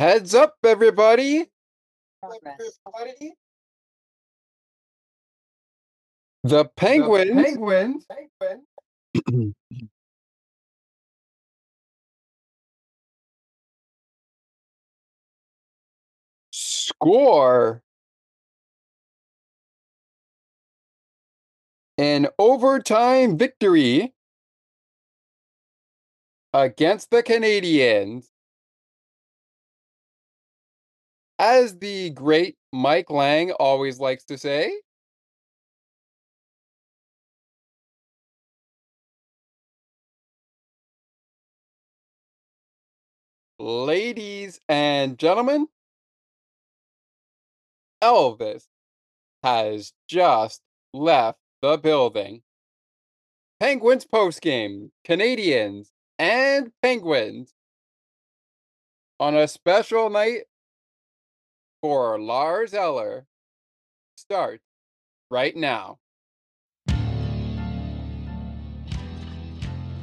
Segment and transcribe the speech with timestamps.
[0.00, 1.44] Heads up, everybody.
[2.22, 2.72] Progress.
[6.42, 7.34] The Penguins.
[7.34, 8.06] Penguins.
[16.50, 17.82] score
[21.98, 24.14] an overtime victory
[26.54, 28.28] against the Canadiens.
[31.40, 34.78] As the great Mike Lange always likes to say,
[43.58, 45.68] ladies and gentlemen,
[48.02, 48.66] Elvis
[49.42, 50.60] has just
[50.92, 52.42] left the building.
[53.60, 55.88] Penguins postgame, Canadiens
[56.18, 57.54] and Penguins
[59.18, 60.42] on a special night
[61.82, 63.26] for Lars Eller
[64.16, 64.64] starts
[65.30, 65.98] right now.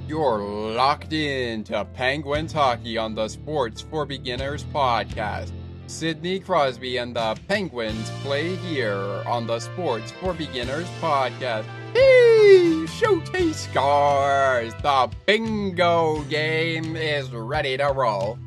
[0.08, 5.52] You're locked in to Penguins hockey on the Sports for Beginners podcast.
[5.88, 11.66] Sidney Crosby and the Penguins play here on the Sports for Beginners podcast.
[11.94, 14.74] Hey, Shooty scores!
[14.82, 18.38] The bingo game is ready to roll.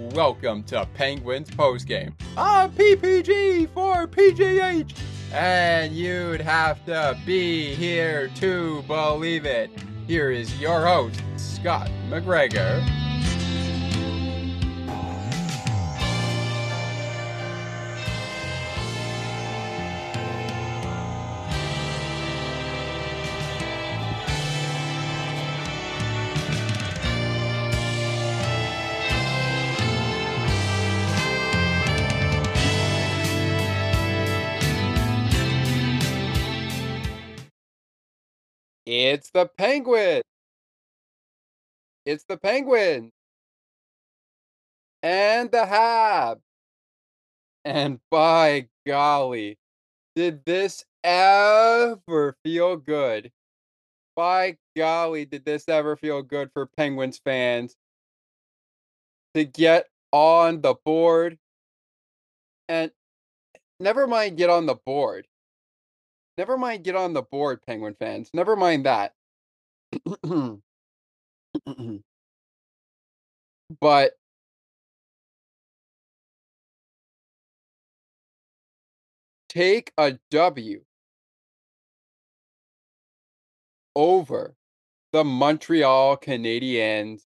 [0.00, 2.14] Welcome to Penguins postgame.
[2.38, 4.98] A PPG for PGH.
[5.30, 9.70] And you'd have to be here to believe it.
[10.06, 12.82] Here is your host, Scott McGregor.
[39.10, 40.22] It's the Penguin.
[42.06, 43.10] It's the Penguin.
[45.02, 46.38] And the Hab.
[47.64, 49.58] And by golly,
[50.14, 53.32] did this ever feel good?
[54.14, 57.74] By golly, did this ever feel good for Penguins fans
[59.34, 61.36] to get on the board?
[62.68, 62.92] And
[63.80, 65.26] never mind get on the board.
[66.40, 68.30] Never mind get on the board, Penguin fans.
[68.32, 69.12] Never mind that.
[73.78, 74.12] but
[79.50, 80.82] take a W
[83.94, 84.56] over
[85.12, 87.20] the Montreal Canadiens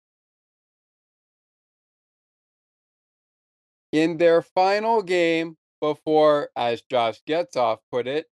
[3.92, 8.31] in their final game before, as Josh Getzoff put it,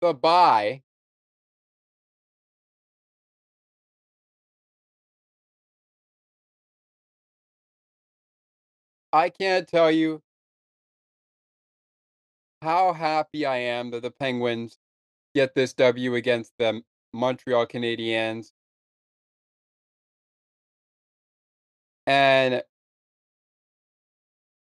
[0.00, 0.82] the bye
[9.12, 10.22] I can't tell you
[12.62, 14.78] how happy I am that the Penguins
[15.34, 18.52] get this W against the Montreal Canadiens.
[22.06, 22.62] And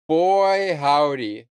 [0.09, 1.49] boy, howdy,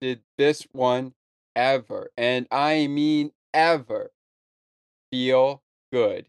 [0.00, 1.14] did this one
[1.56, 4.10] ever, and I mean ever,
[5.10, 6.26] feel good.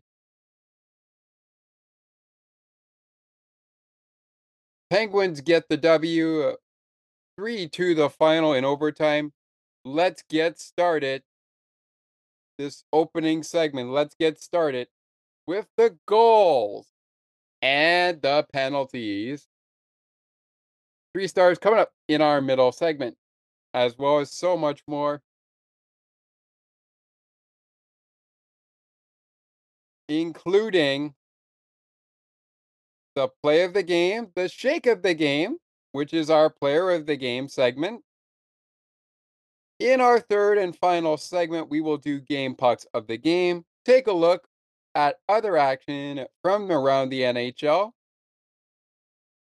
[4.89, 6.55] Penguins get the W uh,
[7.37, 9.33] 3 to the final in overtime.
[9.83, 11.23] Let's get started.
[12.57, 14.87] This opening segment, let's get started
[15.45, 16.87] with the goals
[17.61, 19.47] and the penalties.
[21.13, 23.17] Three stars coming up in our middle segment
[23.75, 25.21] as well as so much more.
[30.07, 31.13] Including
[33.15, 35.57] the play of the game, the shake of the game,
[35.91, 38.01] which is our player of the game segment.
[39.79, 44.07] In our third and final segment, we will do game pucks of the game, take
[44.07, 44.47] a look
[44.93, 47.91] at other action from around the NHL,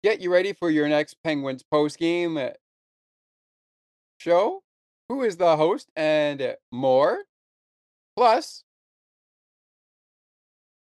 [0.04, 2.40] get you ready for your next Penguins post game
[4.18, 4.64] show,
[5.10, 7.20] who is the host, and more.
[8.16, 8.64] Plus,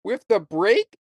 [0.03, 0.97] with the break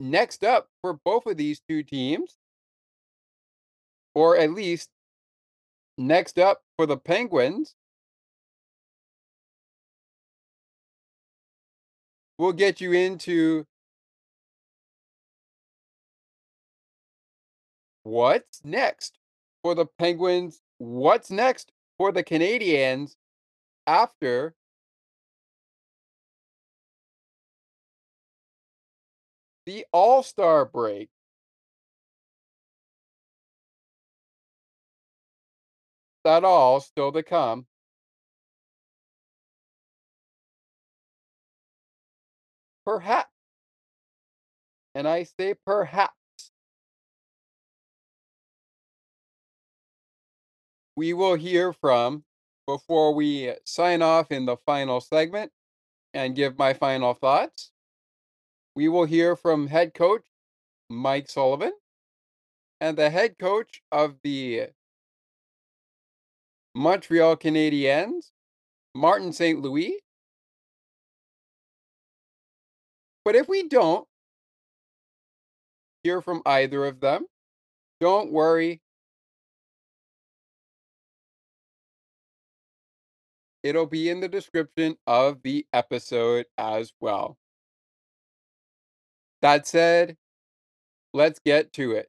[0.00, 2.36] next up for both of these two teams,
[4.14, 4.90] or at least
[5.96, 7.74] next up for the Penguins,
[12.38, 13.66] we'll get you into
[18.08, 19.17] What's next
[19.68, 20.62] for the Penguins?
[20.78, 23.16] What's next for the Canadiens
[23.86, 24.54] after
[29.66, 31.10] the All Star break?
[36.24, 37.66] That all still to come.
[42.86, 43.28] Perhaps,
[44.94, 46.17] and I say perhaps,
[50.98, 52.24] we will hear from
[52.66, 55.52] before we sign off in the final segment
[56.12, 57.70] and give my final thoughts.
[58.74, 60.24] We will hear from head coach
[60.90, 61.70] Mike Sullivan
[62.80, 64.70] and the head coach of the
[66.74, 68.32] Montreal Canadiens,
[68.92, 69.62] Martin St.
[69.62, 70.00] Louis.
[73.24, 74.08] But if we don't
[76.02, 77.26] hear from either of them,
[78.00, 78.82] don't worry.
[83.68, 87.36] It'll be in the description of the episode as well.
[89.42, 90.16] That said,
[91.12, 92.08] let's get to it.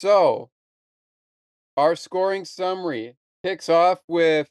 [0.00, 0.50] So,
[1.76, 3.14] our scoring summary
[3.44, 4.50] kicks off with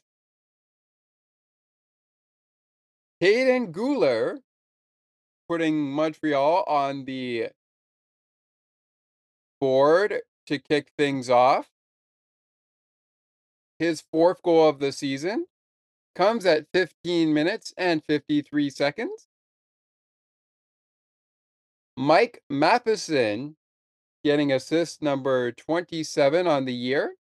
[3.22, 4.38] Kaiden Guhle
[5.50, 7.50] putting Montreal on the
[9.60, 11.73] board to kick things off.
[13.84, 15.44] His fourth goal of the season
[16.14, 19.28] comes at 15 minutes and 53 seconds.
[21.94, 23.56] Mike Matheson
[24.24, 27.16] getting assist number 27 on the year.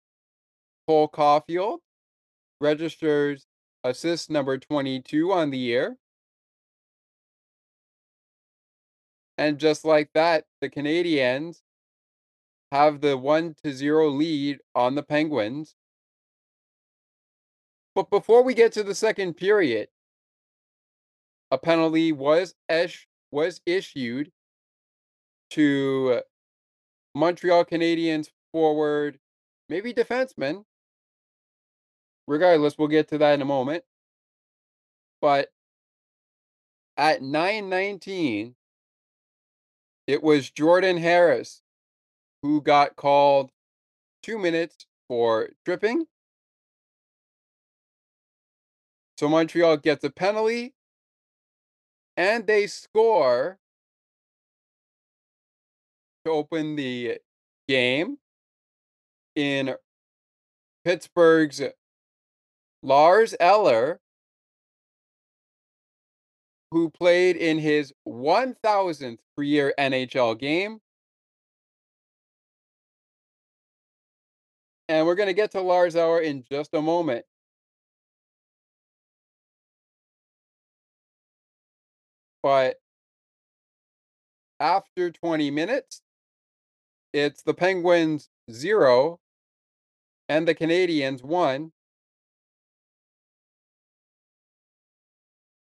[0.88, 1.80] Cole Caufield
[2.60, 3.48] registers
[3.84, 5.98] assist number 22 on the year.
[9.40, 11.62] And just like that, the Canadiens
[12.72, 15.74] have the 1 to 0 lead on the Penguins.
[17.96, 19.90] But before we get to the second period,
[21.52, 24.32] a penalty was esh- was issued
[25.52, 26.22] to
[27.14, 29.20] Montreal Canadiens forward,
[29.70, 30.64] maybe defenseman.
[32.28, 33.84] Regardless, we'll get to that in a moment.
[35.20, 35.52] But
[36.98, 38.56] at 919,
[40.08, 41.62] it was Jordan Harris
[42.42, 43.52] who got called
[44.24, 46.06] two minutes for tripping.
[49.22, 50.74] So Montreal gets a penalty
[52.18, 53.60] and they score
[56.26, 57.20] to open the
[57.68, 58.18] game
[59.36, 59.76] in
[60.84, 61.62] Pittsburgh's
[62.82, 64.00] Lars Eller,
[66.72, 70.80] who played in his 1000th career NHL game.
[74.90, 77.24] And we're going to get to Lars Eller in just a moment.
[82.44, 82.78] But
[84.60, 86.02] after 20 minutes,
[87.14, 89.20] it's the Penguins zero
[90.30, 91.72] and the Canadiens one.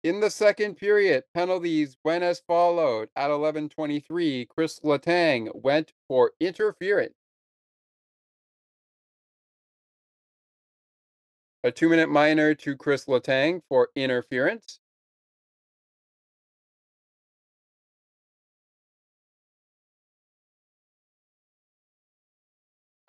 [0.04, 3.10] In the second period, penalties went as followed.
[3.16, 7.16] At 11:23, Chris Letang went for interference.
[11.64, 14.80] A two-minute minor to Chris Letang for interference.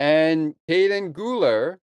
[0.01, 1.77] And Kaiden Guhle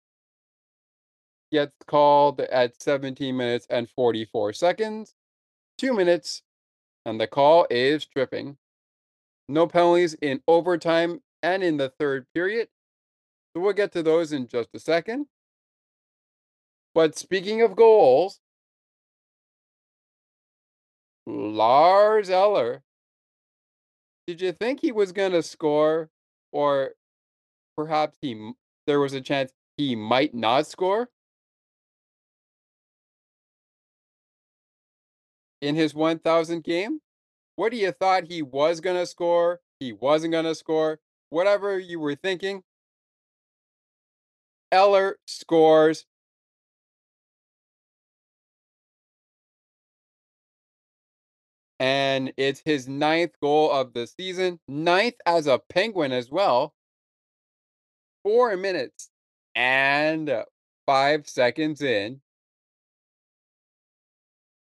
[1.51, 5.17] gets called at 17 minutes and 44 seconds.
[5.79, 6.43] Two minutes,
[7.05, 8.57] and the call is tripping.
[9.49, 12.69] No penalties in overtime and in the third period.
[13.53, 15.27] So we'll get to those in just a second.
[16.95, 18.39] But speaking of goals,
[21.27, 22.85] Lars Eller,
[24.29, 26.11] did you think he was going to score
[26.53, 26.93] or
[27.77, 28.53] perhaps he
[28.87, 31.09] there was a chance he might not score
[35.61, 37.01] in his 1000 game?
[37.57, 39.61] What do you thought he was going to score?
[39.81, 41.01] He wasn't going to score.
[41.31, 42.63] Whatever you were thinking.
[44.71, 46.05] Eller scores.
[51.81, 56.75] And it's his ninth goal of the season, ninth as a Penguin as well
[58.25, 59.11] four minutes
[59.55, 60.45] and uh,
[60.87, 62.21] five seconds in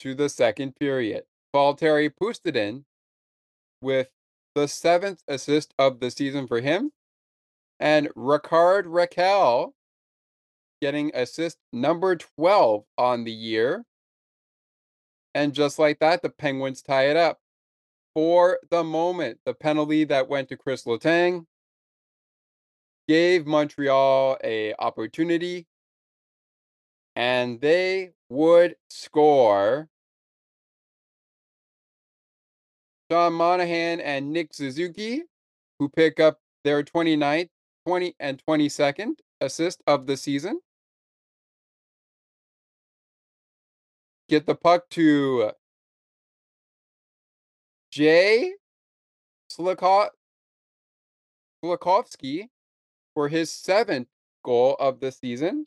[0.01, 1.25] to the second period.
[1.55, 2.85] Valtteri Puustinen
[3.83, 4.09] with
[4.55, 6.91] the seventh assist of the season for him.
[7.79, 9.73] And Rickard Rakell
[10.83, 13.85] getting assist number 12 on the year.
[15.35, 17.39] And just like that, the Penguins tie it up.
[18.15, 21.47] For the moment, the penalty that went to Chris Letang
[23.11, 25.67] gave Montreal a opportunity
[27.17, 29.89] and they would score.
[33.11, 35.25] Sean Monahan and Nick Suzuki,
[35.81, 37.49] who pick up their 29th,
[37.85, 40.61] 20, and 22nd assist of the season.
[44.29, 45.51] Get the puck to
[47.91, 48.53] Jay
[49.53, 50.13] Slikovsky
[53.15, 54.09] for his seventh
[54.45, 55.67] goal of the season.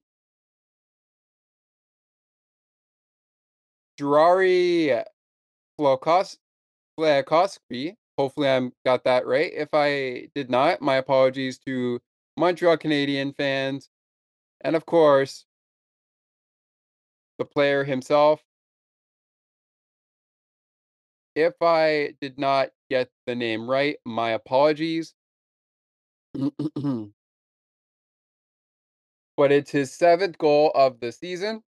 [4.00, 5.04] Jurari
[5.80, 6.38] Flakowski.
[8.18, 9.52] Hopefully, I got that right.
[9.54, 12.00] If I did not, my apologies to
[12.38, 13.90] Montreal Canadian fans.
[14.62, 15.46] And of course,
[17.40, 18.42] the player himself,
[21.36, 25.14] if I did not get the name right, my apologies.
[29.38, 31.64] but it's his seventh goal of the season.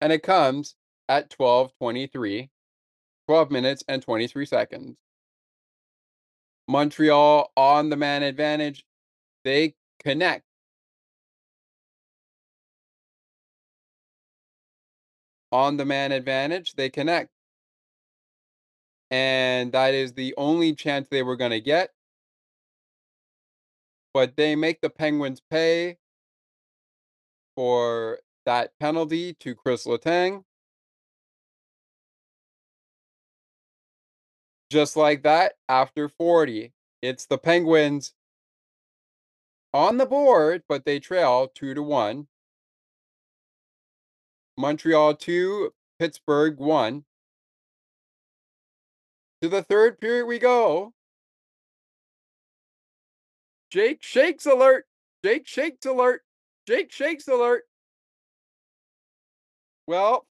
[0.00, 0.76] And it comes
[1.08, 2.50] at 12:23,
[3.28, 4.96] 12 minutes and 23 seconds.
[6.68, 8.84] Montreal on the man advantage.
[9.44, 10.44] They connect.
[15.52, 17.30] On the man advantage, they connect
[19.10, 21.90] and that is the only chance they were going to get.
[24.16, 25.98] But they make the Penguins pay
[27.54, 30.44] for that penalty to Chris Letang.
[34.70, 38.14] Just like that, after 40, it's the Penguins
[39.74, 42.26] on the board, but they trail 2 to 1.
[44.56, 47.04] Montreal 2, Pittsburgh 1.
[49.42, 50.94] To the third period we go.
[53.70, 54.86] Jake Shakes alert.
[55.24, 56.22] Jake Shakes alert.
[56.66, 57.64] Jake Shakes alert.
[59.86, 60.26] Well,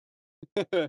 [0.73, 0.83] you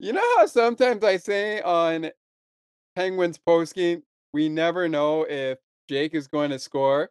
[0.00, 2.10] know how sometimes I say on
[2.94, 4.02] Penguins postgame,
[4.32, 7.10] we never know if Jake is going to score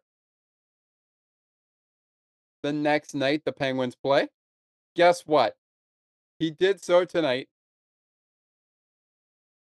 [2.63, 4.27] the next night the Penguins play?
[4.95, 5.55] Guess what?
[6.39, 7.47] He did so tonight.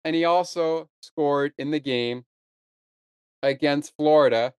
[0.05, 2.25] And he also scored in the game
[3.43, 4.53] against Florida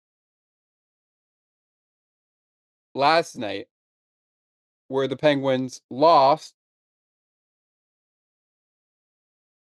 [2.94, 3.66] last night,
[4.88, 6.54] where the Penguins lost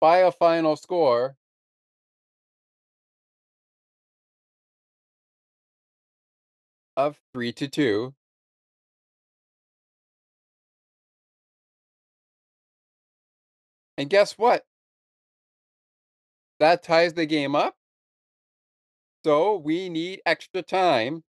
[0.00, 1.36] by a final score
[6.96, 8.14] of 3 to 2.
[13.98, 14.64] And guess what?
[16.60, 17.76] That ties the game up.
[19.24, 21.24] So we need extra time.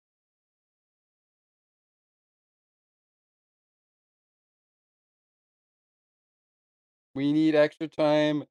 [7.13, 8.45] We need extra time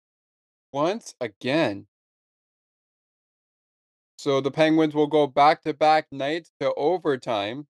[0.72, 1.88] once again.
[4.18, 7.68] So the Penguins will go back to back nights to overtime.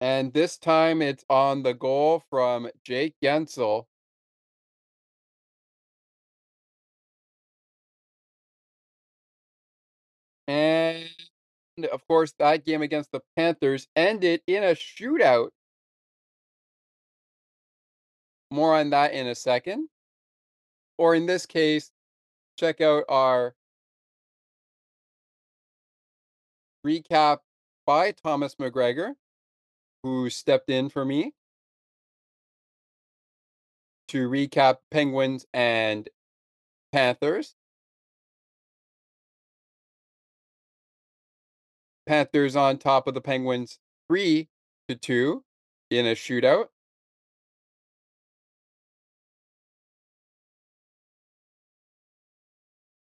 [0.00, 3.86] And this time it's on the goal from Jake Guentzel.
[10.48, 11.08] And
[11.92, 15.50] of course, that game against the Panthers ended in a shootout.
[18.50, 19.88] More on that in a second.
[20.98, 21.90] Or in this case,
[22.58, 23.54] check out our
[26.86, 27.38] recap
[27.86, 29.14] by Thomas McGregor
[30.02, 31.34] who stepped in for me
[34.08, 36.08] to recap Penguins and
[36.92, 37.54] Panthers.
[42.06, 43.78] Panthers on top of the Penguins
[44.08, 44.48] 3
[44.88, 45.44] to 2
[45.90, 46.66] in a shootout.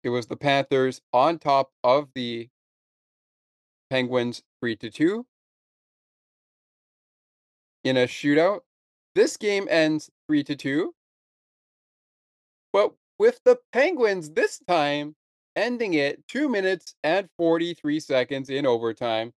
[0.02, 2.48] It was the Panthers on top of the
[3.90, 5.26] Penguins 3 to 2
[7.84, 8.60] in a shootout.
[9.14, 10.94] This game ends 3 to 2.
[12.72, 15.14] But with the Penguins this time
[15.56, 19.32] ending it 2 minutes and 43 seconds in overtime.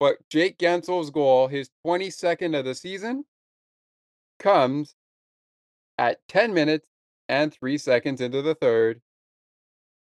[0.00, 3.24] But Jake Guentzel's goal, his 22nd of the season,
[4.38, 4.94] comes
[5.98, 6.88] at 10 minutes
[7.28, 9.00] and 3 seconds into the third.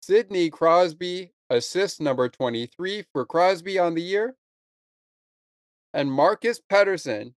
[0.02, 4.36] Sidney Crosby, assists number 23 for Crosby on the year.
[5.96, 7.34] And Marcus Pettersson,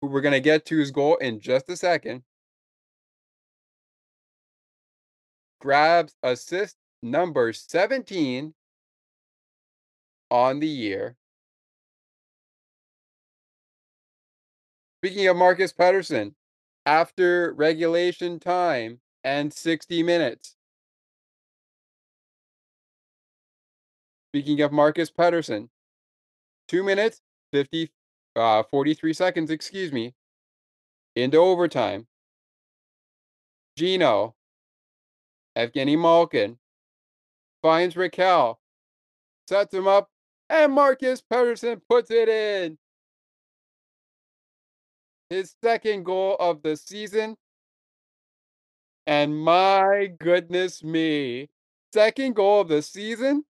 [0.00, 2.24] who we're going to get to his goal in just a second,
[5.62, 8.52] grabs assist number 17
[10.30, 11.16] on the year.
[15.02, 16.34] Speaking of Marcus Pettersson,
[16.84, 20.54] after regulation time and 60 minutes.
[24.32, 25.70] Speaking of Marcus Pettersson,
[26.68, 27.90] 2 minutes, 50,
[28.36, 30.14] uh, 43 seconds, excuse me,
[31.16, 32.06] into overtime.
[33.76, 34.34] Gino,
[35.56, 36.58] Evgeny Malkin,
[37.62, 38.56] finds Rakell,
[39.48, 40.10] sets him up,
[40.50, 42.78] and Marcus Pettersson puts it in.
[45.30, 47.36] His second goal of the season.
[49.06, 51.48] And my goodness me,
[51.92, 53.44] second goal of the season,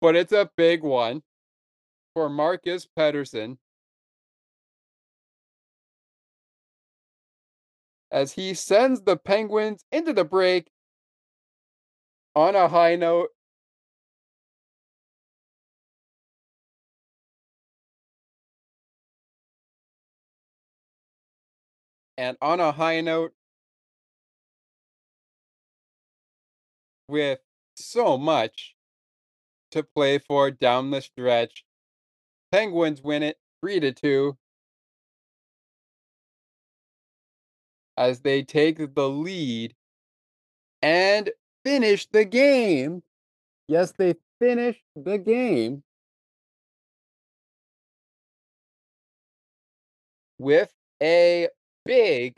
[0.00, 1.22] but it's a big one
[2.14, 3.58] for Marcus Pettersson
[8.12, 10.68] As he sends the Penguins into the break
[12.34, 13.30] on a high note.
[22.18, 23.32] And on a high note,
[27.08, 27.40] with
[27.74, 28.76] so much
[29.70, 31.64] to play for down the stretch,
[32.52, 34.38] Penguins win it 3 to 2
[37.96, 39.74] as they take the lead
[40.82, 41.30] and
[41.64, 43.02] finish the game.
[43.68, 45.82] Yes, they finish the game
[50.38, 50.72] with
[51.02, 51.48] a
[51.84, 52.36] big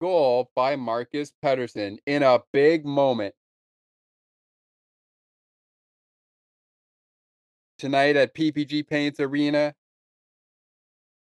[0.00, 3.34] goal by Marcus Pettersson in a big moment.
[7.78, 9.72] Tonight at PPG Paints Arena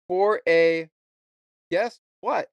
[0.09, 0.89] for a
[1.71, 2.49] guess what?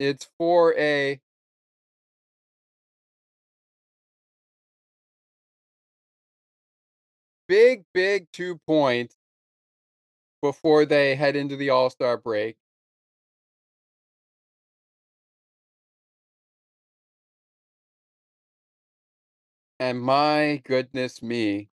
[0.00, 1.20] It's for a
[7.48, 9.16] big, big 2 points
[10.42, 12.56] before they head into the All-Star break.
[19.78, 21.70] And my goodness me.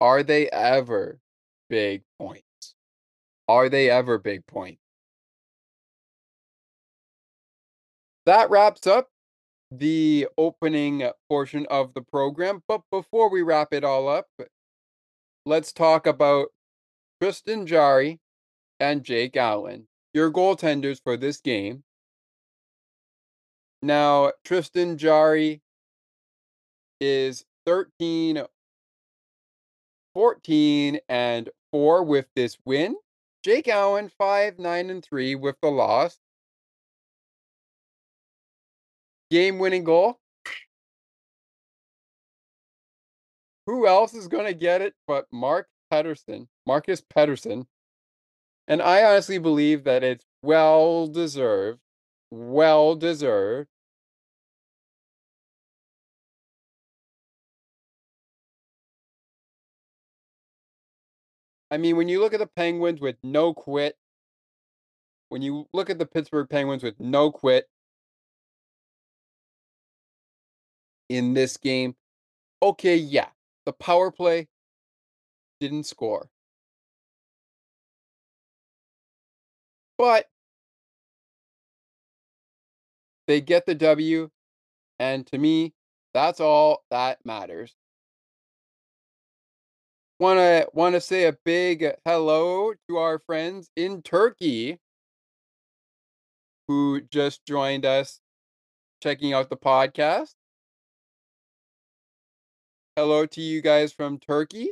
[0.00, 1.20] Are they ever
[1.68, 2.74] big points?
[3.48, 4.80] Are they ever big points?
[8.24, 9.08] That wraps up
[9.70, 12.62] the opening portion of the program.
[12.66, 14.26] But before we wrap it all up,
[15.46, 16.48] let's talk about
[17.22, 18.18] Tristan Jarry
[18.80, 21.84] and Jake Allen, your goaltenders for this game.
[23.80, 25.62] Now, Tristan Jarry
[27.00, 28.42] is 13,
[30.14, 32.96] 14, and 4 with this win.
[33.44, 36.18] Jake Allen, 5, 9, and 3 with the loss
[39.30, 40.18] game winning goal.
[43.66, 47.66] Who else is going to get it but Mark Pettersson, Marcus Pettersson?
[48.68, 51.80] And I honestly believe that it's well deserved.
[52.30, 53.68] Well deserved.
[61.70, 63.96] I mean, when you look at the Penguins with no quit,
[65.28, 67.68] when you look at the Pittsburgh Penguins with no quit,
[71.08, 71.94] in this game.
[72.62, 73.28] Okay, yeah,
[73.66, 74.48] the power play
[75.60, 76.30] didn't score.
[79.98, 80.26] But
[83.26, 84.30] they get the W,
[84.98, 85.74] and to me,
[86.14, 87.74] that's all that matters.
[90.18, 94.78] Want to want to say a big hello to our friends in Turkey
[96.68, 98.20] who just joined us
[99.02, 100.34] checking out the podcast.
[102.96, 104.70] Hello to you guys from Turkey.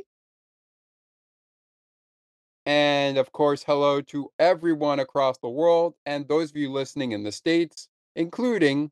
[2.65, 7.23] And of course, hello to everyone across the world and those of you listening in
[7.23, 8.91] the States, including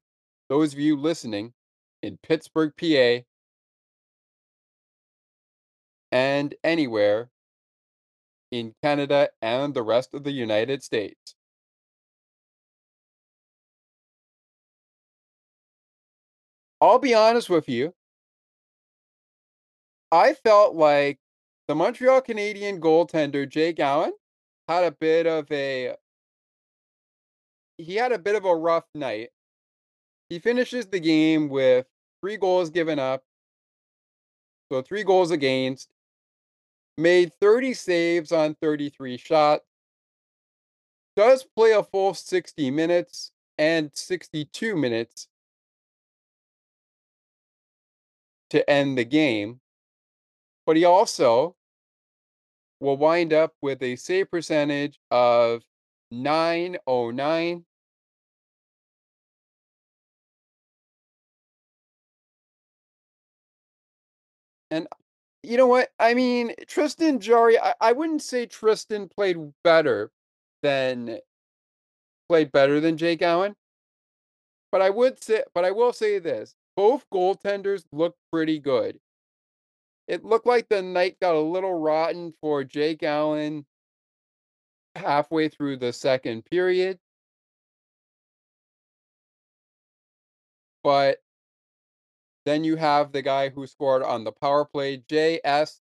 [0.49, 1.53] those of you listening
[2.01, 3.23] in Pittsburgh, PA,
[6.11, 7.29] and anywhere
[8.51, 11.35] in Canada and the rest of the United States.
[16.81, 17.95] I'll be honest with you.
[20.13, 21.17] I felt like
[21.67, 24.13] the Montreal Canadian goaltender, Jake Allen,
[24.67, 25.95] had a bit of a
[27.79, 29.29] he had a bit of a rough night.
[30.29, 31.87] He finishes the game with
[32.21, 33.23] 3 goals given up.
[34.71, 35.89] So 3 goals against.
[36.95, 39.65] Made 30 saves on 33 shots.
[41.15, 45.27] Does play a full 60 minutes and 62 minutes
[48.51, 49.59] to end the game.
[50.65, 51.55] But he also
[52.79, 55.63] will wind up with a save percentage of
[56.11, 57.65] 909.
[64.71, 64.87] And
[65.43, 65.91] you know what?
[65.99, 70.11] I mean, Tristan Jarry, I, I wouldn't say Tristan played better
[70.63, 71.19] than
[72.27, 73.55] played better than Jake Allen.
[74.71, 76.55] But I would say but I will say this.
[76.75, 78.99] Both goaltenders look pretty good.
[80.07, 83.65] It looked like the night got a little rotten for Jake Allen
[84.95, 86.99] halfway through the second period.
[90.83, 91.19] But
[92.45, 95.79] then you have the guy who scored on the power play, JS.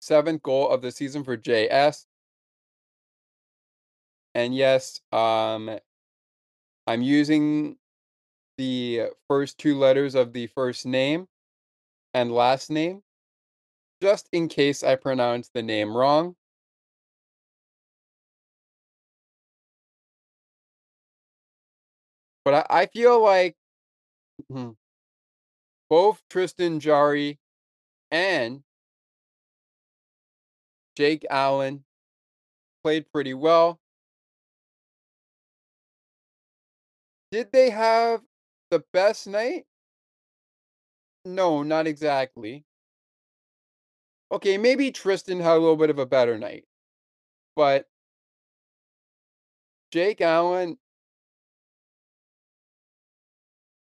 [0.00, 2.06] Seventh goal of the season for JS.
[4.34, 5.78] And yes, um,
[6.88, 7.76] I'm using
[8.58, 11.28] the first two letters of the first name
[12.14, 13.02] and last name
[14.02, 16.36] just in case I pronounce the name wrong.
[22.44, 23.56] But I, I feel like
[24.50, 24.76] mhm,
[25.88, 27.38] both Tristan Jarry
[28.10, 28.64] and
[30.96, 31.84] Jake Allen
[32.82, 33.80] played pretty well.
[37.32, 38.22] Did they have
[38.70, 39.66] the best night?
[41.24, 42.64] No, not exactly.
[44.32, 46.64] Okay, maybe Tristan had a little bit of a better night.
[47.54, 47.86] But
[49.90, 50.78] Jake Allen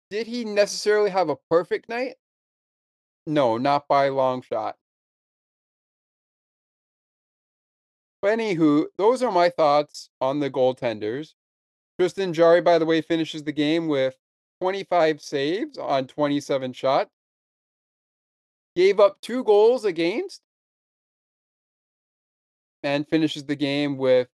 [0.09, 2.15] did he necessarily have a perfect night?
[3.27, 4.75] No, not by a long shot.
[8.21, 11.35] But anywho, those are my thoughts on the goaltenders.
[11.99, 14.17] Tristan Jarry, by the way, finishes the game with
[14.61, 17.18] 25 saves on 27 shots.
[18.79, 20.39] Gave up two goals against.
[22.81, 24.29] And finishes the game with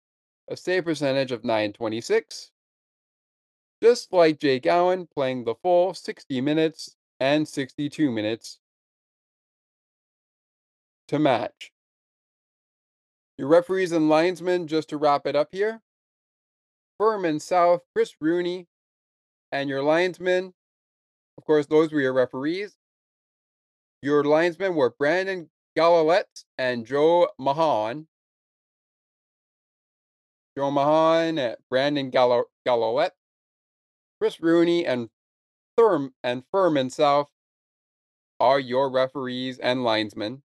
[0.47, 2.51] a save percentage of 926.
[3.81, 8.59] Just like Jake Allen playing the full 60 minutes and 62 minutes
[11.07, 11.71] to match.
[13.39, 15.81] Your referees and linesmen, just to wrap it up here.
[16.99, 18.67] Furman South, Chris Rooney,
[19.51, 20.53] and your linesmen.
[21.35, 22.77] Of course, those were your referees.
[24.05, 26.27] Your linesmen were Brandon Gallowet
[26.59, 28.05] and Joe Mahon.
[30.55, 33.13] Joe Mahon, and Brandon Gallowet,
[34.19, 35.09] Chris Rooney, and
[35.75, 37.29] Thurm and Furman South
[38.39, 40.43] are your referees and linesmen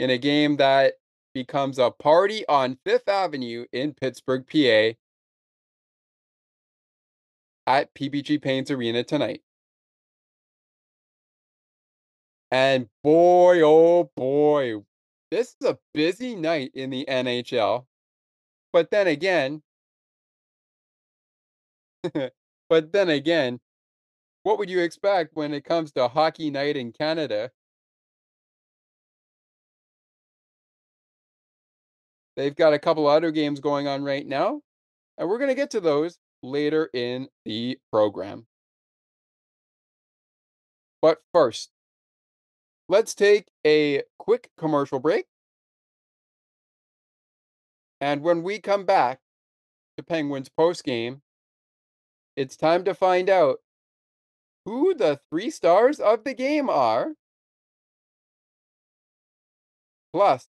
[0.00, 0.94] in a game that
[1.32, 4.98] becomes a party on Fifth Avenue in Pittsburgh, PA
[7.68, 9.42] at PPG Paints Arena tonight.
[12.50, 14.82] And boy, oh boy,
[15.30, 17.86] this is a busy night in the NHL.
[18.72, 19.62] But then again,
[22.68, 23.60] but then again,
[24.44, 27.50] what would you expect when it comes to hockey night in Canada?
[32.36, 34.60] They've got a couple other games going on right now,
[35.18, 38.46] and we're going to get to those later in the program.
[41.00, 41.70] But first,
[42.88, 45.26] let's take a quick commercial break.
[48.00, 49.20] And when we come back
[49.96, 51.22] to Penguins post game,
[52.36, 53.58] it's time to find out
[54.66, 57.14] who the three stars of the game are.
[60.12, 60.46] Plus,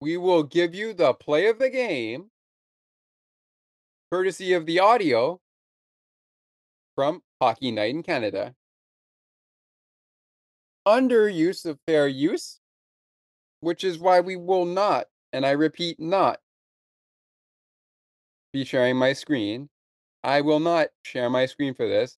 [0.00, 2.30] we will give you the play of the game,
[4.10, 5.40] courtesy of the audio
[6.94, 8.54] from Hockey Night in Canada.
[10.86, 12.60] Under use of fair use,
[13.60, 16.40] which is why we will not, and I repeat, not
[18.52, 19.68] be sharing my screen
[20.24, 22.16] I will not share my screen for this,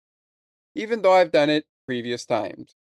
[0.76, 2.76] even though I've done it previous times.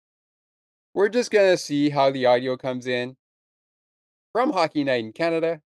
[0.94, 3.18] We're just going to see how the audio comes in
[4.33, 5.61] from Hockey Night in Canada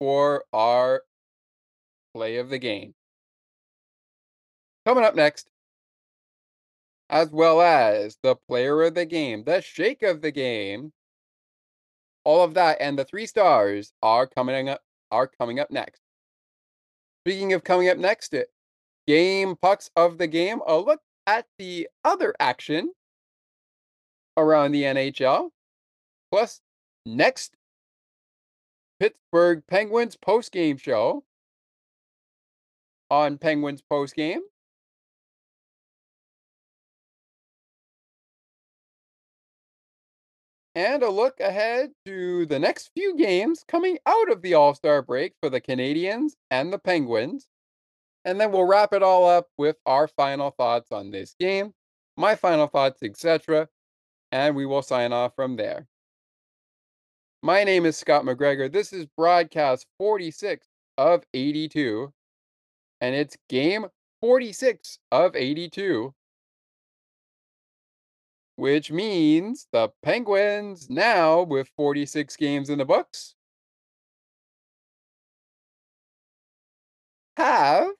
[0.00, 1.02] for our
[2.12, 2.95] play of the game.
[4.86, 5.48] Coming up next,
[7.10, 10.92] as well as the player of the game, the shake of the game.
[12.22, 16.02] All of that and the three stars are coming up are coming up next.
[17.24, 18.48] Speaking of coming up next, it
[19.08, 22.92] game pucks of the game, a look at the other action
[24.36, 25.50] around the NHL.
[26.30, 26.60] Plus,
[27.04, 27.56] next
[29.00, 31.24] Pittsburgh Penguins post game show
[33.10, 34.42] on Penguins post game.
[40.76, 45.00] And a look ahead to the next few games coming out of the All Star
[45.00, 47.48] break for the Canadiens and the Penguins.
[48.26, 51.72] And then we'll wrap it all up with our final thoughts on this game,
[52.16, 53.68] my final thoughts, etc.
[54.30, 55.86] And we will sign off from there.
[57.42, 58.70] My name is Scott McGregor.
[58.70, 60.66] This is broadcast 46
[60.98, 62.12] of 82,
[63.00, 63.86] and it's game
[64.20, 66.12] 46 of 82
[68.56, 73.34] which means the Penguins now with 46 games in the books
[77.36, 77.90] have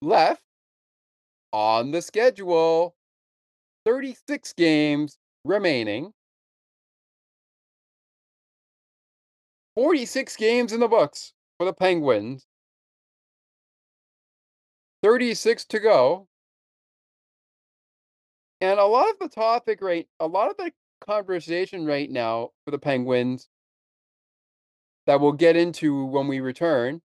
[0.00, 0.42] left
[1.52, 2.94] on the schedule
[3.84, 6.12] 36 games remaining.
[9.76, 12.46] 46 games in the books for the Penguins.
[15.02, 16.28] 36 to go.
[18.60, 22.70] And a lot of the topic right a lot of the conversation right now for
[22.70, 23.48] the Penguins
[25.06, 27.00] that we'll get into when we return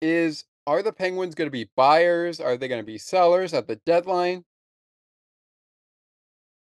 [0.00, 2.40] is are the Penguins going to be buyers?
[2.40, 4.44] Are they going to be sellers at the deadline?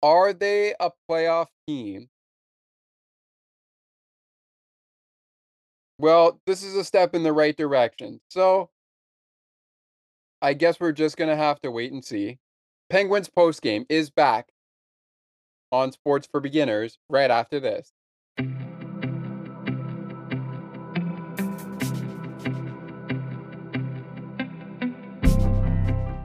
[0.04, 2.10] Are they a playoff team?
[5.97, 8.19] Well, this is a step in the right direction.
[8.30, 8.69] So,
[10.43, 12.39] I guess we're just gonna have to wait and see.
[12.89, 14.49] Penguins post game is back
[15.71, 17.93] on Sports for Beginners right after this.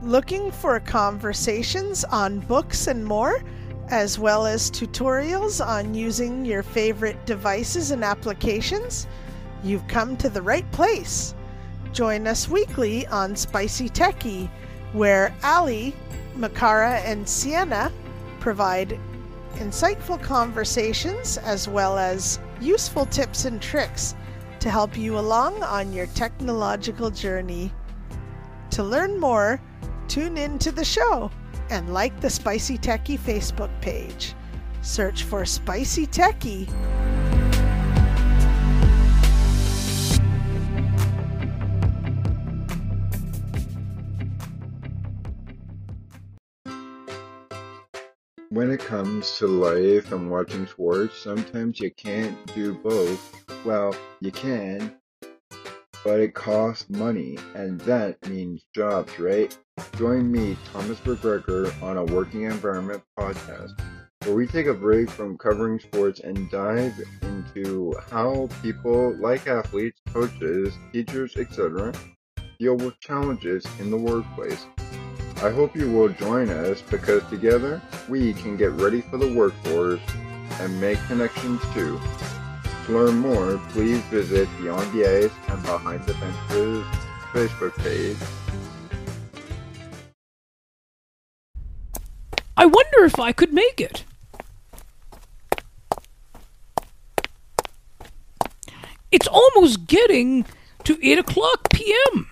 [0.03, 3.43] Looking for conversations on books and more,
[3.91, 9.07] as well as tutorials on using your favorite devices and applications?
[9.63, 11.35] You've come to the right place.
[11.97, 14.51] Join us weekly on Spicy Techie,
[14.93, 15.95] where Ali,
[16.37, 17.91] Makara, and Sienna
[18.39, 19.01] provide
[19.55, 24.15] insightful conversations as well as useful tips and tricks
[24.61, 27.73] to help you along on your technological journey.
[28.73, 29.59] To learn more,
[30.07, 31.31] tune in to the show
[31.71, 34.35] and like the Spicy Techie Facebook page.
[34.83, 36.69] Search for Spicy Techie.
[48.57, 53.45] When it comes to life and watching sports, sometimes you can't do both.
[53.67, 54.95] Well, you can,
[56.03, 59.55] but it costs money, and that means jobs, right?
[59.99, 63.79] Join me, Thomas McGregor, on a Working Environment podcast,
[64.25, 70.01] where we take a break from covering sports and dive into how people like athletes,
[70.15, 71.93] coaches, teachers, etc.,
[72.59, 74.65] deal with challenges in the workplace.
[75.43, 80.01] I hope you will join us because together we can get ready for the workforce
[80.61, 82.01] and make connections too.
[82.87, 86.85] To learn more, please visit Beyond the Ice and Behind the Fences
[87.35, 88.17] Facebook page.
[92.57, 94.05] I wonder if I could make it.
[99.13, 100.47] It's almost getting
[100.85, 102.31] to 8 o'clock p.m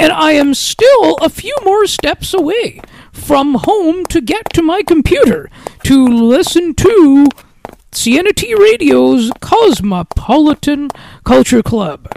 [0.00, 2.80] and I am still a few more steps away
[3.12, 5.50] from home to get to my computer
[5.84, 7.26] to listen to
[7.92, 10.88] CNT Radio's Cosmopolitan
[11.24, 12.08] Culture Club.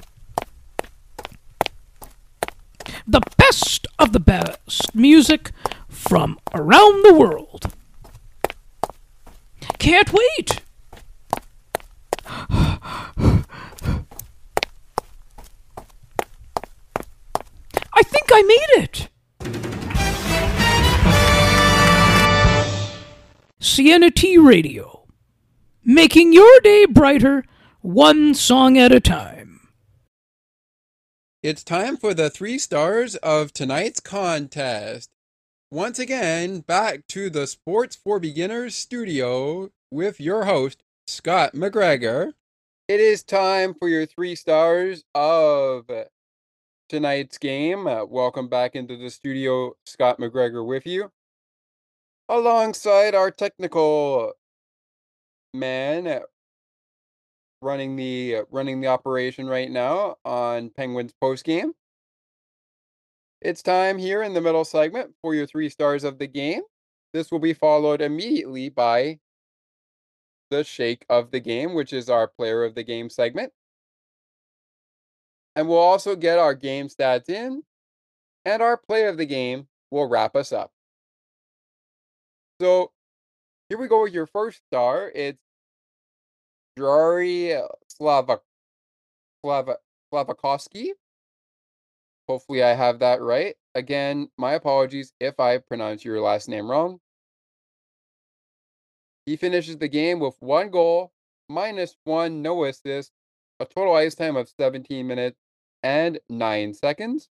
[3.06, 5.52] The best of the best music
[5.90, 7.66] from around the world.
[9.78, 10.62] Can't wait!
[17.96, 19.10] I think I made it!
[23.60, 25.06] Sienna T Radio.
[25.86, 27.44] Making your day brighter
[27.82, 29.70] one song at a time.
[31.44, 35.10] It's time for the three stars of tonight's contest.
[35.70, 42.34] Once again, back to the Sports for Beginners studio with your host, Scott McGregor.
[42.88, 45.90] It is time for your three stars of
[46.94, 47.88] tonight's game.
[47.88, 51.10] Uh, welcome back into the studio, Scott McGregor with you.
[52.30, 54.34] Alongside our technical
[55.56, 56.20] man uh,
[57.64, 61.74] running the uh, running the operation right now on Penguins post game.
[63.42, 66.62] It's time here in the middle segment for your three stars of the game.
[67.12, 69.18] This will be followed immediately by
[70.52, 73.52] the shake of the game, which is our player of the game segment.
[75.56, 77.64] And we'll also get our game stats in,
[78.46, 80.72] and our play of the game will wrap us up.
[82.60, 82.92] So
[83.70, 85.12] here we go with your first star.
[85.14, 85.40] It's
[86.78, 88.40] Jari Slava,
[89.44, 89.78] Slava,
[90.12, 90.90] Slavakovsky.
[92.28, 93.56] Hopefully, I have that right.
[93.76, 97.00] Again, my apologies if I pronounce your last name wrong.
[99.26, 101.12] He finishes the game with one goal,
[101.50, 103.12] minus one, no assist,
[103.60, 105.38] a total ice time of 17 minutes
[105.84, 107.30] and nine seconds.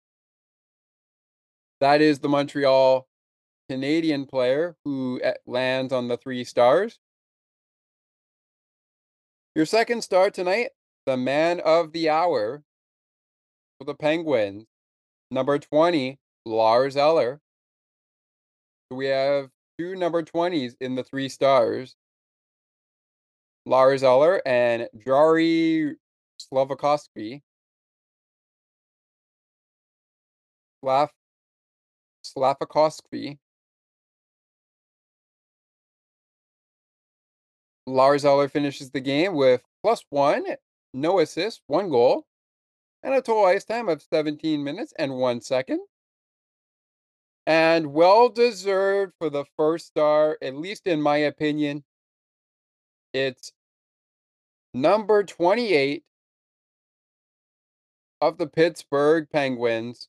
[1.80, 3.08] That is the Montreal
[3.68, 6.98] Canadian player who eh, lands on the three stars.
[9.54, 10.70] Your second star tonight,
[11.06, 12.62] the man of the hour
[13.78, 14.66] for the Penguins,
[15.30, 17.40] number 20, Lars Eller.
[18.90, 21.96] We have two number 20s in the three stars.
[23.66, 25.94] Lars Eller and Jari
[26.40, 27.42] Slavakovsky.
[30.84, 31.08] Slav
[32.22, 33.38] Slavakovsky
[37.86, 40.44] Lars Eller finishes the game with plus one,
[40.92, 42.26] no assists, one goal,
[43.02, 45.80] and a total ice time of 17 minutes and one second.
[47.46, 51.84] And well deserved for the first star, at least in my opinion.
[53.14, 53.52] It's
[54.74, 56.04] number 28
[58.20, 60.08] of the Pittsburgh Penguins.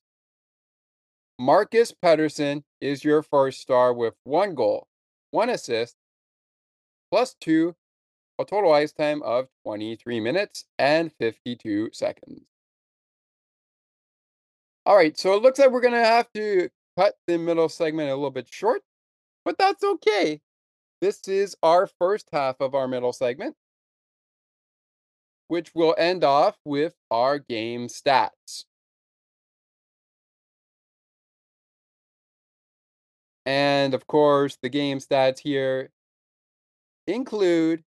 [1.38, 4.88] Marcus Pettersson is your first star with one goal,
[5.32, 5.96] one assist,
[7.12, 7.76] plus two,
[8.40, 12.42] a total ice time of 23 minutes and 52 seconds.
[14.86, 18.10] All right, so it looks like we're going to have to cut the middle segment
[18.10, 18.82] a little bit short,
[19.44, 20.40] but that's okay.
[21.02, 23.56] This is our first half of our middle segment,
[25.50, 28.66] which will end off with our game stats.
[33.46, 35.92] And of course, the game stats here
[37.08, 37.84] include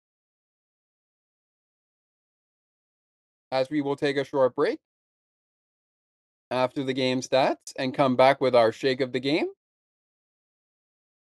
[3.52, 4.80] as we will take a short break
[6.50, 9.48] after the game stats and come back with our shake of the game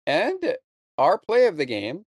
[0.05, 0.55] and
[0.97, 2.05] our play of the game.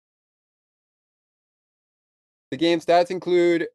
[2.50, 3.68] The game stats include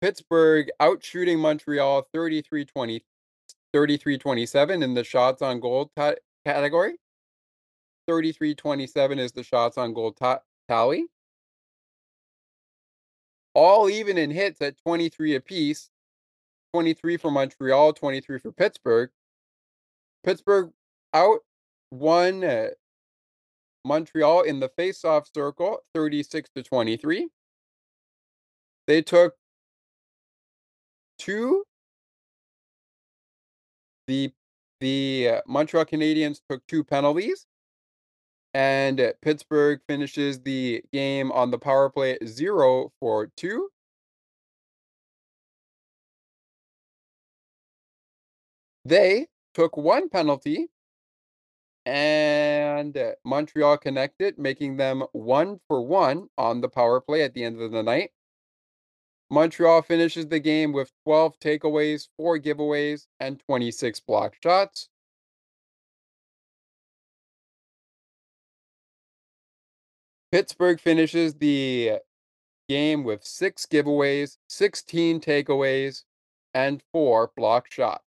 [0.00, 3.04] Pittsburgh outshooting Montreal 33 20,
[3.72, 6.14] 33 27 in the shots on goal t-
[6.46, 6.94] category.
[8.06, 10.34] 33 27 is the shots on goal t-
[10.68, 11.06] tally
[13.54, 15.90] all even in hits at 23 apiece
[16.74, 19.08] 23 for Montreal, 23 for Pittsburgh.
[20.24, 20.72] Pittsburgh
[21.12, 21.38] out
[21.92, 22.70] won uh,
[23.84, 27.28] Montreal in the face-off circle 36 to 23.
[28.88, 29.34] They took
[31.16, 31.62] two
[34.08, 34.32] the
[34.80, 37.46] the uh, Montreal Canadiens took two penalties
[38.54, 43.68] and Pittsburgh finishes the game on the power play 0 for 2.
[48.86, 50.68] They took one penalty
[51.86, 57.60] and Montreal connected, making them one for one on the power play at the end
[57.60, 58.10] of the night.
[59.30, 64.88] Montreal finishes the game with 12 takeaways, 4 giveaways, and 26 blocked shots.
[70.34, 71.92] Pittsburgh finishes the
[72.68, 76.02] game with six giveaways, 16 takeaways,
[76.52, 78.02] and four block shots.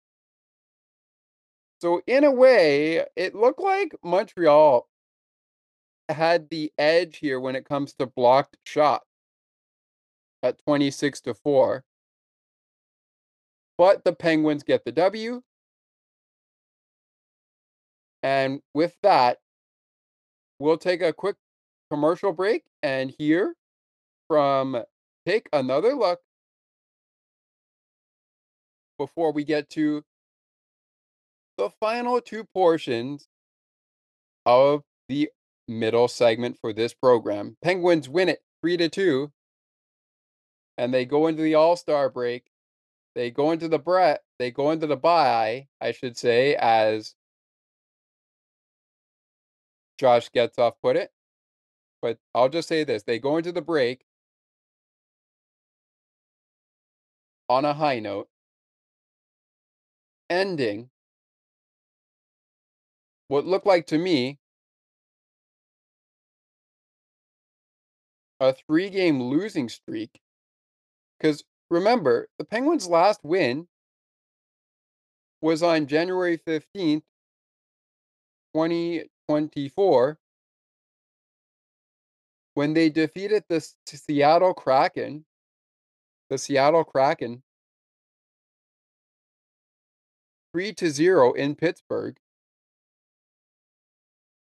[1.82, 4.88] So, in a way, it looked like Montreal
[6.07, 9.03] had the edge here when it comes to blocked shots
[10.41, 11.84] at 26 to 4.
[13.78, 15.41] But the Penguins get the W.
[18.21, 19.39] And with that,
[20.57, 21.36] we'll take a quick
[21.94, 23.54] commercial break and hear
[24.28, 24.82] from
[25.28, 26.22] Take Another Look
[28.98, 30.04] before we get to
[31.60, 33.28] the final two portions
[34.44, 35.30] of the
[35.68, 37.58] middle segment for this program.
[37.62, 39.32] Penguins win it 3 to 2
[40.80, 42.46] and they go into the All-Star break.
[43.14, 47.14] They go into the Brett, they go into the bye, I should say, as
[50.00, 51.12] Josh Getzoff put it.
[52.04, 54.04] But I'll just say this, they go into the break
[57.47, 58.28] on a high note,
[60.30, 60.89] ending
[63.30, 64.38] what looked like to me
[68.41, 70.20] a three game losing streak.
[71.18, 73.70] Because remember, the Penguins' last win
[75.39, 77.04] was on January 15th,
[78.54, 80.20] 2024,
[82.54, 85.26] when they defeated the Seattle Kraken.
[86.30, 87.43] The Seattle Kraken
[90.54, 92.16] 3 to 0 in Pittsburgh.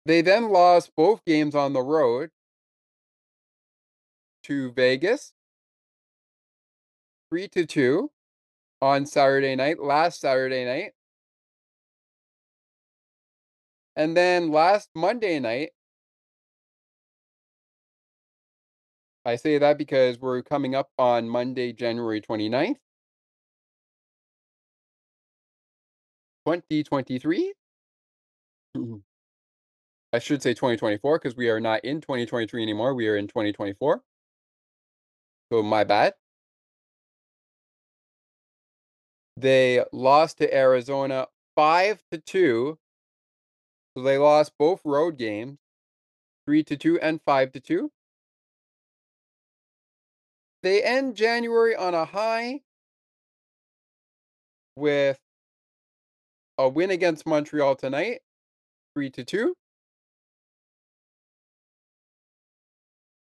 [0.07, 2.31] They then lost both games on the road
[4.45, 5.33] to Vegas
[7.31, 8.11] 3 to 2
[8.81, 10.93] on Saturday night, last Saturday night.
[13.95, 15.71] And then last Monday night,
[19.25, 22.79] I say that because we're coming up on Monday, January 29th,
[26.47, 27.55] 2023.
[30.15, 32.95] I should say 2024 because we are not in 2023 anymore.
[32.95, 34.03] We are in 2024.
[35.53, 36.15] So my bad.
[39.37, 42.79] They lost to Arizona 5 to 2.
[43.97, 45.59] So they lost both road games
[46.47, 47.91] 3 to 2 and 5 to 2.
[50.63, 52.61] They end January on a high
[54.77, 55.19] with
[56.57, 58.21] a win against Montreal tonight
[58.95, 59.55] 3 to 2.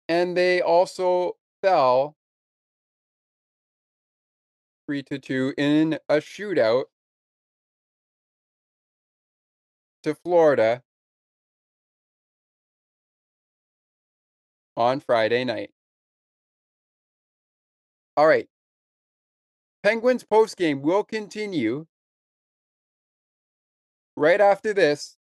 [0.08, 2.16] And they also fell
[4.86, 6.86] 3 to 2 in a shootout
[10.04, 10.84] to Florida
[14.76, 15.72] on Friday night.
[18.18, 18.48] All right.
[19.84, 21.88] Penguins postgame will continue
[24.16, 25.18] right after this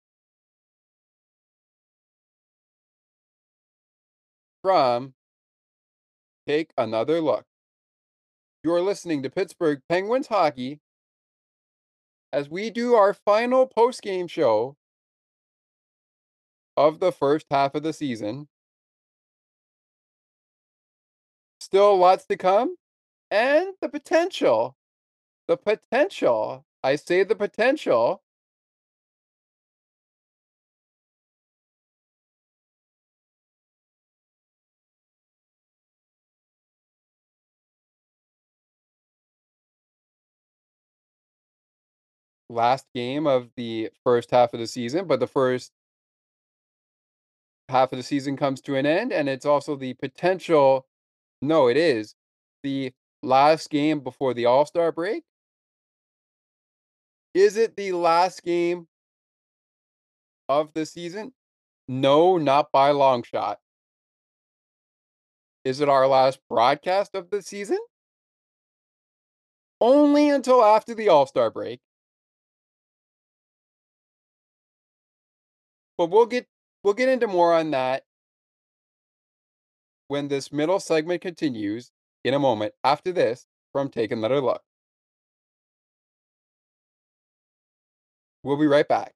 [4.63, 5.13] from
[6.47, 7.45] Take Another Look.
[8.63, 10.79] You're listening to Pittsburgh Penguins hockey
[12.33, 14.75] as we do our final post-game show
[16.75, 18.47] of the first half of the season.
[21.61, 22.75] Still lots to come
[23.31, 24.75] and the potential
[25.47, 28.23] the potential I say the potential
[42.49, 45.71] last game of the first half of the season, but the first
[47.69, 50.85] half of the season comes to an end, and it's also the potential.
[51.41, 52.15] No, it is
[52.63, 55.23] the last game before the All Star break.
[57.33, 58.87] Is it the last game
[60.47, 61.33] of the season?
[61.87, 63.59] No, not by long shot.
[65.63, 67.79] Is it our last broadcast of the season?
[69.81, 71.79] Only until after the All Star break.
[75.97, 76.47] But we'll get
[76.83, 78.03] we'll get into more on that
[80.07, 81.91] when this middle segment continues
[82.23, 84.61] in a moment after this from Take Another Look.
[88.43, 89.13] We'll be right back.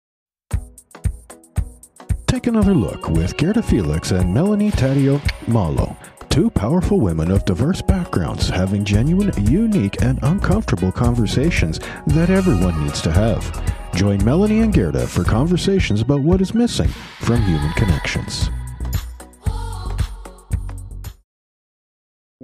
[2.28, 5.96] Take another look with Gerda Felix and Melanie Taddeo Malo,
[6.30, 13.02] two powerful women of diverse backgrounds having genuine, unique, and uncomfortable conversations that everyone needs
[13.02, 13.64] to have.
[13.94, 16.90] Join Melanie and Gerda for conversations about what is missing
[17.20, 18.50] from human connections.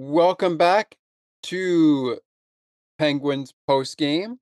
[0.02, 0.96] Welcome back
[1.42, 2.20] to
[2.98, 4.38] Penguins post game.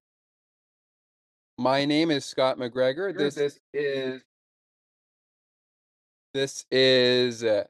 [1.58, 3.12] My name is Scott McGregor.
[3.12, 4.22] This, this is
[6.32, 7.64] this is uh,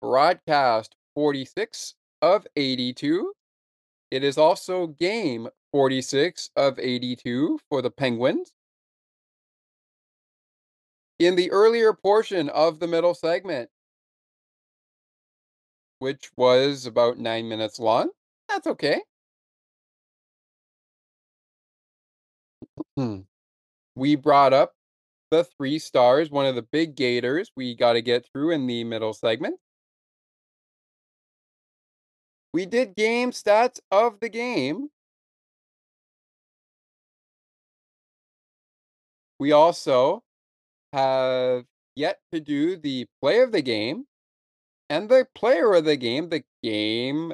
[0.00, 3.34] broadcast 46 of 82.
[4.10, 8.50] It is also game 46 of 82 for the Penguins.
[11.18, 13.68] In the earlier portion of the middle segment,
[16.00, 18.10] which was about nine minutes long,
[18.48, 19.02] that's okay.
[22.96, 23.20] Hmm.
[23.96, 24.74] We brought up
[25.30, 28.84] the three stars, one of the big gators we got to get through in the
[28.84, 29.60] middle segment.
[32.52, 34.90] We did game stats of the game.
[39.38, 40.22] We also
[40.92, 44.06] have yet to do the play of the game
[44.90, 47.32] and the player of the game, the game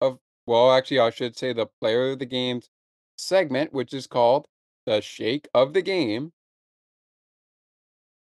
[0.00, 2.70] of, well, actually, I should say the player of the game's
[3.18, 4.46] segment, which is called
[4.86, 6.32] the shake of the game.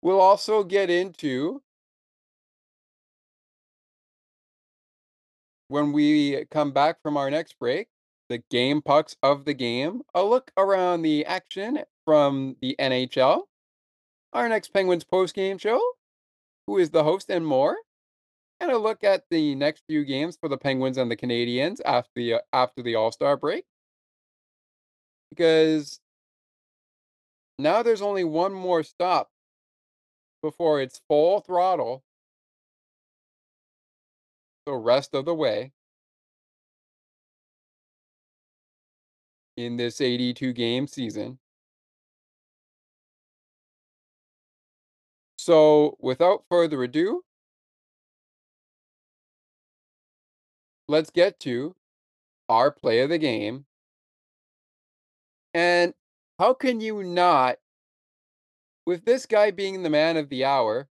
[0.01, 1.61] We'll also get into
[5.69, 7.87] when we come back from our next break,
[8.27, 13.43] the game pucks of the game, a look around the action from the NHL,
[14.33, 15.81] our next Penguins post-game show,
[16.67, 17.77] who is the host and more,
[18.59, 22.11] and a look at the next few games for the Penguins and the Canadiens after
[22.15, 23.65] the uh, after the All-Star break.
[25.29, 25.99] Because
[27.59, 29.29] now there's only one more stop
[30.41, 32.03] before it's full throttle
[34.65, 35.71] the rest of the way
[39.57, 41.39] in this 82 game season.
[45.45, 47.25] So, without further ado,
[50.87, 51.75] let's get to
[52.47, 53.65] our play of the game.
[55.53, 55.95] And
[56.39, 57.57] how can you not,
[58.85, 60.87] with this guy being the man of the hour,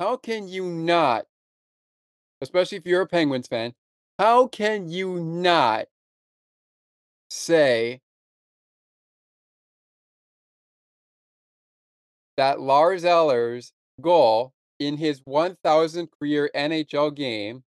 [0.00, 1.26] how can you not,
[2.40, 3.72] especially if you're a Penguins fan,
[4.18, 5.86] how can you not
[7.30, 8.00] say
[12.36, 17.64] that Lars Eller's goal in his 1000th career NHL game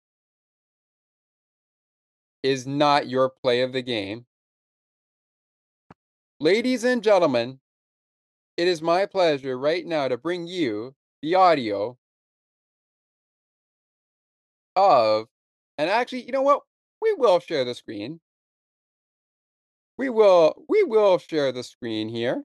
[2.42, 4.26] is not your play of the game.
[6.40, 7.60] Ladies and gentlemen,
[8.56, 11.96] it is my pleasure right now to bring you the audio
[14.74, 15.26] of,
[15.78, 16.62] and actually, you know what?
[17.00, 18.20] We will share the screen.
[19.98, 22.44] We will, we will share the screen here.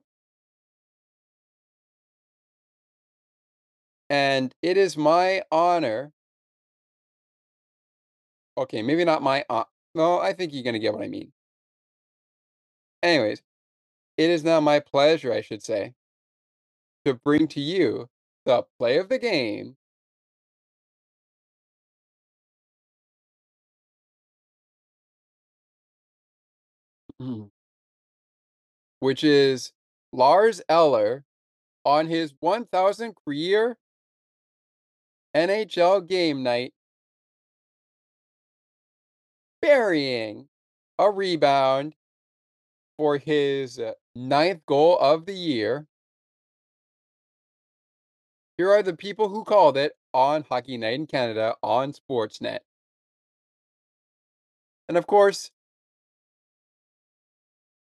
[4.10, 6.12] And it is my honor.
[8.58, 11.32] Okay, maybe not my uh, no, I think you're gonna get what I mean.
[13.02, 13.42] Anyways,
[14.18, 15.94] it is now my pleasure, I should say,
[17.04, 18.08] to bring to you
[18.44, 19.76] the play of the game.
[29.00, 29.72] Which is
[30.12, 31.24] Lars Eller
[31.84, 33.78] on his 1000th career
[35.34, 36.72] NHL game night,
[39.60, 40.48] burying
[40.98, 41.94] a rebound
[42.96, 45.86] for his uh, ninth goal of the year.
[48.56, 52.60] Here are the people who called it on Hockey Night in Canada on Sportsnet.
[54.88, 55.50] And of course,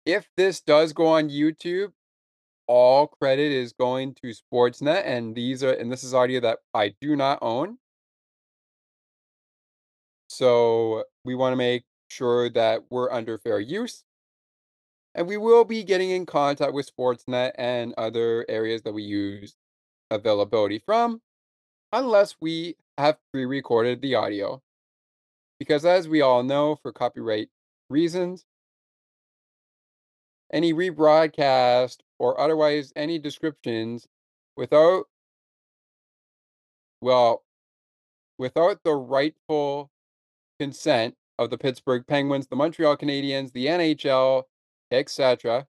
[0.05, 1.91] if this does go on YouTube,
[2.67, 6.95] all credit is going to Sportsnet, and these are and this is audio that I
[7.01, 7.77] do not own.
[10.27, 14.03] So we want to make sure that we're under fair use.
[15.15, 19.55] And we will be getting in contact with Sportsnet and other areas that we use
[20.09, 21.21] availability from,
[21.91, 24.61] unless we have pre recorded the audio.
[25.59, 27.49] Because as we all know, for copyright
[27.89, 28.45] reasons,
[30.51, 34.07] any rebroadcast or otherwise any descriptions
[34.55, 35.07] without,
[37.01, 37.43] well,
[38.37, 39.91] without the rightful
[40.57, 44.43] consent of the Pittsburgh Penguins, the Montreal Canadiens, the NHL,
[44.89, 45.67] etc.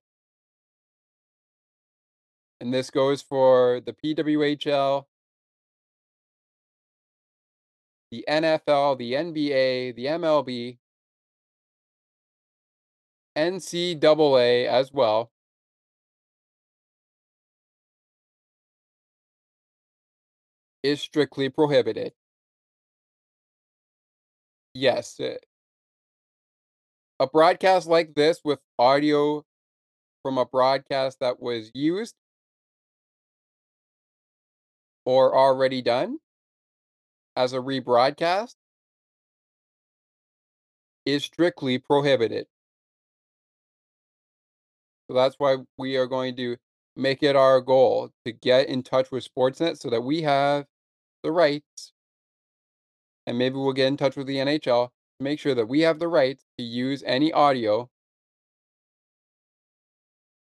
[2.60, 5.06] And this goes for the PWHL,
[8.12, 10.78] the NFL, the NBA, the MLB,
[13.36, 15.32] NCAA as well.
[20.84, 22.12] Is strictly prohibited.
[24.74, 25.18] Yes.
[25.20, 25.36] Uh
[27.20, 29.44] a broadcast like this with audio
[30.22, 32.14] from a broadcast that was used
[35.06, 36.18] or already done
[37.36, 38.54] as a rebroadcast
[41.06, 42.46] is strictly prohibited.
[45.08, 46.56] So that's why we are going to
[46.96, 50.66] make it our goal to get in touch with Sportsnet so that we have
[51.24, 51.92] the rights.
[53.26, 55.98] And maybe we'll get in touch with the NHL to make sure that we have
[55.98, 57.90] the rights to use any audio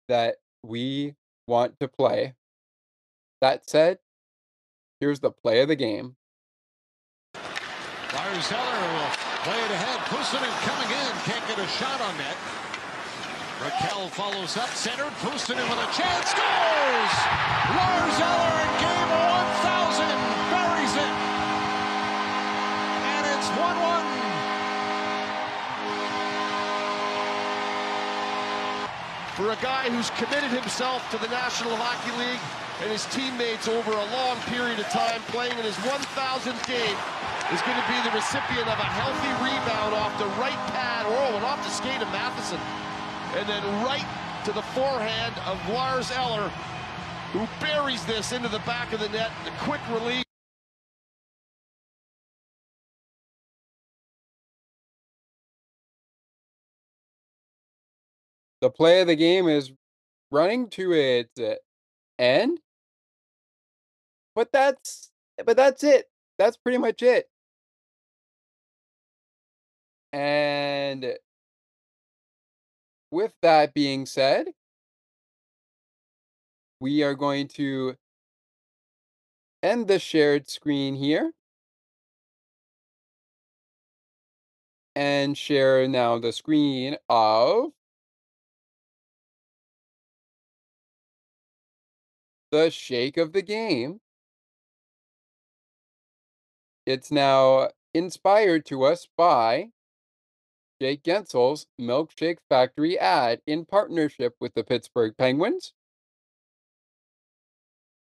[0.08, 1.14] that we
[1.48, 2.34] want to play.
[3.42, 4.00] That said,
[5.00, 6.16] here's the play of the game.
[7.36, 9.12] Lars Eller will
[9.44, 10.00] play it ahead.
[10.10, 11.12] Puustinen coming in.
[11.30, 12.36] Can't get a shot on net.
[13.60, 14.70] Rakell follows up.
[14.70, 15.14] Centered.
[15.22, 16.30] Puustinen with a chance.
[16.32, 17.16] Scores!
[17.76, 18.99] Lars Eller in
[23.50, 24.04] And it's 1-1.
[29.36, 32.42] For a guy who's committed himself to the National Hockey League
[32.84, 36.98] and his teammates over a long period of time, playing in his 1000th game,
[37.52, 41.36] is going to be the recipient of a healthy rebound off the right pad, oh,
[41.36, 42.60] and off the skate of Matheson,
[43.36, 44.06] and then right
[44.46, 46.52] to the forehand of Lars Eller,
[47.34, 49.32] who buries this into the back of the net.
[49.46, 50.29] The quick release.
[58.62, 59.72] The play of the game is
[60.32, 61.56] running to its uh,
[62.18, 62.60] end.
[64.36, 65.12] But that's
[65.46, 66.10] but that's it.
[66.38, 67.30] That's pretty much it.
[70.12, 71.18] And
[73.12, 74.48] with that being said,
[76.80, 77.96] we are going to
[79.62, 81.32] end the shared screen here.
[84.96, 87.72] And share now the screen of
[92.52, 94.00] the shake of the game.
[96.86, 99.72] It's now inspired to us by
[100.82, 105.74] Jake Guentzel's Milkshake Factory ad in partnership with the Pittsburgh Penguins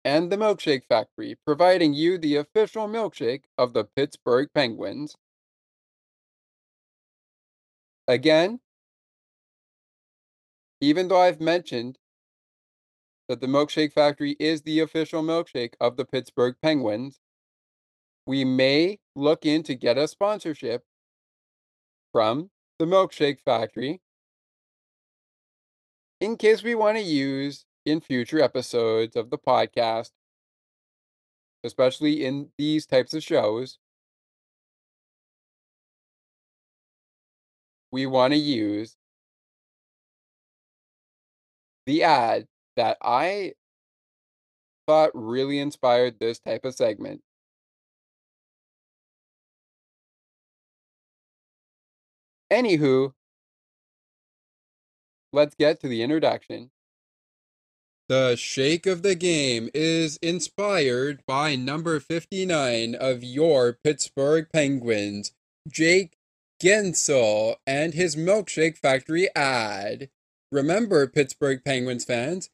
[0.03, 5.15] and the Milkshake Factory, providing you the official milkshake of the Pittsburgh Penguins.
[8.07, 8.59] Again,
[10.79, 11.97] even though I've mentioned
[13.27, 17.19] that the Milkshake Factory is the official milkshake of the Pittsburgh Penguins,
[18.25, 20.83] we may look in to get a sponsorship
[22.11, 24.01] from the Milkshake Factory
[26.19, 30.11] in case we want to use in future episodes of the podcast,
[31.63, 33.79] especially in these types of shows.
[37.91, 38.95] We want to use
[41.85, 42.47] the ad
[42.81, 43.53] that I
[44.87, 47.21] thought really inspired this type of segment.
[52.51, 53.13] Anywho,
[55.31, 56.71] let's get to the introduction.
[58.09, 65.33] The shake of the game is inspired by number 59 of your Pittsburgh Penguins,
[65.67, 66.17] Jake
[66.59, 70.09] Guentzel, and his Milkshake Factory ad.
[70.51, 72.49] Remember, Pittsburgh Penguins fans,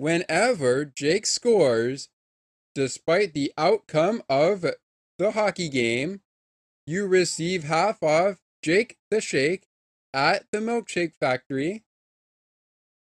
[0.00, 2.08] whenever Jake scores,
[2.74, 4.64] despite the outcome of
[5.18, 6.22] the hockey game,
[6.86, 9.66] you receive half off Jake the Shake
[10.14, 11.84] at the Milkshake Factory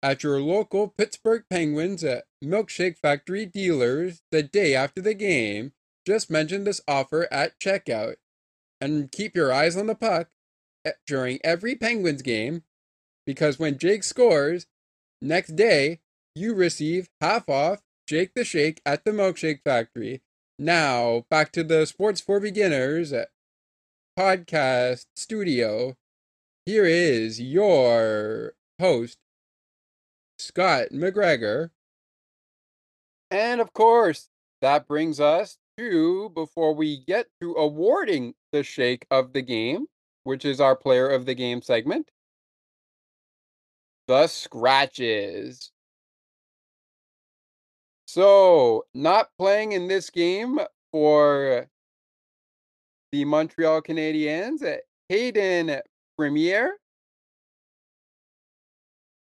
[0.01, 5.73] at your local Pittsburgh Penguins at Milkshake Factory dealers the day after the game.
[6.07, 8.15] Just mention this offer at checkout
[8.82, 10.29] and keep your eyes on the puck
[10.84, 12.63] eh, during every Penguins game
[13.27, 14.65] because when Jake scores,
[15.21, 15.99] next day
[16.36, 20.21] you receive half off Shake the Shake at the Milkshake Factory.
[20.59, 23.25] Now, back to the Sports for Beginners eh,
[24.19, 25.95] podcast studio,
[26.65, 29.17] here is your host,
[30.38, 31.69] Scott McGregor.
[33.32, 34.29] And of course,
[34.61, 39.88] that brings us to, before we get to awarding the shake of the game,
[40.23, 42.11] which is our player of the game segment,
[44.07, 45.71] the scratches.
[48.14, 50.59] So, not playing in this game
[50.91, 51.70] for
[53.14, 55.80] the Montreal Canadiens, uh, Hayden
[56.18, 56.76] Premier,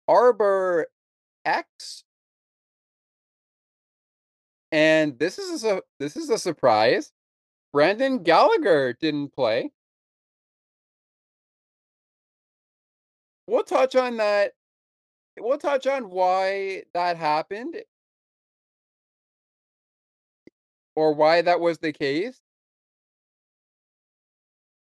[0.09, 0.87] Arbor
[1.45, 2.03] X,
[4.73, 7.13] and this is a this is a surprise.
[7.71, 9.71] Brendan Gallagher didn't play.
[13.47, 14.51] We'll touch on that.
[15.39, 17.77] We'll touch on why that happened
[20.95, 22.39] or why that was the case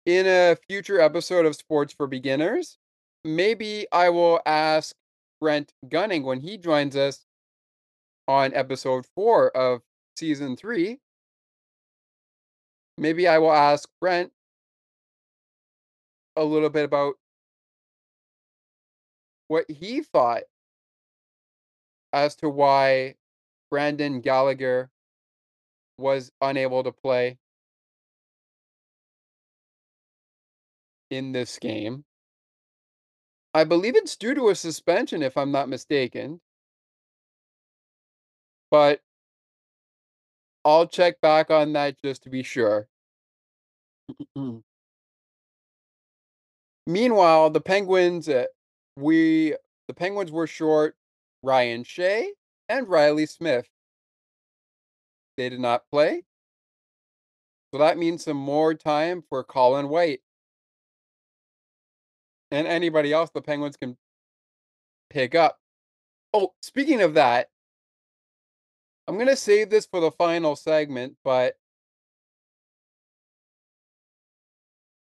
[0.06, 2.78] in a future episode of Sports for Beginners,
[3.24, 4.94] maybe I will ask
[5.40, 7.24] Brent Gunning when he joins us
[8.26, 9.82] on episode four of
[10.16, 10.98] season three.
[12.98, 14.32] Maybe I will ask Brent
[16.36, 17.14] a little bit about
[19.48, 20.42] what he thought
[22.12, 23.14] as to why
[23.70, 24.90] Brendan Gallagher
[26.00, 27.38] was unable to play
[31.10, 32.04] in this game.
[33.52, 36.40] I believe it's due to a suspension, if I'm not mistaken.
[38.70, 39.00] But
[40.64, 42.88] I'll check back on that just to be sure.
[46.86, 48.46] Meanwhile, the Penguins, uh,
[48.96, 49.56] we
[49.88, 50.96] the Penguins were short
[51.42, 52.32] Ryan Shea
[52.68, 53.66] and Reilly Smith.
[55.40, 56.24] They did not play.
[57.72, 60.20] So that means some more time for Colin White.
[62.50, 63.96] And anybody else the Penguins can
[65.08, 65.58] pick up.
[66.34, 67.48] Oh, speaking of that,
[69.08, 71.56] I'm going to save this for the final segment, but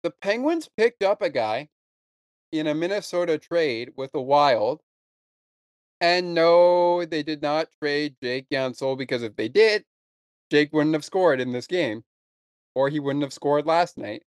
[0.04, 1.70] the Penguins picked up a guy
[2.52, 4.82] in a Minnesota trade with the Wild.
[6.00, 9.84] And no, they did not trade Jake Guentzel because if they did,
[10.52, 12.04] Jake wouldn't have scored in this game,
[12.76, 14.24] or he wouldn't have scored last night.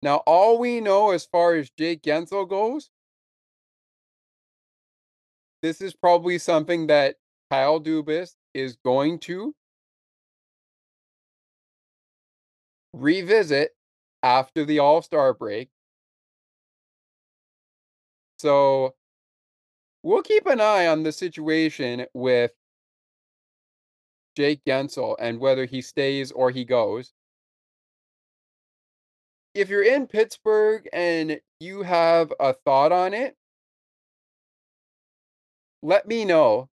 [0.00, 2.90] Now, all we know as far as Jake Guentzel goes,
[5.62, 7.16] this is probably something that
[7.50, 9.52] Kyle Dubas is going to
[12.92, 13.72] revisit
[14.22, 15.70] after the All Star break.
[18.38, 18.94] So
[20.04, 22.52] we'll keep an eye on the situation with
[24.36, 27.12] Jake Guentzel and whether he stays or he goes.
[29.54, 33.36] If you're in Pittsburgh and you have a thought on it,
[35.82, 36.68] let me know.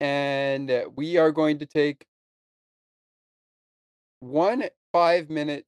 [0.00, 2.06] And we are going to take
[4.20, 5.66] one five minute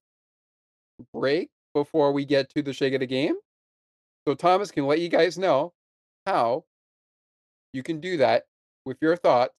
[1.13, 3.35] break before we get to the shake of the game.
[4.27, 5.75] So Thomas can let you guys know
[6.25, 6.65] how
[7.73, 8.45] you can do that
[8.87, 9.55] with your thoughts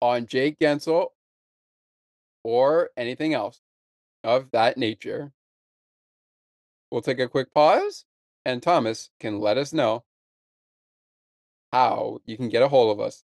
[0.00, 1.08] on Jake Guentzel
[2.44, 3.60] or anything else
[4.24, 5.32] of that nature.
[6.90, 8.04] We'll take a quick pause,
[8.44, 10.04] and Thomas can let us know
[11.72, 13.24] how you can get a hold of us.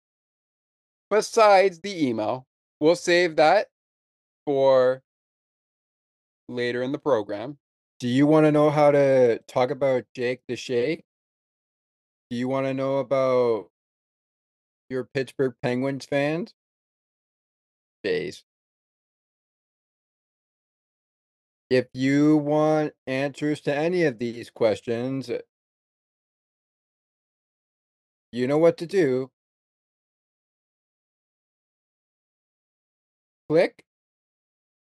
[1.10, 2.48] Besides the email,
[2.80, 3.68] we'll save that
[4.46, 5.02] for
[6.50, 7.58] later in the program.
[8.00, 11.04] Do you want to know how to talk about Jake the Shake?
[12.30, 13.70] Do you want to know about
[14.90, 16.54] your Pittsburgh Penguins fans?
[18.04, 18.44] Base.
[21.70, 25.40] If you want answers to any of these questions, uh
[28.32, 29.32] you know what to do.
[33.50, 33.84] Click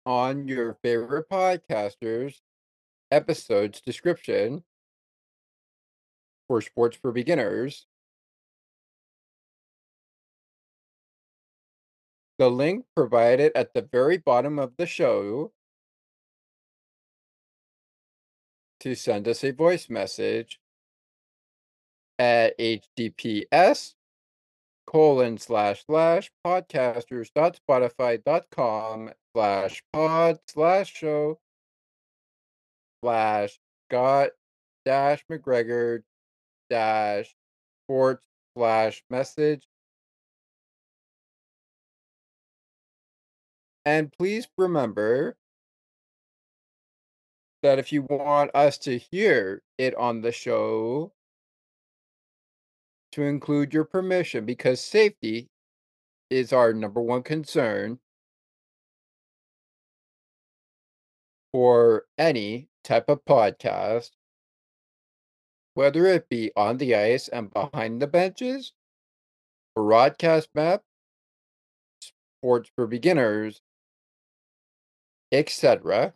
[0.05, 2.41] on your favorite podcaster's
[3.11, 4.63] episode's description
[6.47, 7.87] for Sports for Beginners.
[12.37, 15.53] The link provided at the very bottom of the show
[18.81, 20.59] to send us a voice message
[22.19, 23.93] at https
[24.87, 31.39] colon slash slash podcasters dot spotify dot com slash pod slash show
[33.03, 33.59] slash
[33.89, 34.29] Scott
[34.85, 36.03] dash McGregor
[36.69, 37.35] dash
[37.85, 38.25] sports
[38.57, 39.67] slash message.
[43.85, 45.35] And please remember
[47.61, 51.11] that if you want us to hear it on the show,
[53.15, 55.47] to include your permission because safety
[56.29, 57.97] is our number one concern
[61.53, 64.09] for any type of podcast,
[65.75, 68.73] whether it be on the ice and behind the benches,
[69.73, 70.81] broadcast map,
[72.01, 73.61] sports for beginners,
[75.31, 76.13] etc.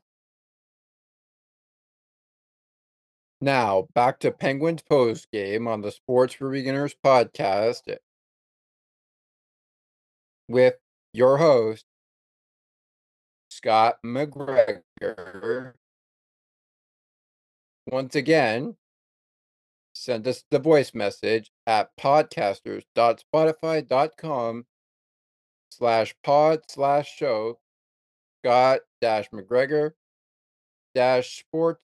[3.42, 7.84] Now, back to Penguins post game on the Sports for Beginners podcast
[10.50, 10.76] with
[11.14, 11.86] your host,
[13.50, 15.74] Scott McGregor.
[17.88, 18.76] Once again,
[19.94, 24.66] send us the voice message at podcasters.spotify.com
[25.72, 27.58] slash pod slash show
[28.44, 29.92] Scott dash McGregor
[30.94, 31.82] dash sports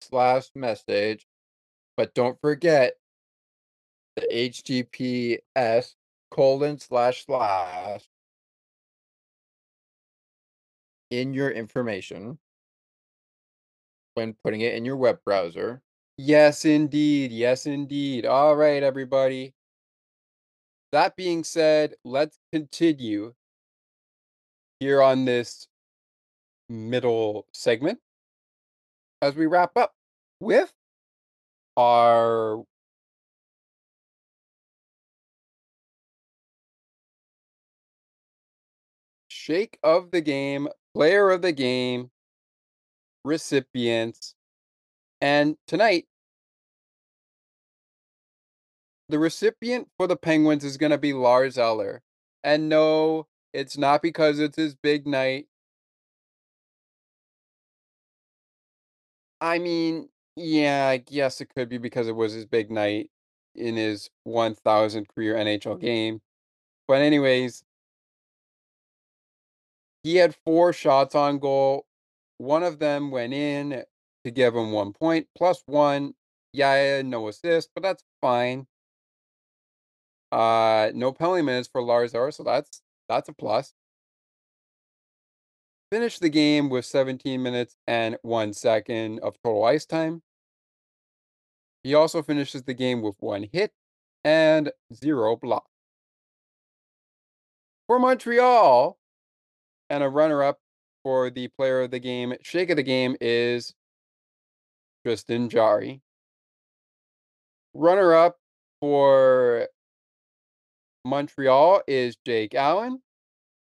[0.00, 1.26] slash message,
[1.96, 2.94] but don't forget
[4.16, 5.94] the HTTPS
[6.30, 8.08] colon slash slash
[11.10, 12.38] in your information
[14.14, 15.82] when putting it in your web browser.
[16.18, 17.30] Yes, indeed.
[17.30, 18.24] Yes, indeed.
[18.24, 19.52] All right, everybody.
[20.92, 23.34] That being said, let's continue
[24.80, 25.68] here on this
[26.68, 28.00] middle segment
[29.26, 29.92] as we wrap up
[30.38, 30.72] with
[31.76, 32.62] our
[39.26, 42.10] shake of the game, player of the game,
[43.24, 44.36] recipients.
[45.20, 46.06] And tonight,
[49.08, 52.02] the recipient for the Penguins is going to be Lars Eller.
[52.44, 55.46] And no, it's not because it's his big night.
[59.40, 63.10] I mean, yeah, I guess it could be because it was his big night
[63.54, 66.20] in his 1000th career NHL game.
[66.88, 67.64] But, anyways,
[70.02, 71.86] he had four shots on goal.
[72.38, 73.84] One of them went in
[74.24, 76.14] to give him one point, plus one.
[76.52, 78.66] Yeah, no assist, but that's fine.
[80.32, 83.72] Uh, no penalty minutes for Eller, so that's that's a plus.
[85.96, 90.20] Finished the game with 17 minutes and one second of total ice time.
[91.82, 93.72] He also finishes the game with one hit
[94.22, 95.64] and zero block.
[97.86, 98.98] For Montreal,
[99.88, 100.58] and a runner up
[101.02, 103.72] for the player of the game, shake of the game is
[105.02, 106.02] Tristan Jarry.
[107.72, 108.36] Runner up
[108.82, 109.66] for
[111.06, 113.00] Montreal is Jake Allen,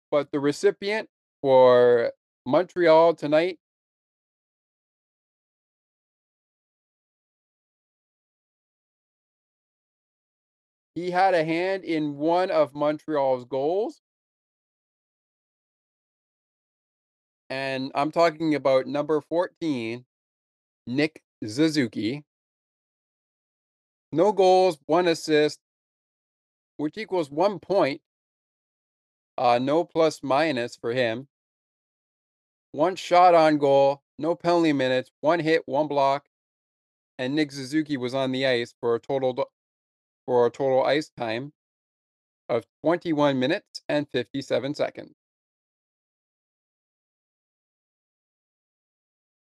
[0.10, 1.10] but the recipient
[1.44, 2.12] for
[2.46, 3.60] Montreal tonight
[10.96, 14.02] He had a hand in one of Montreal's goals.
[17.50, 20.06] And I'm talking about number 14,
[20.88, 22.24] Nick Suzuki.
[24.12, 25.60] No goals, one assist,
[26.78, 28.02] which equals one point.
[29.36, 31.28] Uh, no plus minus for him.
[32.74, 36.26] One shot on goal, no penalty minutes, one hit, one block,
[37.20, 39.52] and Nick Suzuki was on the ice for a total
[40.26, 41.54] for a total ice time
[42.50, 45.14] of 21 minutes and 57 seconds.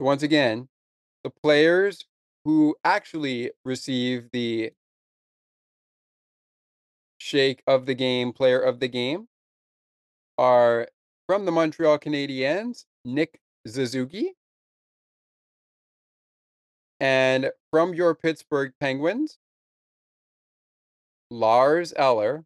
[0.01, 0.67] Once again,
[1.23, 2.03] the players
[2.43, 4.73] who actually receive the
[7.19, 9.29] shake of the game, player of the game,
[10.37, 10.89] are
[11.25, 14.35] from the Montreal Canadiens, Nick Suzuki.
[16.99, 19.37] And from your Pittsburgh Penguins,
[21.29, 22.45] Lars Eller.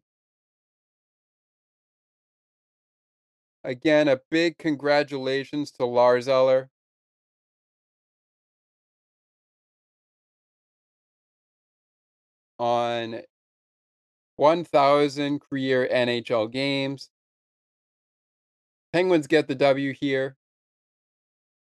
[3.62, 6.70] Again, a big congratulations to Lars Eller.
[12.58, 13.20] On
[14.36, 17.10] 1,000 career NHL games.
[18.92, 20.37] Penguins get the W here.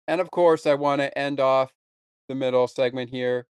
[0.07, 1.71] And of course, I want to end off
[2.27, 3.47] the middle segment here,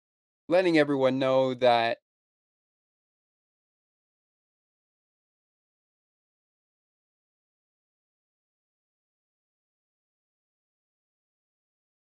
[0.48, 2.00] letting everyone know that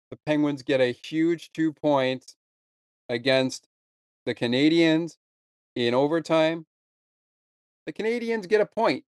[0.09, 2.35] the Penguins get a huge two points
[3.09, 3.67] against
[4.25, 5.17] the Canadiens
[5.75, 6.65] in overtime.
[7.85, 9.03] The Canadiens get a point,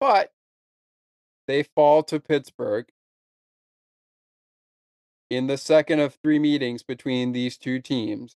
[0.00, 0.32] but
[1.46, 2.86] they fall to Pittsburgh
[5.30, 8.36] in the second of three meetings between these two teams.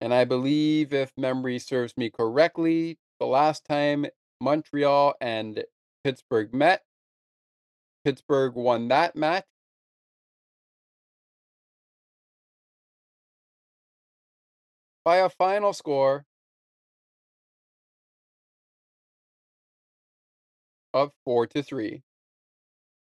[0.00, 4.06] And I believe, if memory serves me correctly, the last time
[4.40, 5.64] Montreal and
[6.04, 6.82] Pittsburgh met,
[8.04, 9.46] Pittsburgh won that match.
[15.04, 16.24] By a final score
[20.94, 22.02] of 4 to 3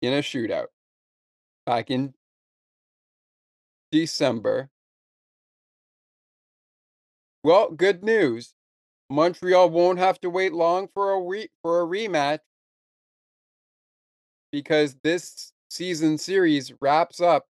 [0.02, 0.66] in a shootout
[1.66, 2.14] back in
[3.90, 4.70] December.
[7.42, 8.54] Well, good news.
[9.10, 12.40] Montreal won't have to wait long for a re- for a rematch
[14.52, 17.46] because this season series wraps up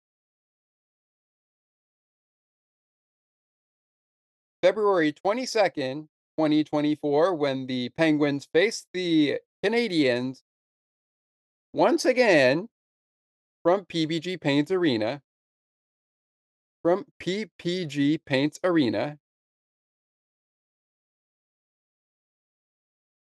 [4.61, 10.41] February 22nd, 2024, when the Penguins face the Canadiens
[11.75, 12.69] once again
[13.63, 15.21] from PPG Paints Arena.
[16.81, 19.17] From PPG Paints Arena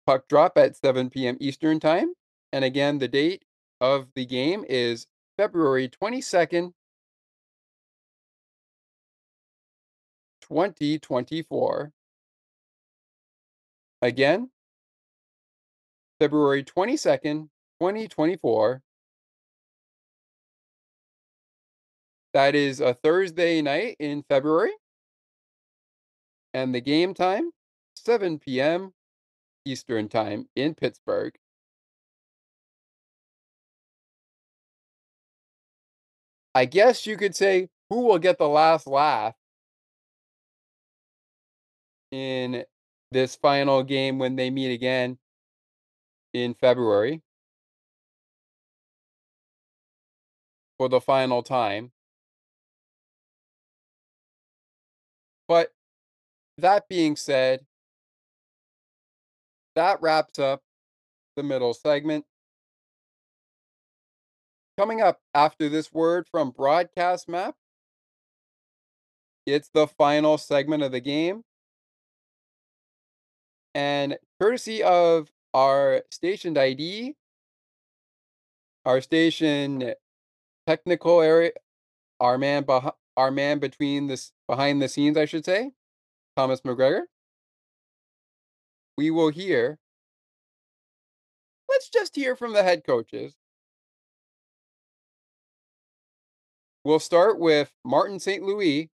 [0.06, 1.36] puck drop at 7 p.m.
[1.40, 2.12] Eastern Time.
[2.52, 3.44] And again, the date
[3.80, 6.72] of the game is February 22nd,
[10.42, 11.92] 2024.
[14.02, 14.50] Again,
[16.20, 17.48] February 22nd,
[17.84, 18.80] 2024.
[22.32, 24.72] That is a Thursday night in February.
[26.54, 27.50] And the game time,
[27.94, 28.94] 7 p.m.
[29.66, 31.34] Eastern Time in Pittsburgh.
[36.54, 39.34] I guess you could say who will get the last laugh
[42.10, 42.64] in
[43.10, 45.18] this final game when they meet again
[46.32, 47.20] in February
[50.84, 51.90] for the final time.
[55.48, 55.72] But
[56.58, 57.60] that being said,
[59.76, 60.60] that wraps up
[61.36, 62.26] the middle segment.
[64.76, 67.54] Coming up after this word from Broadcast Map,
[69.46, 71.44] it's the final segment of the game.
[73.74, 77.14] And courtesy of our stationed ID,
[78.84, 79.94] our station
[80.66, 81.52] technical area,
[82.20, 85.72] our man, beh- our man between this behind the scenes, I should say,
[86.36, 87.02] Thomas McGregor.
[88.96, 89.78] We will hear.
[91.68, 93.34] Let's just hear from the head coaches.
[96.84, 98.42] We'll start with Martin St.
[98.42, 98.90] Louis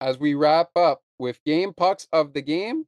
[0.00, 2.86] as we wrap up with game pucks of the game.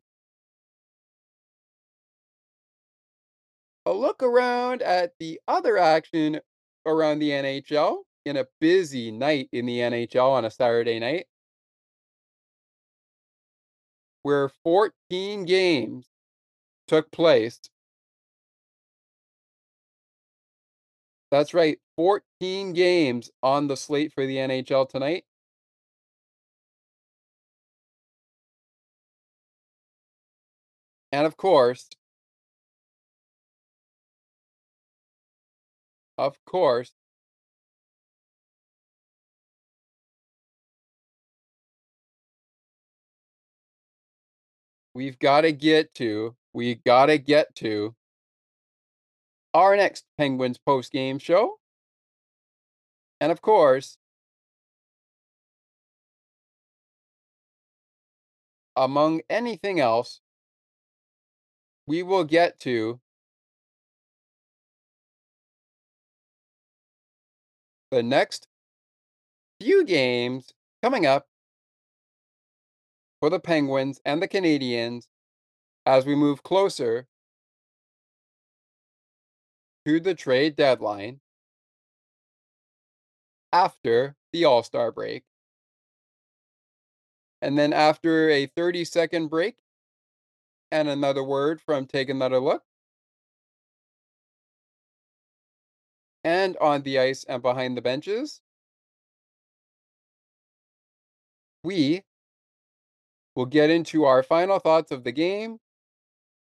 [3.86, 6.40] A look around at the other action
[6.87, 11.26] around the NHL in a busy night in the NHL on a Saturday night,
[14.22, 16.07] where 14 games
[16.89, 17.61] took place.
[21.30, 25.24] That's right, 14 games on the slate for the NHL tonight.
[31.12, 31.89] And of course,
[36.18, 36.92] of course,
[44.94, 47.94] we've got to get to, we got to get to
[49.52, 51.58] our next Penguins post game show.
[53.20, 53.98] And of course,
[58.76, 60.20] among anything else,
[61.86, 63.00] we will get to
[67.95, 68.49] the next
[69.61, 71.28] few games coming up
[73.20, 75.07] for the Penguins and the Canadiens
[75.86, 77.07] as we move closer
[79.86, 81.20] to the trade deadline
[83.53, 85.22] after the All Star break.
[87.40, 89.55] And then after a 30 second break
[90.72, 92.64] and another word from Take Another Look.
[96.24, 98.40] And on the ice and behind the benches,
[101.62, 102.02] we
[103.36, 105.58] will get into our final thoughts of the game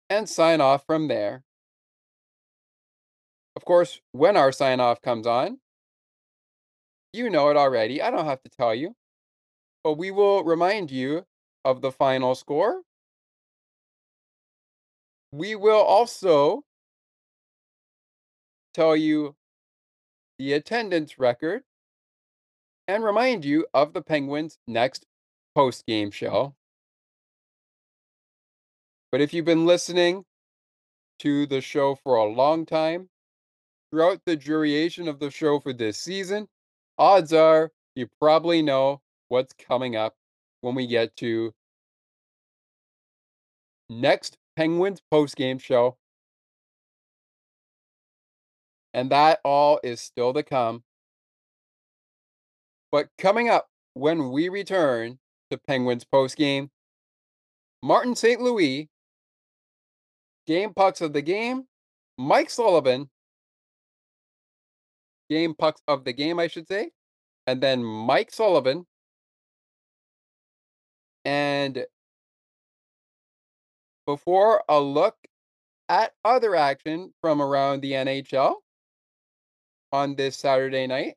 [0.10, 1.44] and sign off from there.
[3.56, 5.60] Of course, when our sign off comes on,
[7.14, 8.02] you know it already.
[8.02, 8.96] I don't have to tell you.
[9.84, 11.26] But we will remind you
[11.64, 12.82] of the final score.
[15.32, 16.64] We will also
[18.74, 19.36] tell you
[20.40, 21.62] the attendance record
[22.88, 25.06] and remind you of the Penguins' next
[25.54, 26.56] post game show.
[29.12, 30.24] But if you've been listening
[31.20, 33.10] to the show for a long time,
[33.92, 36.48] throughout the duration of the show for this season,
[36.98, 40.16] odds are you probably know what's coming up
[40.62, 41.54] when we get to
[43.90, 45.98] next Penguins post game show.
[48.94, 50.84] And that all is still to come.
[52.92, 55.20] But coming up when we return
[55.52, 56.70] to Penguins post game,
[57.84, 58.42] Martin St.
[58.42, 58.90] Louis,
[60.48, 61.66] game pucks of the game,
[62.18, 63.10] Mike Sullivan,
[65.30, 66.92] game pucks of the game, I should say,
[67.46, 68.86] and then Mike Sullivan.
[71.24, 71.86] And
[74.08, 75.16] before a look
[75.88, 78.56] at other action from around the NHL
[79.92, 81.16] on this Saturday night,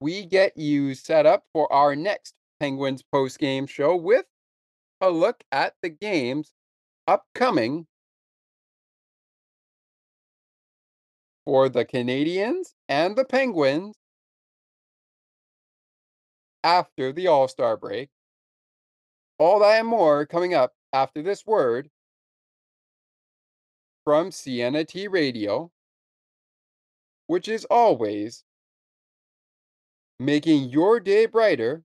[0.00, 4.26] we get you set up for our next Penguins post game show with
[5.00, 6.52] a look at the games
[7.06, 7.86] upcoming
[11.44, 13.96] for the Canadiens and the Penguins
[16.64, 18.10] after the All Star break.
[19.38, 21.90] All that and more coming up after this word
[24.04, 25.70] from Sienna T Radio,
[27.26, 28.44] which is always
[30.18, 31.82] making your day brighter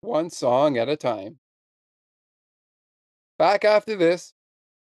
[0.00, 1.38] one song at a time.
[3.38, 4.32] Back after this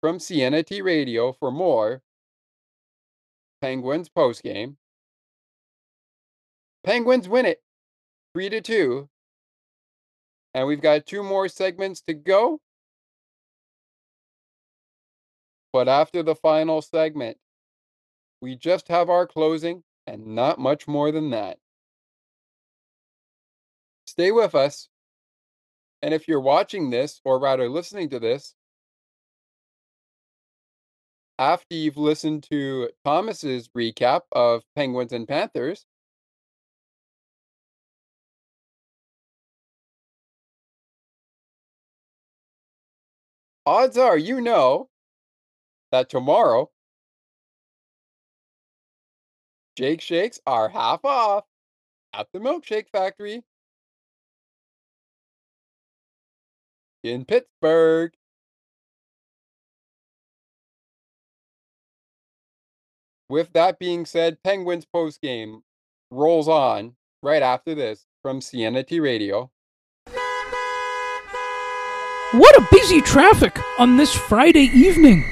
[0.00, 2.02] from Sienna T Radio for more
[3.60, 4.76] Penguins postgame.
[6.82, 7.62] Penguins win it
[8.34, 9.08] 3 to 2.
[10.54, 12.60] And we've got two more segments to go.
[15.72, 17.38] But after the final segment,
[18.42, 21.58] we just have our closing and not much more than that.
[24.06, 24.88] Stay with us.
[26.02, 28.54] And if you're watching this, or rather listening to this,
[31.40, 35.86] after you've listened to Thomas's recap of Penguins and Panthers,
[43.64, 44.88] odds are you know
[45.92, 46.70] that tomorrow
[49.76, 51.44] Jake Shakes are half off
[52.12, 53.42] at the Milkshake Factory
[57.02, 58.12] in Pittsburgh.
[63.28, 65.62] With that being said, Penguins postgame
[66.10, 69.50] rolls on right after this from Sienna T Radio.
[72.32, 75.24] What a busy traffic on this Friday evening.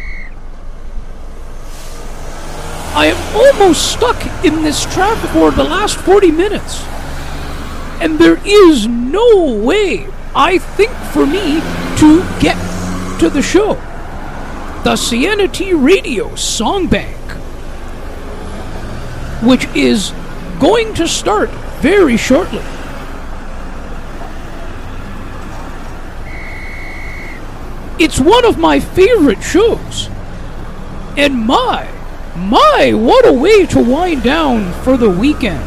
[2.95, 6.83] I am almost stuck in this traffic for the last 40 minutes.
[8.01, 11.61] And there is no way, I think, for me
[11.99, 12.57] to get
[13.21, 13.75] to the show.
[14.85, 17.17] The Sienna T Radio Song Bank,
[19.43, 20.13] which is
[20.61, 22.63] going to start very shortly.
[27.99, 30.09] It's one of my favorite shows.
[31.17, 31.89] And my,
[32.39, 35.63] my, what a way to wind down for the weekend.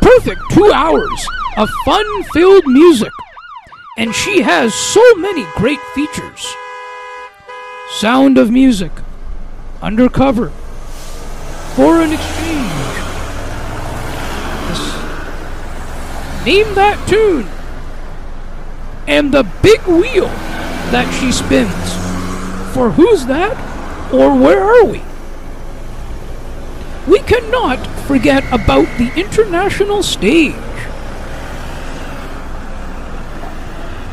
[0.00, 1.26] Perfect two hours
[1.56, 3.12] of fun filled music.
[3.96, 6.54] And she has so many great features
[7.98, 8.92] Sound of Music,
[9.82, 10.50] Undercover,
[11.74, 12.70] Foreign Exchange.
[16.46, 17.46] Name that tune
[19.06, 20.28] and the big wheel
[20.92, 22.09] that she spins.
[22.72, 23.56] For who's that?
[24.12, 25.02] Or where are we?
[27.08, 30.54] We cannot forget about the international stage.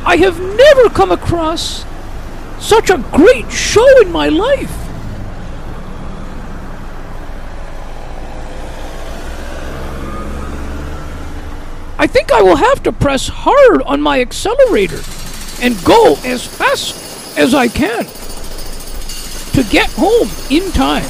[0.04, 1.86] I have never come across
[2.60, 4.72] such a great show in my life.
[12.00, 15.02] I think I will have to press hard on my accelerator
[15.62, 18.08] and go as fast as I can
[19.58, 21.02] to get home in time.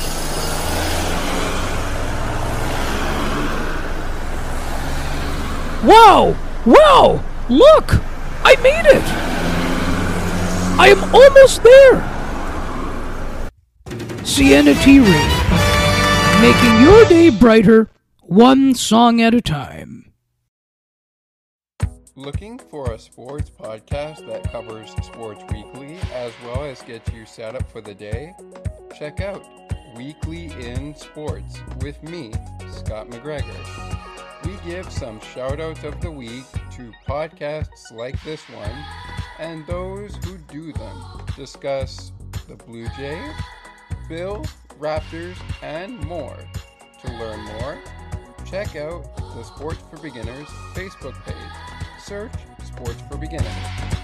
[5.85, 6.33] Wow!
[6.65, 7.21] Wow!
[7.49, 8.01] Look!
[8.45, 9.03] I made it!
[10.79, 12.01] I am almost there!
[14.23, 14.99] Sienna T.
[14.99, 15.31] Reed,
[16.41, 17.89] making your day brighter
[18.21, 19.96] one song at a time.
[22.17, 27.53] Looking for a sports podcast that covers sports weekly as well as gets you set
[27.53, 28.33] up for the day?
[28.97, 29.45] Check out
[29.95, 32.31] Weekly in Sports with me,
[32.71, 33.53] Scott McGregor.
[34.43, 38.83] We give some shout outs of the week to podcasts like this one
[39.37, 41.23] and those who do them.
[41.35, 42.13] Discuss
[42.47, 43.35] the Blue Jays,
[44.09, 44.47] Bills,
[44.79, 46.39] Raptors, and more.
[47.03, 47.77] To learn more,
[48.43, 51.66] check out the Sports for Beginners Facebook page.
[52.07, 52.31] Search
[52.63, 53.96] Sports for Beginners.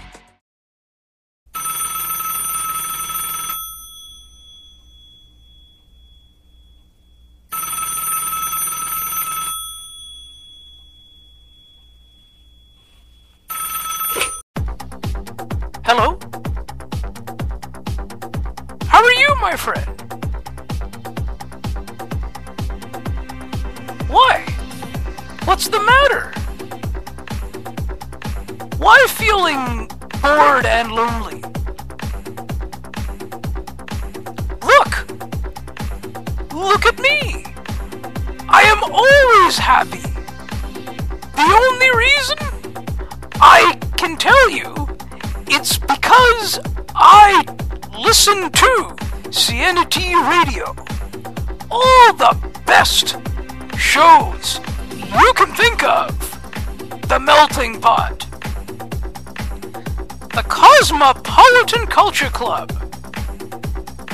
[62.44, 62.72] Club.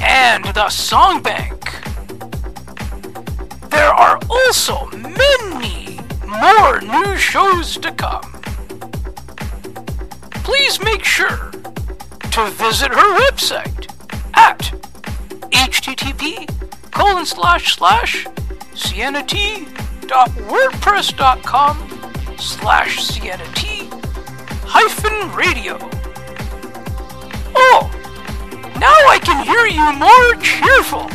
[0.01, 1.65] And the Song Bank.
[3.71, 5.99] There are also many
[6.29, 8.23] more new shows to come.
[10.47, 11.51] Please make sure
[12.31, 13.91] to visit her website
[14.35, 14.61] at
[15.51, 16.47] http
[16.93, 18.27] colon slash slash
[20.47, 21.77] wordpress.com
[22.39, 23.91] slash cnt
[24.67, 25.80] hyphen radio.
[29.73, 31.09] You more cheerful.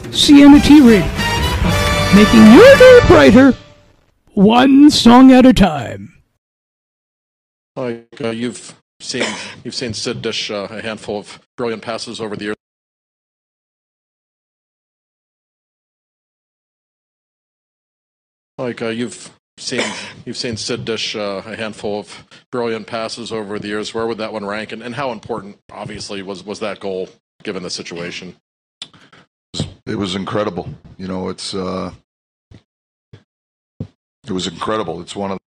[0.00, 1.06] CNT Radio,
[2.14, 3.56] making your day brighter,
[4.34, 6.14] one song at a time.
[7.76, 9.24] Like uh, you've seen,
[9.64, 12.56] you've seen Sid dish uh, a handful of brilliant passes over the years.
[18.58, 19.82] Like uh, you've seen,
[20.24, 23.94] you've seen Sid dish uh, a handful of brilliant passes over the years.
[23.94, 27.08] Where would that one rank, and, and how important, obviously, was was that goal
[27.42, 28.36] given the situation?
[29.88, 30.68] it was incredible.
[30.98, 31.92] You know, it's uh,
[33.80, 35.00] it was incredible.
[35.00, 35.38] It's one of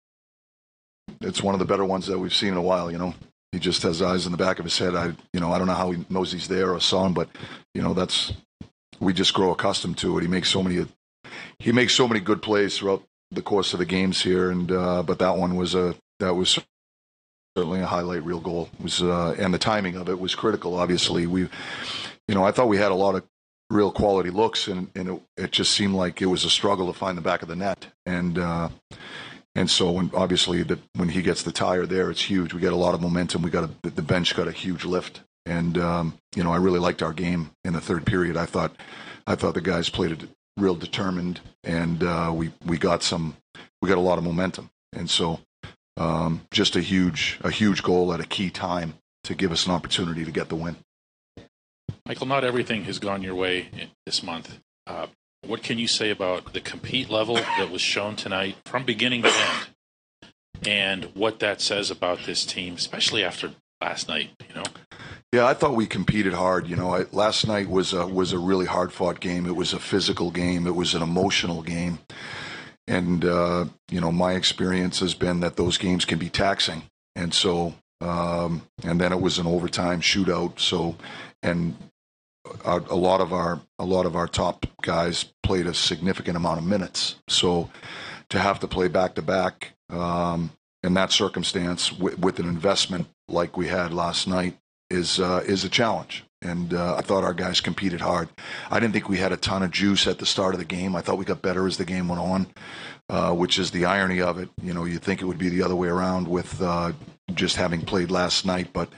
[1.22, 2.92] it's one of the better ones that we've seen in a while.
[2.92, 3.14] You know,
[3.52, 4.96] he just has eyes in the back of his head.
[4.96, 7.30] I you know I don't know how he knows he's there or saw him, but
[7.76, 8.34] you know that's
[9.00, 10.22] we just grow accustomed to it.
[10.22, 10.86] He makes so many
[11.60, 15.04] he makes so many good plays throughout the course of the games here, and uh,
[15.04, 16.60] but that one was a that was
[17.56, 18.70] certainly a highlight real goal.
[18.82, 20.76] Was uh, and the timing of it was critical.
[20.76, 21.42] Obviously, we
[22.28, 23.24] you know I thought we had a lot of
[23.70, 26.98] real quality looks, and, and it, it, just seemed like it was a struggle to
[26.98, 27.88] find the back of the net.
[28.06, 28.70] And uh,
[29.56, 32.54] and so when obviously the, when he gets the tire there, it's huge.
[32.54, 33.42] We get a lot of momentum.
[33.42, 36.80] We got a, the bench got a huge lift, and um, you know I really
[36.80, 38.38] liked our game in the third period.
[38.38, 38.76] I thought
[39.26, 40.30] I thought the guys played it
[40.62, 43.36] real determined, and uh, we we got some
[43.82, 45.40] we got a lot of momentum, and so
[45.98, 48.94] um, just a huge a huge goal at a key time
[49.24, 50.78] to give us an opportunity to get the win.
[52.06, 53.70] Michael, not everything has gone your way
[54.06, 54.60] this month.
[54.88, 55.08] Uh,
[55.46, 59.30] what can you say about the compete level that was shown tonight from beginning to
[59.30, 60.30] end,
[60.66, 63.52] and what that says about this team, especially after
[63.82, 64.30] last night?
[64.48, 64.64] You know.
[65.34, 66.68] Yeah, I thought we competed hard.
[66.68, 69.46] You know, I, last night was a, was a really hard fought game.
[69.46, 70.68] It was a physical game.
[70.68, 72.00] It was an emotional game,
[72.88, 76.84] and uh, you know, my experience has been that those games can be taxing,
[77.16, 80.60] and so um, and then it was an overtime shootout.
[80.60, 80.96] So,
[81.44, 81.76] and
[82.66, 86.60] a, a, lot of our a lot of our top guys played a significant amount
[86.60, 87.16] of minutes.
[87.30, 87.70] So
[88.30, 90.52] to have to play back to back um,
[90.84, 94.58] in that circumstance with, with, an investment like we had last night
[94.90, 96.26] is uh, is a challenge.
[96.44, 98.28] And uh, I thought our guys competed hard.
[98.72, 100.96] I didn't think we had a ton of juice at the start of the game.
[100.96, 102.48] I thought we got better as the game went on,
[103.10, 104.50] uh, which is the irony of it.
[104.64, 106.94] You know, you think it would be the other way around with uh,
[107.36, 108.90] just having played last night, but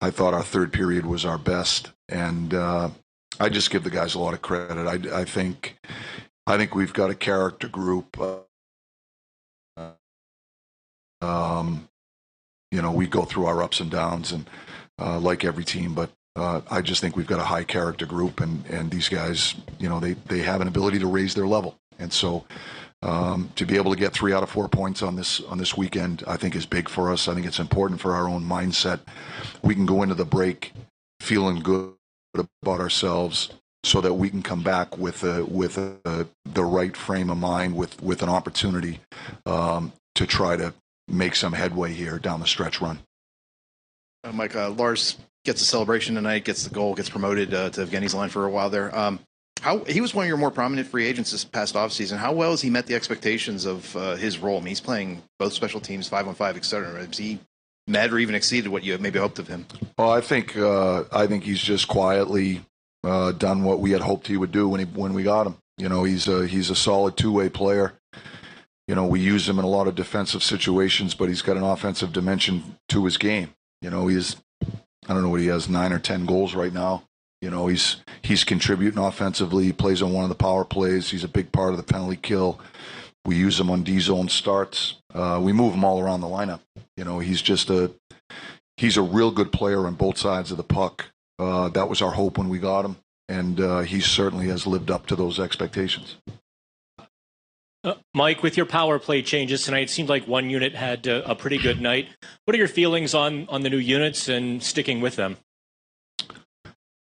[0.00, 2.90] I thought our third period was our best and uh,
[3.38, 4.86] I just give the guys a lot of credit.
[4.86, 5.78] I, I think
[6.46, 8.18] I think we've got a character group.
[8.20, 9.92] Uh,
[11.22, 11.88] um,
[12.70, 14.48] you know, we go through our ups and downs, and
[15.00, 18.40] uh, like every team, but uh, I just think we've got a high character group,
[18.40, 21.78] and and these guys, you know, they they have an ability to raise their level,
[21.98, 22.44] and so.
[23.02, 25.74] Um, to be able to get three out of four points on this on this
[25.74, 27.28] weekend, I think is big for us.
[27.28, 29.00] I think it's important for our own mindset.
[29.62, 30.74] We can go into the break
[31.18, 31.94] feeling good
[32.34, 33.48] about ourselves
[33.84, 37.74] so that we can come back with a, with a, the right frame of mind,
[37.74, 39.00] with with an opportunity
[39.46, 40.74] um, to try to
[41.10, 42.98] make some headway here down the stretch run.
[44.24, 47.86] Uh, Mike uh, Lars gets a celebration tonight, gets the goal, gets promoted uh, to
[47.86, 48.96] Evgeny's line for a while there.
[48.96, 49.20] Um,
[49.60, 52.16] how he was one of your more prominent free agents this past offseason.
[52.16, 54.56] How well has he met the expectations of uh, his role?
[54.56, 56.98] I mean, he's playing both special teams, five on five, etc.
[56.98, 57.38] Has he
[57.86, 59.66] met or even exceeded what you maybe hoped of him?
[59.98, 62.62] Well, I think uh, I think he's just quietly
[63.04, 65.56] uh, done what we had hoped he would do when he when we got him.
[65.76, 67.92] You know, he's a he's a solid two way player.
[68.90, 71.62] You know, we use him in a lot of defensive situations, but he's got an
[71.62, 73.50] offensive dimension to his game.
[73.82, 74.34] You know, he's
[74.64, 77.04] I don't know what he has nine or ten goals right now.
[77.40, 79.62] You know, he's he's contributing offensively.
[79.62, 81.08] He plays on one of the power plays.
[81.08, 82.58] He's a big part of the penalty kill.
[83.24, 84.96] We use him on D zone starts.
[85.14, 86.62] Uh, we move him all around the lineup.
[86.96, 87.92] You know, he's just a
[88.76, 91.06] he's a real good player on both sides of the puck.
[91.38, 92.96] Uh, that was our hope when we got him,
[93.28, 96.16] and uh, he certainly has lived up to those expectations.
[97.82, 101.22] Uh, Mike, with your power play changes tonight, it seemed like one unit had uh,
[101.24, 102.08] a pretty good night.
[102.44, 105.38] What are your feelings on on the new units and sticking with them?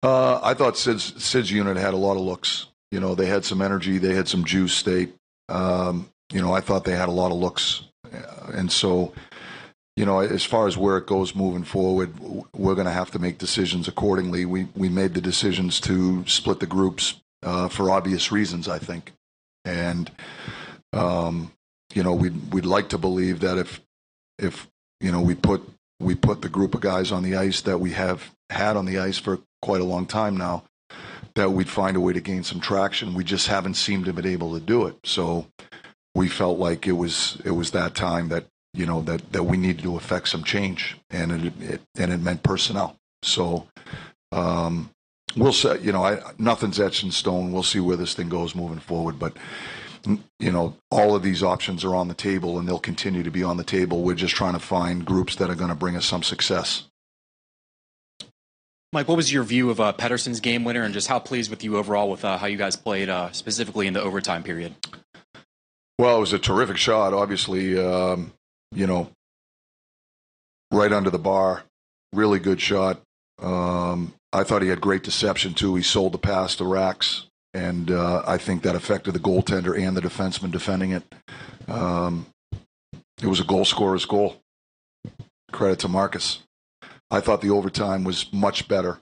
[0.05, 2.66] Uh, I thought Sid's, Sid's unit had a lot of looks.
[2.90, 4.82] You know, they had some energy, they had some juice.
[4.82, 5.09] They,
[5.48, 7.82] um, you know, I thought they had a lot of looks,
[8.12, 9.12] Uh, and so,
[9.97, 12.12] you know, as far as where it goes moving forward,
[12.55, 14.44] we're going to have to make decisions accordingly.
[14.44, 19.12] We we made the decisions to split the groups uh, for obvious reasons, I think,
[19.64, 20.10] and
[20.93, 21.52] um,
[21.94, 23.80] you know, we'd we'd like to believe that if
[24.39, 24.68] if
[25.01, 25.68] you know we put
[26.01, 28.98] we put the group of guys on the ice that we have had on the
[28.98, 30.64] ice for quite a long time now,
[31.34, 33.14] that we'd find a way to gain some traction.
[33.14, 34.97] We just haven't seemed to be able to do it.
[35.05, 35.47] So
[36.14, 39.56] we felt like it was it was that time that you know that that we
[39.56, 42.97] needed to affect some change, and it, it and it meant personnel.
[43.22, 43.68] So
[44.32, 44.90] um,
[45.36, 47.52] we'll say you know I, nothing's etched in stone.
[47.52, 49.36] We'll see where this thing goes moving forward, but.
[50.40, 53.44] You know, all of these options are on the table and they'll continue to be
[53.44, 54.02] on the table.
[54.02, 56.88] We're just trying to find groups that are going to bring us some success.
[58.92, 61.64] Mike, what was your view of uh, Pettersson's game winner, and just how pleased with
[61.64, 64.74] you overall with uh, how you guys played, uh, specifically in the overtime period?
[65.98, 67.14] Well, it was a terrific shot.
[67.14, 68.32] Obviously, um,
[68.70, 69.09] you know,
[70.70, 71.62] right under the bar.
[72.12, 73.00] Really good shot.
[73.40, 75.74] Um, I thought he had great deception too.
[75.76, 79.96] He sold the pass to Rax, and uh, I think that affected the goaltender and
[79.96, 81.02] the defenseman defending it.
[81.68, 82.26] Um,
[83.22, 84.36] it was a goal scorer's goal.
[85.52, 86.42] Credit to Marcus.
[87.10, 88.98] I thought the overtime was much better.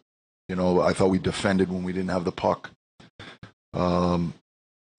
[0.48, 2.70] You know, I thought we defended when we didn't have the puck.
[3.72, 4.34] Um,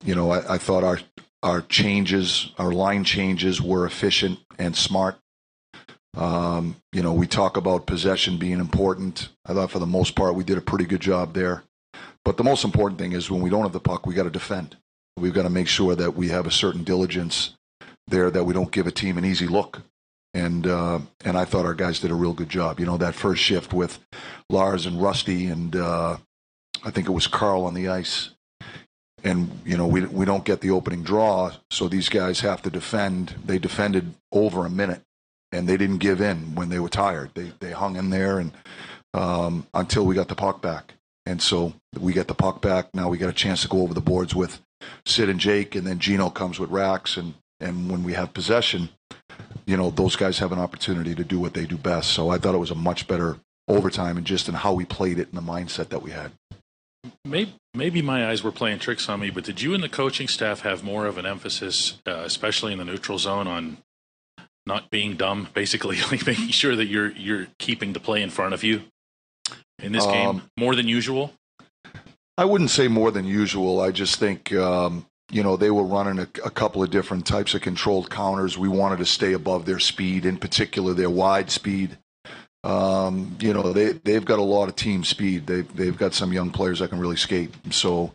[0.04, 1.00] you know, I, I thought our
[1.44, 5.18] our changes, our line changes were efficient and smart.
[6.16, 9.30] Um, you know, we talk about possession being important.
[9.46, 11.64] I thought for the most part we did a pretty good job there.
[12.24, 14.30] But the most important thing is when we don't have the puck, we got to
[14.30, 14.78] defend.
[15.18, 17.56] We've got to make sure that we have a certain diligence
[18.08, 19.82] there that we don't give a team an easy look.
[20.34, 22.80] And uh, and I thought our guys did a real good job.
[22.80, 24.00] You know, that first shift with
[24.50, 26.18] Lars and Rusty and uh,
[26.84, 28.32] I think it was Carl on the ice
[29.24, 32.70] and you know we we don't get the opening draw, so these guys have to
[32.70, 33.36] defend.
[33.46, 35.02] They defended over a minute,
[35.52, 37.32] and they didn't give in when they were tired.
[37.34, 38.52] They they hung in there and
[39.14, 40.94] um, until we got the puck back,
[41.26, 42.94] and so we get the puck back.
[42.94, 44.62] Now we got a chance to go over the boards with
[45.06, 48.90] Sid and Jake, and then Gino comes with Rax, and and when we have possession,
[49.66, 52.12] you know those guys have an opportunity to do what they do best.
[52.12, 53.38] So I thought it was a much better
[53.68, 56.32] overtime, and just in how we played it and the mindset that we had.
[57.26, 60.28] Maybe, maybe my eyes were playing tricks on me, but did you and the coaching
[60.28, 63.78] staff have more of an emphasis, uh, especially in the neutral zone, on
[64.66, 65.48] not being dumb?
[65.54, 68.84] Basically, like making sure that you're you're keeping the play in front of you
[69.82, 71.34] in this game Um, more than usual.
[72.38, 73.82] I wouldn't say more than usual.
[73.82, 77.54] I just think um, you know they were running a, a couple of different types
[77.54, 78.58] of controlled counters.
[78.58, 81.98] We wanted to stay above their speed, in particular their wide speed.
[82.64, 85.48] Um, you know they they've got a lot of team speed.
[85.48, 87.54] They they've got some young players that can really skate.
[87.72, 88.14] So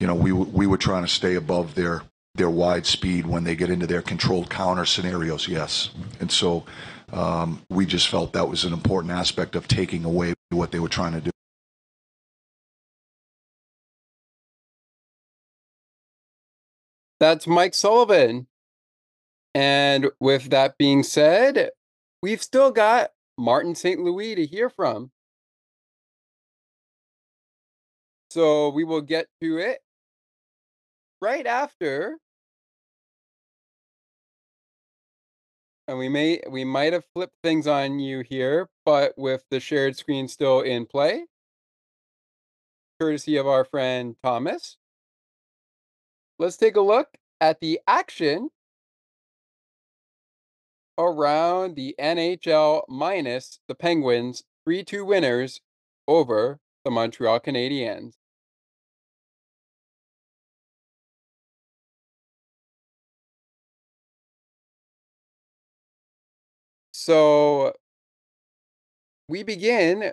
[0.00, 2.02] you know we we were trying to stay above their
[2.34, 5.46] their wide speed when they get into their controlled counter scenarios.
[5.48, 5.90] Yes,
[6.20, 6.64] and so
[7.12, 10.88] um, we just felt that was an important aspect of taking away what they were
[10.88, 11.30] trying to do.
[17.20, 18.48] That's Mike Sullivan.
[19.54, 21.70] And with that being said,
[22.20, 24.00] we've still got Martin St.
[24.00, 25.12] Louis to hear from.
[28.30, 29.78] So we will get to it
[31.20, 32.18] right after.
[35.86, 39.96] And we may we might have flipped things on you here, but with the shared
[39.96, 41.26] screen still in play,
[42.98, 44.78] courtesy of our friend Thomas.
[46.38, 48.50] Let's take a look at the action
[50.96, 55.60] around the NHL minus the Penguins 3 2 winners
[56.08, 58.14] over the Montreal Canadiens.
[67.04, 67.74] So
[69.28, 70.12] we begin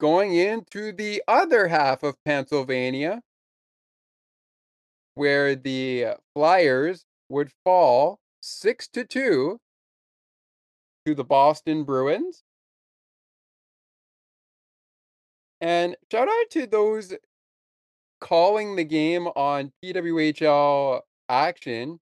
[0.00, 3.20] going into the other half of Pennsylvania
[5.16, 9.58] where the Flyers would fall 6 to 2
[11.04, 12.42] to the Boston Bruins.
[15.60, 17.12] And shout out to those
[18.18, 22.00] calling the game on PWHL action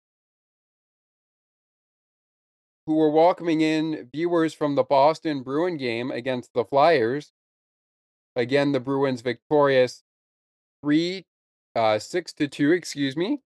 [2.91, 7.31] who were welcoming in viewers from the Boston Bruin game against the Flyers.
[8.35, 10.03] Again, the Bruins victorious
[10.83, 11.25] three
[11.77, 13.43] uh six to two, excuse me.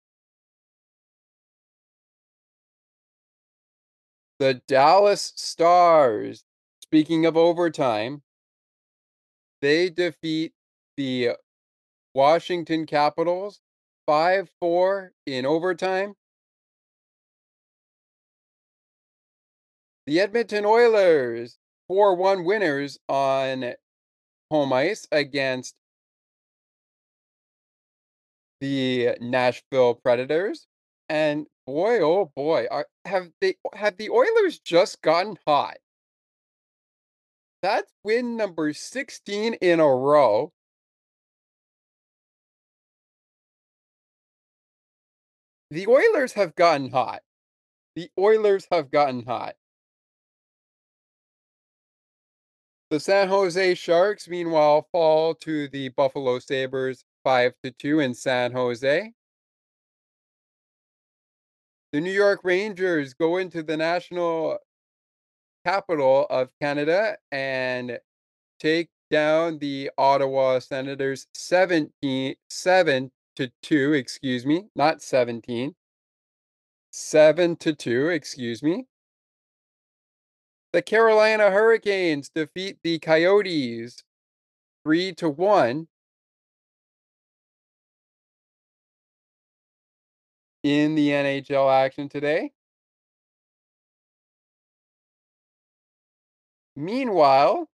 [4.38, 6.44] The Dallas Stars,
[6.84, 8.22] speaking of overtime,
[9.60, 10.54] they defeat
[10.98, 11.32] the
[12.14, 13.60] Washington Capitals
[14.06, 16.14] 5 4 in overtime.
[20.12, 21.58] The Edmonton Oilers
[21.88, 23.76] 4 1 winners on
[24.50, 25.74] home ice against
[28.60, 30.68] the Nashville Predators.
[31.08, 35.78] And boy, oh boy, are, have they have the Oilers just gotten hot?
[37.62, 40.52] That's win number 16 in a row.
[45.70, 47.22] The Oilers have gotten hot.
[47.96, 49.56] The Oilers have gotten hot.
[52.92, 58.52] The San Jose Sharks, meanwhile, fall to the Buffalo Sabres 5 to 2 in San
[58.52, 59.14] Jose.
[61.94, 64.58] The New York Rangers go into the national
[65.66, 67.98] capital of Canada and
[68.60, 75.76] take down the Ottawa Senators 17 7 to 2, excuse me, not 17.
[76.92, 78.86] 7 to 2, excuse me.
[80.74, 84.04] The Carolina Hurricanes defeat the Coyotes
[84.86, 85.90] 3 to 1
[90.64, 92.54] in the NHL action today.
[96.78, 97.68] Meanwhile,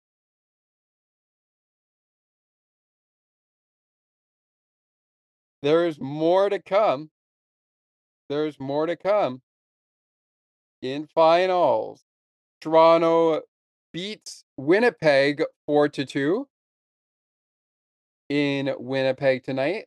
[5.60, 7.10] there's more to come.
[8.31, 9.43] There's more to come
[10.81, 12.05] in finals.
[12.66, 13.43] Toronto
[13.93, 16.48] beats Winnipeg 4 to 2
[18.28, 19.84] in Winnipeg tonight.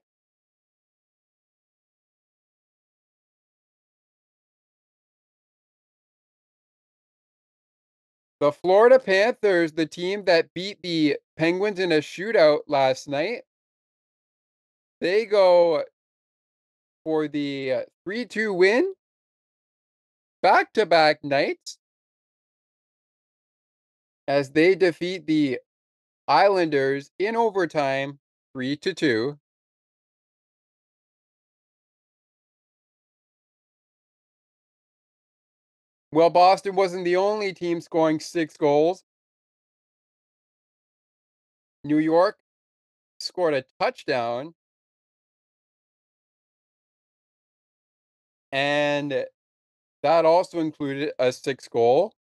[8.40, 13.42] The Florida Panthers, the team that beat the Penguins in a shootout last night,
[15.02, 15.84] they go
[17.04, 18.94] for the uh, 3 2 win.
[20.42, 21.79] Back to back nights
[24.30, 25.60] as they defeat the
[26.28, 28.20] Islanders in overtime
[28.54, 29.40] 3 to 2.
[36.12, 39.04] Well, Boston wasn't the only team scoring six goals.
[41.84, 42.38] New York
[43.20, 44.54] scored a touchdown.
[48.52, 49.26] And
[50.04, 52.14] that also included a six goal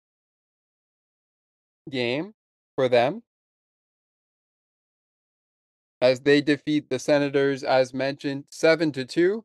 [1.90, 2.34] game
[2.76, 3.24] for them
[6.02, 9.44] as they defeat the Senators, as mentioned, 7 to 2.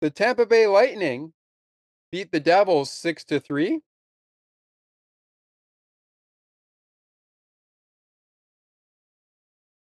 [0.00, 1.32] The Tampa Bay Lightning
[2.10, 3.80] beat the Devils 6 to 3.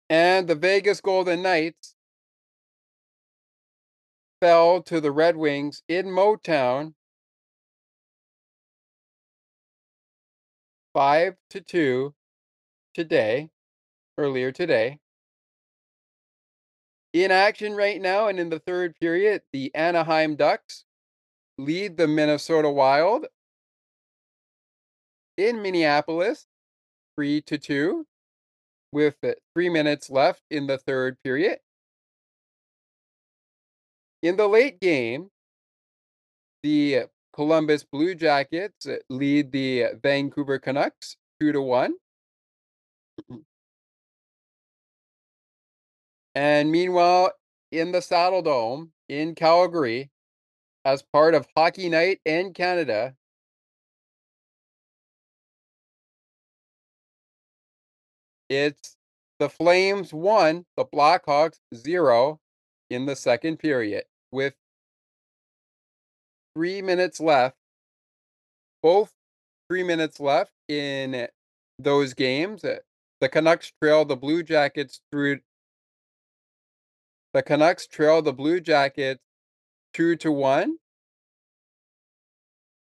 [0.10, 1.96] And the Vegas Golden Knights
[4.42, 6.96] fell to the Red Wings in Motown
[10.94, 12.14] 5 to 2
[12.94, 13.50] today,
[14.18, 15.00] earlier today.
[17.14, 20.86] In action right now and in the third period, the Anaheim Ducks
[21.58, 23.28] lead the Minnesota Wild
[25.38, 26.48] in Minneapolis
[27.16, 28.06] 3 to 2
[28.92, 29.16] with
[29.56, 31.60] 3 minutes left in the third period.
[34.22, 35.30] In the late game,
[36.64, 41.94] the Columbus Blue Jackets uh, lead the uh, Vancouver Canucks 2 to 1.
[43.32, 43.42] Mm-hmm.
[46.36, 47.34] And meanwhile,
[47.72, 50.10] in the Saddledome in Calgary,
[50.86, 53.16] as part of Hockey Night in Canada,
[58.50, 58.96] it's
[59.40, 62.40] the Flames 1, the Blackhawks 0
[62.90, 64.54] in the second period with
[66.56, 67.56] three minutes left.
[68.82, 69.14] Both
[69.70, 71.28] three minutes left in
[71.80, 72.64] those games.
[72.64, 72.80] Eh,
[73.20, 75.40] the Canucks trail the Blue Jackets through
[77.34, 79.22] the Canucks trail the Blue Jackets
[79.94, 80.78] 2 to 1.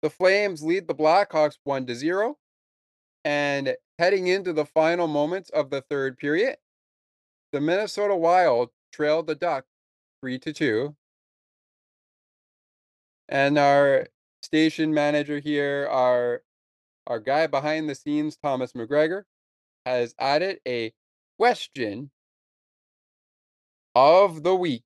[0.03, 2.37] The Flames lead the Blackhawks 1 to 0.
[3.25, 6.57] And heading into the final moments of the third period,
[7.53, 9.69] the Minnesota Wild trailed the Ducks
[10.21, 10.97] 3 to 2.
[13.29, 14.07] And our
[14.43, 16.43] station manager here, our
[17.07, 19.23] our guy behind the scenes, Thomas McGregor,
[19.87, 20.93] has added a
[21.39, 22.11] question
[23.95, 24.85] of the week.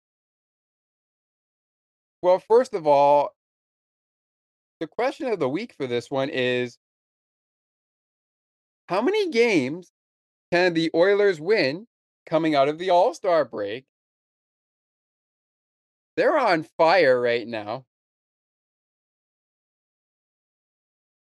[2.22, 3.34] Well, first of all,
[4.80, 6.78] the question of the week for this one is
[8.88, 9.92] how many games
[10.52, 11.86] can the Oilers win
[12.26, 13.84] coming out of the All Star break?
[16.16, 17.86] They're on fire right now.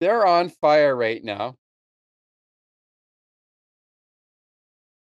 [0.01, 1.57] They're on fire right now.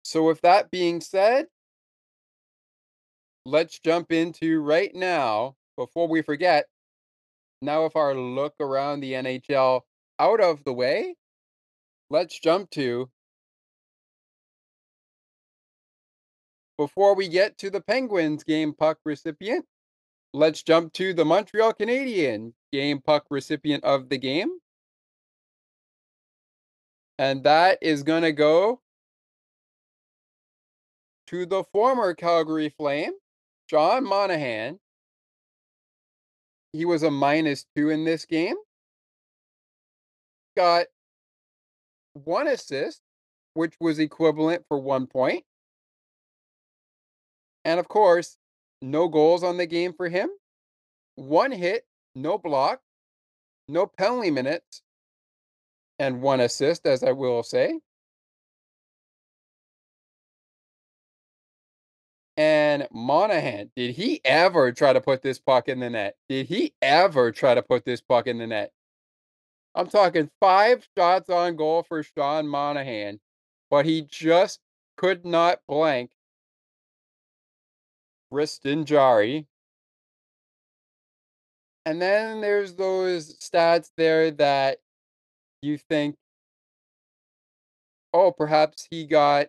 [0.03, 1.47] So, with that being said,
[3.47, 6.67] let's jump into right now before we forget.
[7.63, 9.81] Now, with our look around the NHL
[10.19, 11.17] out of the way,
[12.11, 13.11] let's jump to
[16.77, 19.65] before we get to the Penguins game puck recipient,
[20.33, 24.59] let's jump to the Montreal Canadian game puck recipient of the game.
[27.19, 28.81] And that is going to go
[31.29, 33.13] to the former Calgary Flame,
[33.69, 34.79] John Monahan.
[36.73, 38.57] He was a minus two in this game.
[40.57, 40.87] Got
[42.15, 43.01] one assist,
[43.55, 45.45] which was equivalent for one point.
[47.65, 48.37] And of course,
[48.83, 50.29] no goals on the game for him.
[51.15, 52.81] One hit, no block,
[53.69, 54.83] no penalty minutes,
[55.99, 57.79] and one assist, as I will say.
[62.37, 66.17] And Monahan, did he ever try to put this puck in the net?
[66.29, 68.73] Did he ever try to put this puck in the net?
[69.77, 73.21] I'm talking five shots on goal for Sean Monahan,
[73.71, 74.61] but he just
[74.97, 76.11] could not blank
[78.33, 79.47] Tristan Jarry.
[81.87, 84.79] And then there's those stats there that
[85.65, 86.17] you think,
[88.13, 89.49] oh, perhaps he got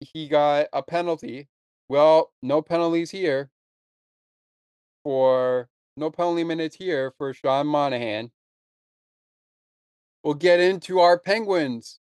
[0.00, 1.48] he got a penalty.
[1.88, 3.50] Well, no penalties here
[5.04, 8.30] for no penalty minutes here for Sean Monahan.
[10.24, 11.98] We'll get into our Penguins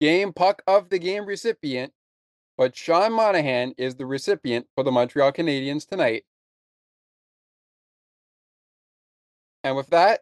[0.00, 1.92] game puck of the game recipient,
[2.58, 6.24] but Sean Monahan is the recipient for the Montreal Canadiens tonight.
[9.64, 10.20] And with that,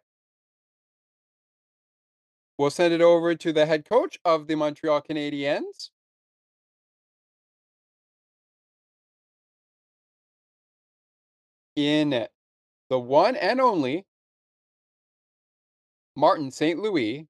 [2.59, 5.91] we'll send it over to the head coach of the Montreal Canadiens.
[11.77, 12.27] in
[12.89, 14.05] the one and only
[16.17, 16.79] Martin St.
[16.79, 17.27] Louis.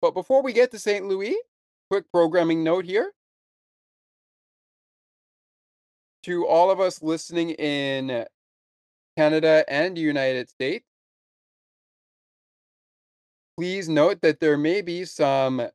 [0.00, 1.06] But before we get to St.
[1.06, 1.36] Louis,
[1.90, 3.12] quick programming note here.
[6.24, 8.24] To all of us listening in
[9.16, 10.86] Canada and United States,
[13.56, 15.68] please note that there may be some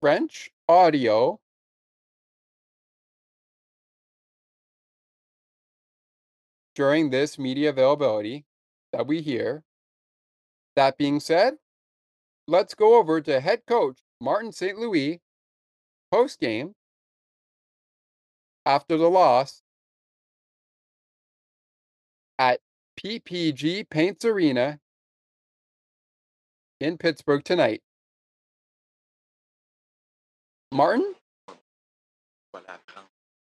[0.00, 1.38] French audio
[6.74, 8.44] during this media availability
[8.92, 9.62] that we hear.
[10.74, 11.54] That being said,
[12.46, 14.78] let's go over to head coach Martin St.
[14.78, 15.20] Louis
[16.12, 16.74] post game
[18.66, 19.62] after the loss
[22.38, 22.60] at
[22.96, 24.78] PPG Paints Arena
[26.80, 27.82] in Pittsburgh tonight.
[30.72, 31.14] Martin,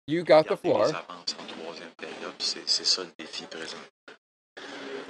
[0.06, 0.90] you got the floor.
[2.38, 3.76] C'est ça le défi présent.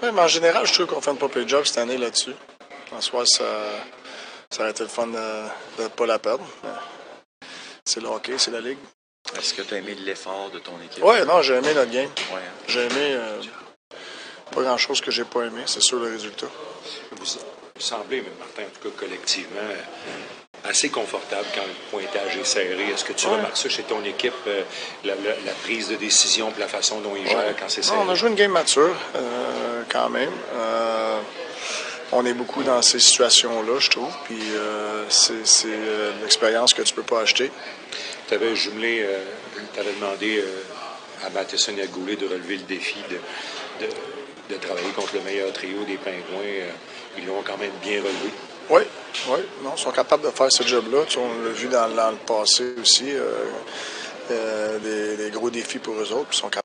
[0.02, 1.96] Oui, mais en général, je trouve qu'on fait un pas peu de job cette année
[1.96, 2.34] là-dessus.
[2.92, 3.44] En soi, ça,
[4.50, 6.46] ça aurait été le fun de ne pas la perdre.
[7.84, 8.78] C'est le hockey, c'est la ligue.
[9.36, 11.02] Est-ce que tu as aimé l'effort de ton équipe?
[11.02, 12.10] Oui, non, j'ai aimé notre game.
[12.32, 12.40] Ouais.
[12.68, 13.42] J'ai aimé euh,
[14.54, 16.46] pas grand-chose que j'ai pas aimé, c'est sûr le résultat.
[17.12, 19.60] Vous, vous semblez, mais Martin, en tout cas collectivement,
[20.64, 22.90] assez confortable quand le pointage est serré.
[22.90, 23.32] Est-ce que tu Ouais.
[23.36, 24.62] remarques ça chez ton équipe, euh,
[25.04, 27.56] la, la- la prise de décision, puis la façon dont ils gèrent Ouais.
[27.58, 27.98] quand c'est Non, serré?
[28.06, 30.30] on a joué une game mature, euh, quand même.
[30.54, 31.20] Euh,
[32.12, 34.12] on est beaucoup dans ces situations-là, je trouve.
[34.24, 34.38] Puis
[35.08, 35.34] c'est
[35.68, 37.50] une expérience que tu peux pas acheter.
[38.28, 39.04] Tu avais jumelé,
[39.74, 40.42] tu avais demandé
[41.24, 43.16] à Matheson et à Goulet de relever le défi de,
[43.84, 43.90] de,
[44.50, 46.42] de travailler contre le meilleur trio des Pingouins.
[46.44, 46.70] Euh,
[47.18, 48.30] ils l'ont quand même bien relevé.
[48.70, 48.82] Oui,
[49.28, 51.04] oui, non, ils sont capables de faire ce job-là.
[51.18, 53.44] On l'a vu dans, dans le passé aussi, euh,
[54.30, 56.30] euh, des, des gros défis pour eux autres.
[56.32, 56.62] Ils sont capables.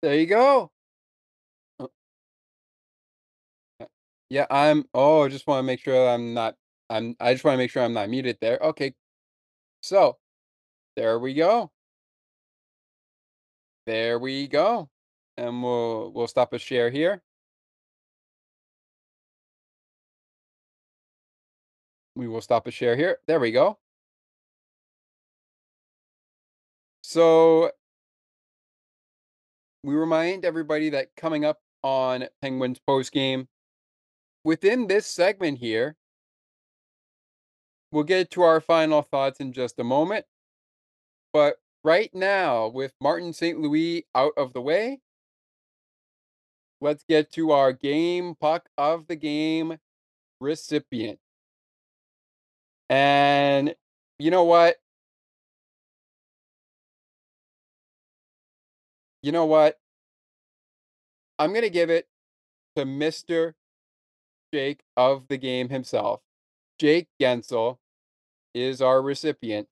[0.00, 0.70] There you go.
[4.30, 4.84] Yeah, I'm.
[4.94, 6.56] Oh, I just want to make sure I'm not.
[6.90, 7.16] I'm.
[7.20, 8.58] I just want to make sure I'm not muted there.
[8.60, 8.94] Okay.
[9.82, 10.18] So,
[10.96, 11.70] there we go.
[13.86, 14.88] There we go.
[15.38, 17.22] and we'll we'll stop a share here.
[22.14, 23.18] We will stop a share here.
[23.26, 23.78] There we go.
[27.02, 27.70] So
[29.82, 33.48] we remind everybody that coming up on Penguins post game,
[34.44, 35.96] within this segment here,
[37.92, 40.26] we'll get to our final thoughts in just a moment.
[41.32, 43.60] But right now, with Martin St.
[43.60, 45.00] Louis out of the way,
[46.80, 49.78] let's get to our game puck of the game
[50.40, 51.18] recipient.
[52.90, 53.74] And
[54.18, 54.76] you know what?
[59.22, 59.78] You know what?
[61.38, 62.08] I'm going to give it
[62.76, 63.54] to Mr.
[64.52, 66.20] Jake of the game himself.
[66.78, 67.78] Jake Guentzel
[68.54, 69.68] is our recipient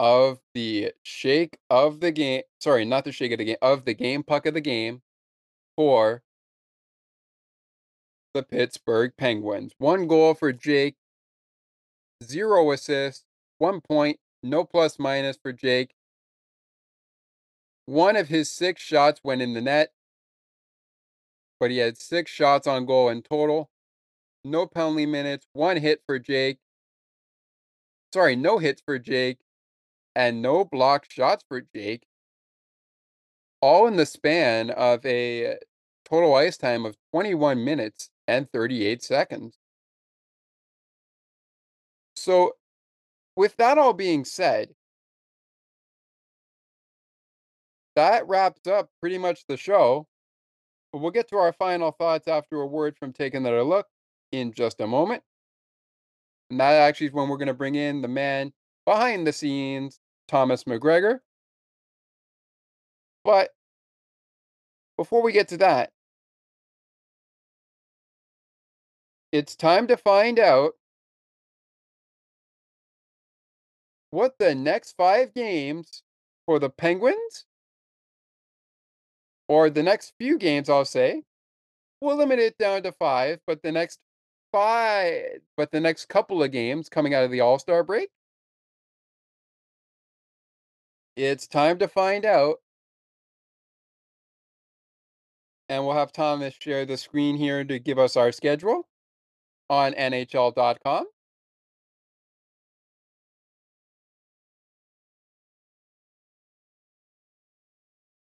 [0.00, 2.42] of the shake of the game.
[2.60, 5.02] Sorry, not the shake of the game, of the game puck of the game
[5.76, 6.22] for
[8.34, 9.72] the Pittsburgh Penguins.
[9.78, 10.96] One goal for Jake,
[12.22, 13.24] zero assists,
[13.58, 15.94] one point, no plus minus for Jake.
[17.86, 19.92] One of his six shots went in the net,
[21.60, 23.70] but he had six shots on goal in total.
[24.44, 26.58] No penalty minutes, one hit for Jake.
[28.12, 29.38] Sorry, no hits for Jake,
[30.14, 32.06] and no blocked shots for Jake.
[33.60, 35.56] All in the span of a
[36.04, 39.58] total ice time of 21 minutes and 38 seconds.
[42.16, 42.52] So,
[43.36, 44.74] with that all being said,
[47.96, 50.06] that wraps up pretty much the show.
[50.94, 53.88] We'll get to our final thoughts after a word from Take Another Look
[54.30, 55.24] in just a moment.
[56.50, 58.52] And that actually is when we're going to bring in the man
[58.84, 59.98] behind the scenes,
[60.28, 61.18] Thomas McGregor.
[63.24, 63.50] But
[64.96, 65.90] before we get to that,
[69.32, 70.74] it's time to find out
[74.10, 76.04] what the next five games
[76.46, 77.46] for the Penguins,
[79.48, 81.22] or the next few games, I'll say,
[82.00, 83.98] we'll limit it down to five, but the next
[84.52, 88.08] five, but the next couple of games coming out of the All Star break,
[91.16, 92.56] it's time to find out.
[95.68, 98.86] And we'll have Thomas share the screen here to give us our schedule
[99.70, 101.06] on NHL.com.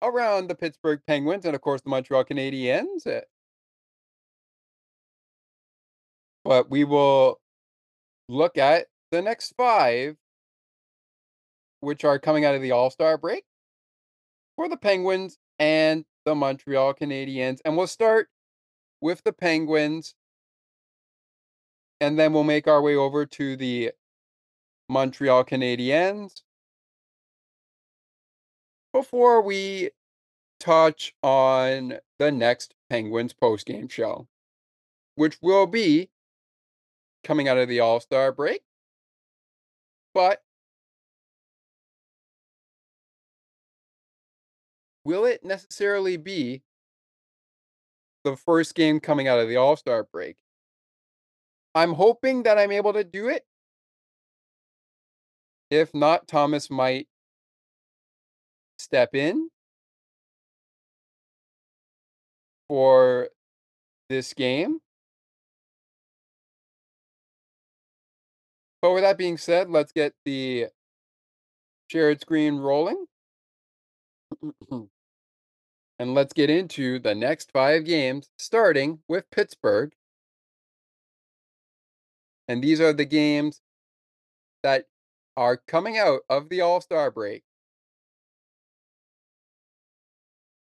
[0.03, 3.07] Around the Pittsburgh Penguins and, of course, the Montreal Canadiens.
[3.07, 3.23] Eh
[6.45, 7.41] but we will
[8.29, 10.17] look at the next five,
[11.81, 13.45] which are coming out of the All Star break
[14.57, 17.59] for the Penguins and the Montreal Canadiens.
[17.65, 18.29] And we'll start
[19.01, 20.15] with the Penguins
[22.01, 23.93] and then we'll make our way over to the
[24.89, 26.43] Montreal Canadiens
[28.93, 29.91] before we
[30.61, 34.29] touch on the next Penguins postgame show,
[35.15, 36.11] which will be
[37.25, 38.63] coming out of the All Star break.
[40.15, 40.43] But
[45.05, 46.63] will it necessarily be
[48.25, 50.37] the first game coming out of the All Star break?
[51.75, 53.47] I'm hoping that I'm able to do it.
[55.71, 57.09] If not, Thomas might
[58.83, 59.49] step in
[62.69, 63.29] for
[64.09, 64.81] this game.
[68.81, 70.67] But with that being said, let's get the
[71.89, 73.07] shared screen rolling.
[74.71, 74.89] and
[75.99, 79.93] let's get into the next five games, starting with Pittsburgh
[82.49, 83.61] and these are the games
[84.63, 84.87] that
[85.37, 87.45] are coming out of the All Star break.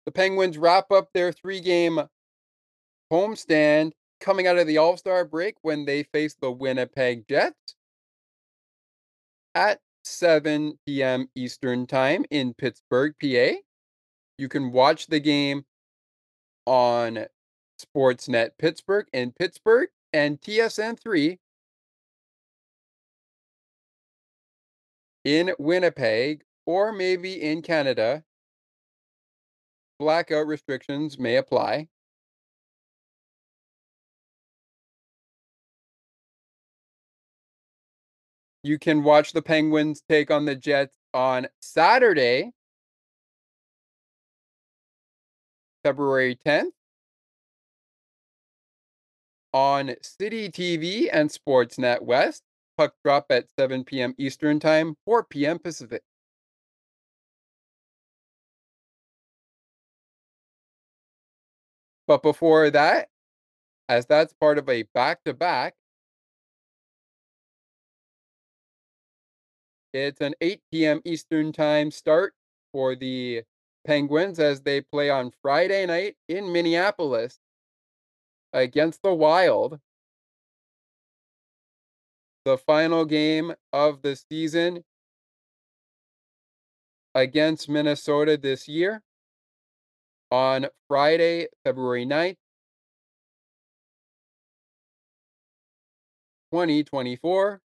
[0.07, 2.01] The Penguins wrap up their three game
[3.12, 7.74] homestand coming out of the All Star break when they face the Winnipeg Jets
[9.55, 11.28] at 7 p.m.
[11.35, 13.59] Eastern Time in Pittsburgh, PA.
[14.39, 15.65] You can watch the game
[16.66, 17.27] on
[17.81, 21.39] Sportsnet Pittsburgh in Pittsburgh and TSN 3
[25.24, 28.24] in Winnipeg or maybe in Canada,
[29.98, 31.89] blackout restrictions may apply.
[38.62, 42.51] You can watch the Penguins take on the Jets on Saturday,
[45.85, 46.73] February 10th
[49.52, 52.43] on City TV and Sportsnet West.
[52.77, 54.14] Puck drop at 7 p.m.
[54.18, 55.59] Eastern Time, 4 p.m.
[55.59, 56.02] Pacific.
[62.07, 63.09] But before that,
[63.89, 65.74] as that's part of a back to back,
[69.93, 71.01] it's an 8 p.m.
[71.05, 72.35] Eastern Time start
[72.73, 73.43] for the
[73.87, 77.39] Penguins as they play on Friday night in Minneapolis
[78.53, 79.81] against the Wild.
[82.45, 84.85] The final game of the season
[87.15, 89.03] against Minnesota this year
[90.37, 92.37] on Friday, February 9th,
[96.53, 97.61] 2024.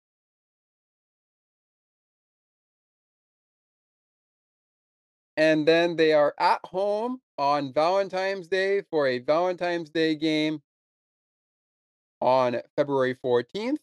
[5.39, 10.61] And then they are at home on Valentine's Day for a Valentine's Day game
[12.21, 13.79] on February 14th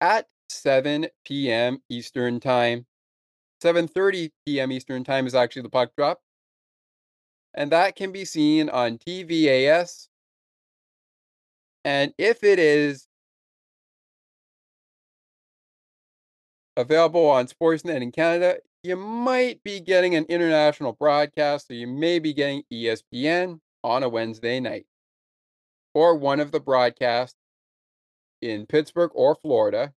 [0.00, 1.82] at 7 p.m.
[1.88, 2.86] Eastern Time.
[3.62, 4.70] 7:30 p.m.
[4.70, 6.20] Eastern Time is actually the puck drop.
[7.54, 10.08] And that can be seen on TVAS.
[11.84, 13.06] And if it is
[16.76, 22.18] available on Sportsnet in Canada, you might be getting an international broadcast, so you may
[22.18, 24.86] be getting ESPN on a Wednesday night
[25.94, 27.36] or one of the broadcasts
[28.40, 29.92] in Pittsburgh or Florida.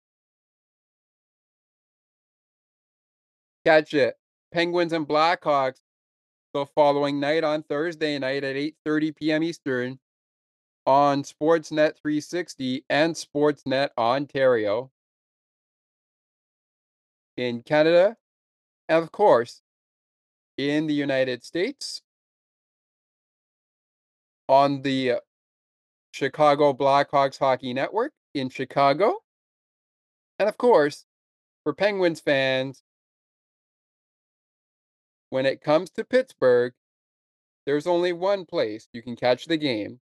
[3.65, 4.15] Catch it.
[4.51, 5.81] Penguins and Blackhawks
[6.53, 9.43] the following night on Thursday night at 8:30 p.m.
[9.43, 9.99] Eastern
[10.85, 14.91] on Sportsnet 360 and Sportsnet Ontario
[17.37, 18.17] in Canada,
[18.89, 19.61] and of course,
[20.57, 22.01] in the United States
[24.47, 25.13] on the
[26.11, 29.19] Chicago Blackhawks Hockey Network in Chicago.
[30.39, 31.05] And of course,
[31.63, 32.83] for Penguins fans,
[35.31, 36.73] when it comes to Pittsburgh,
[37.65, 39.99] there's only one place you can catch the game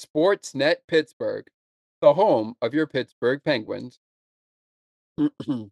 [0.00, 1.46] Sportsnet Pittsburgh,
[2.00, 3.98] the home of your Pittsburgh Penguins.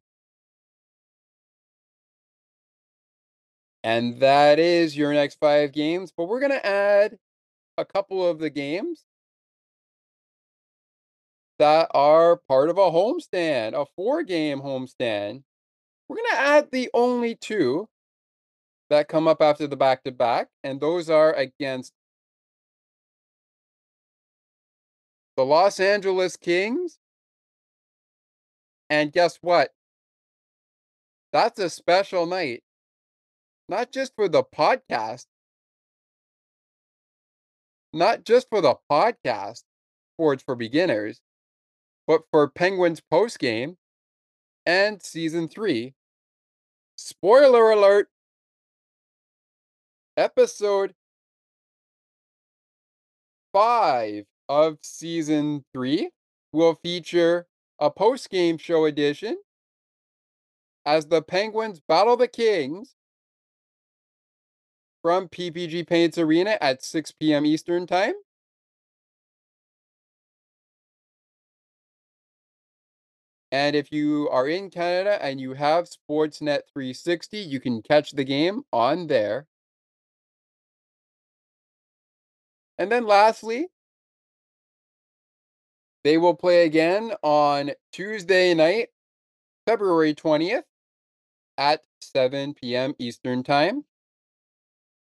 [3.83, 7.19] and that is your next five games, but we're going to add
[7.79, 9.05] a couple of the games
[11.59, 15.43] that are part of a homestand, a four game homestand.
[16.09, 17.89] We're going to add the only two
[18.91, 21.93] that come up after the back to back, and those are against
[25.37, 26.99] the Los Angeles Kings.
[28.91, 29.71] And guess what?
[31.33, 32.63] That's a special night,
[33.69, 35.27] not just for the podcast,
[37.93, 39.63] not just for the podcast,
[40.15, 41.21] Sports for Beginners,
[42.07, 43.77] but for Penguins post game
[44.67, 45.95] and season three.
[46.97, 48.09] Spoiler alert
[50.17, 50.95] episode
[53.53, 56.11] five of season three
[56.53, 57.47] will feature
[57.79, 59.37] a post game show edition
[60.87, 62.95] as the Penguins battle the Kings
[65.03, 67.45] from PPG Paints Arena at 6 p.m.
[67.45, 68.15] Eastern Time.
[73.53, 78.25] And if you are in Canada and you have Sportsnet 360, you can catch the
[78.25, 79.47] game on there.
[82.79, 83.69] And then lastly,
[86.03, 88.89] they will play again on Tuesday night,
[89.67, 90.65] February 20th
[91.59, 92.95] at 7 p.m.
[92.99, 93.85] Eastern Time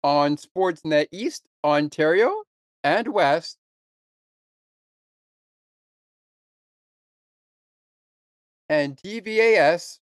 [0.02, 2.44] on Sportsnet East, Ontario,
[2.84, 3.58] and West
[8.68, 9.98] and TVAS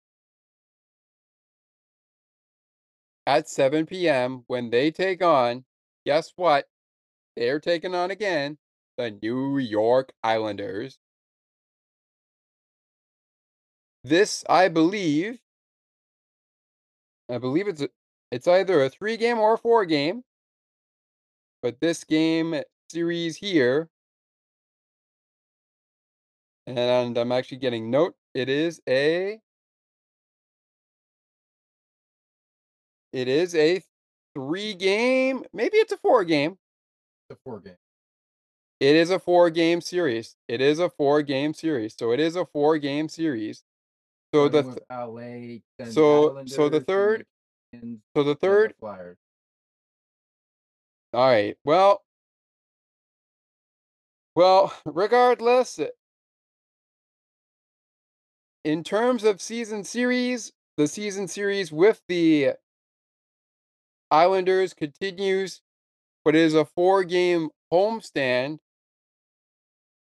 [3.27, 4.45] at 7 p.m.
[4.47, 5.65] when they take on,
[6.05, 6.67] guess what?
[7.37, 8.59] They're taking on again
[8.97, 10.99] the New York Islanders.
[14.05, 15.41] This, I believe,
[17.29, 17.89] I believe it's a,
[18.31, 20.23] it's either a three game or a four game.
[21.63, 23.91] But this game series here,
[26.67, 29.41] and I'm actually getting note it is a
[33.13, 33.83] It is a
[34.35, 36.59] three game, maybe it's a four game.
[37.31, 37.77] A four game.
[38.79, 40.37] It is a four game series.
[40.49, 41.97] It is a four game series.
[41.99, 43.65] So it is a four game series.
[44.35, 47.27] So the with LA, so so the third
[47.73, 49.17] Kings, so the then the third Flyers.
[51.13, 51.57] all right.
[51.65, 52.05] Well,
[54.35, 55.89] well, regardless, eh
[58.65, 62.53] in terms of season series, the season series with the
[64.11, 65.63] Islanders continues,
[66.27, 68.59] but it is a four game homestand,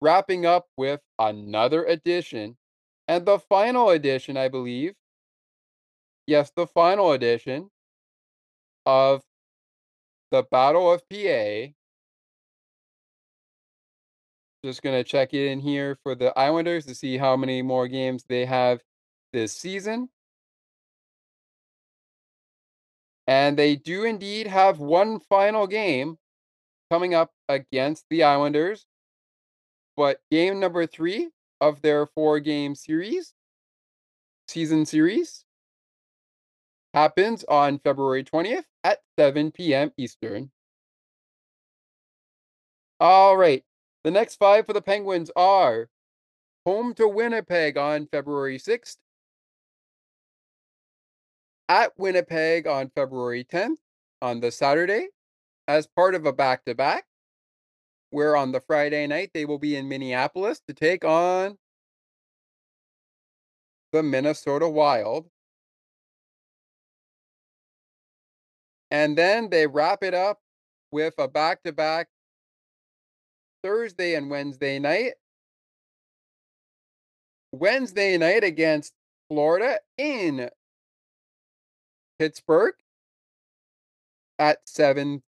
[0.01, 2.57] wrapping up with another edition
[3.09, 4.95] and the final edition, I believe.
[6.29, 7.69] Yes, the final edition
[8.87, 9.23] of
[10.31, 11.73] the Battle of PA.
[14.65, 17.89] Just going to check it in here for the Islanders to see how many more
[17.89, 18.81] games they have
[19.33, 20.09] this season.
[23.27, 26.19] And they do indeed have one final game
[26.91, 28.87] coming up against the Islanders.
[29.97, 31.31] But game number three
[31.61, 33.33] of their four game series,
[34.49, 35.45] season series,
[36.93, 39.93] happens on February 20th at 7 p.m.
[39.97, 40.51] Eastern.
[43.01, 43.65] All right.
[44.05, 45.89] The next five for the Penguins are
[46.67, 48.97] home to Winnipeg on February 6th,
[51.69, 53.77] at Winnipeg on February 10th
[54.21, 55.09] on the Saturday
[55.67, 57.05] as part of a back to back,
[58.11, 61.57] where on the Friday night they will be in Minneapolis to take on
[63.93, 65.27] the Minnesota Wild.
[68.91, 70.41] And then they wrap it up
[70.93, 72.09] with a back to back
[73.63, 75.15] Thursday and Wednesday night.
[77.51, 78.93] Wednesday night against
[79.29, 80.51] Florida in
[82.19, 82.75] Pittsburgh
[84.39, 85.23] at 7:30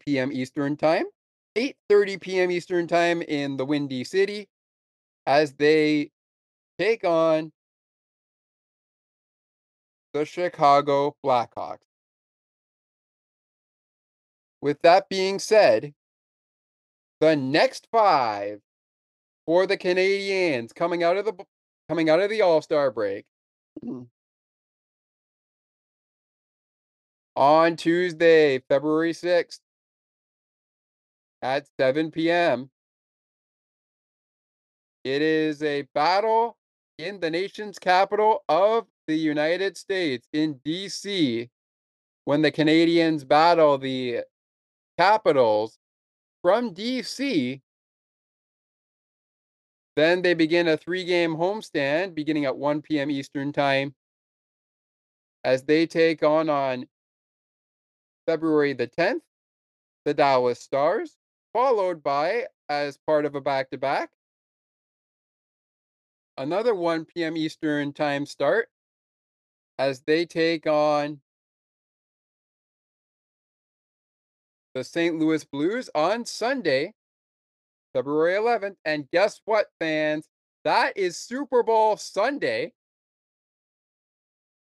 [0.00, 0.32] p.m.
[0.32, 1.06] Eastern Time,
[1.56, 2.50] 8:30 p.m.
[2.50, 4.48] Eastern Time in the Windy City
[5.26, 6.10] as they
[6.78, 7.52] take on
[10.12, 11.78] the Chicago Blackhawks.
[14.60, 15.94] With that being said,
[17.20, 18.60] the next 5
[19.46, 21.34] for the Canadiens coming out of the
[21.88, 23.24] coming out of the All-Star break
[23.84, 24.06] mm.
[27.36, 29.60] On Tuesday, February 6th
[31.42, 32.70] at 7 p.m.
[35.04, 36.58] It is a battle
[36.98, 41.48] in the nation's capital of the United States in D.C.
[42.24, 44.20] when the Canadiens battle the
[44.98, 45.78] Capitals
[46.42, 47.62] from D.C.
[49.96, 53.10] Then they begin a three game homestand beginning at 1 p.m.
[53.10, 53.94] Eastern Time
[55.42, 56.86] as they take on on
[58.30, 59.22] February the 10th,
[60.04, 61.16] the Dallas Stars,
[61.52, 64.10] followed by, as part of a back to back,
[66.38, 67.36] another 1 p.m.
[67.36, 68.68] Eastern Time start
[69.80, 71.20] as they take on
[74.76, 75.18] the St.
[75.18, 76.94] Louis Blues on Sunday,
[77.92, 78.76] February 11th.
[78.84, 80.28] And guess what, fans?
[80.62, 82.74] That is Super Bowl Sunday.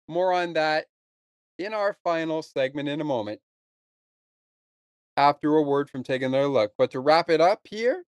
[0.09, 0.87] More on that
[1.57, 3.39] in our final segment in a moment
[5.17, 6.73] after a word from Take Another Look.
[6.77, 8.03] But to wrap it up here,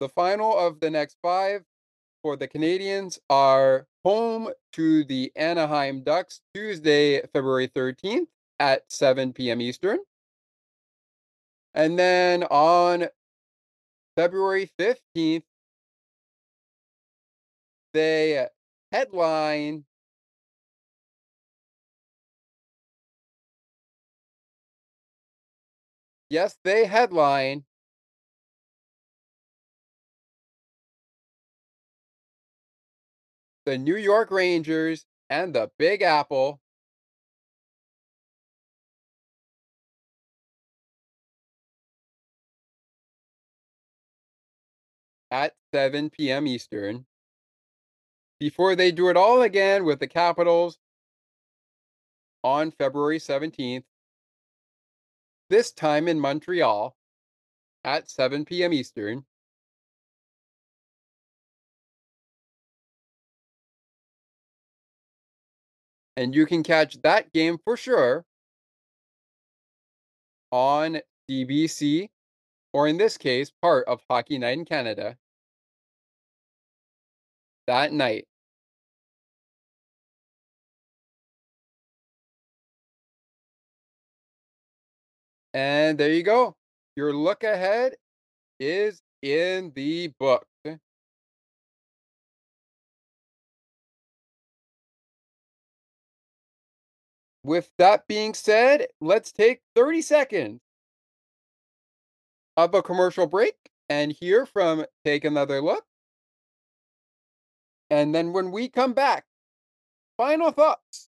[0.00, 1.64] the final of the next five
[2.22, 8.26] for the Canadiens are home to the Anaheim Ducks Tuesday, February 13th
[8.58, 9.60] at 7 p.m.
[9.60, 9.98] Eastern.
[11.74, 13.06] And then on
[14.16, 15.44] February 15th,
[17.94, 18.46] they
[18.90, 19.84] headline
[26.32, 27.64] Yes, they headline
[33.66, 36.58] the New York Rangers and the Big Apple
[45.30, 46.46] at 7 p.m.
[46.46, 47.04] Eastern
[48.40, 50.78] before they do it all again with the Capitals
[52.42, 53.84] on February 17th,
[55.52, 56.96] this time in Montreal
[57.84, 58.72] at 7 p.m.
[58.72, 59.26] Eastern.
[66.16, 68.24] And you can catch that game for sure
[70.50, 71.00] on
[71.30, 72.08] CBC,
[72.72, 75.18] or in this case, part of Hockey Night in Canada
[77.66, 78.26] that night.
[85.54, 86.56] And there you go.
[86.96, 87.94] Your look ahead
[88.58, 90.46] is in the book.
[97.44, 100.60] With that being said, let's take 30 seconds
[102.56, 103.56] of a commercial break
[103.88, 105.84] and hear from Take Another Look.
[107.90, 109.24] And then when we come back,
[110.16, 111.08] final thoughts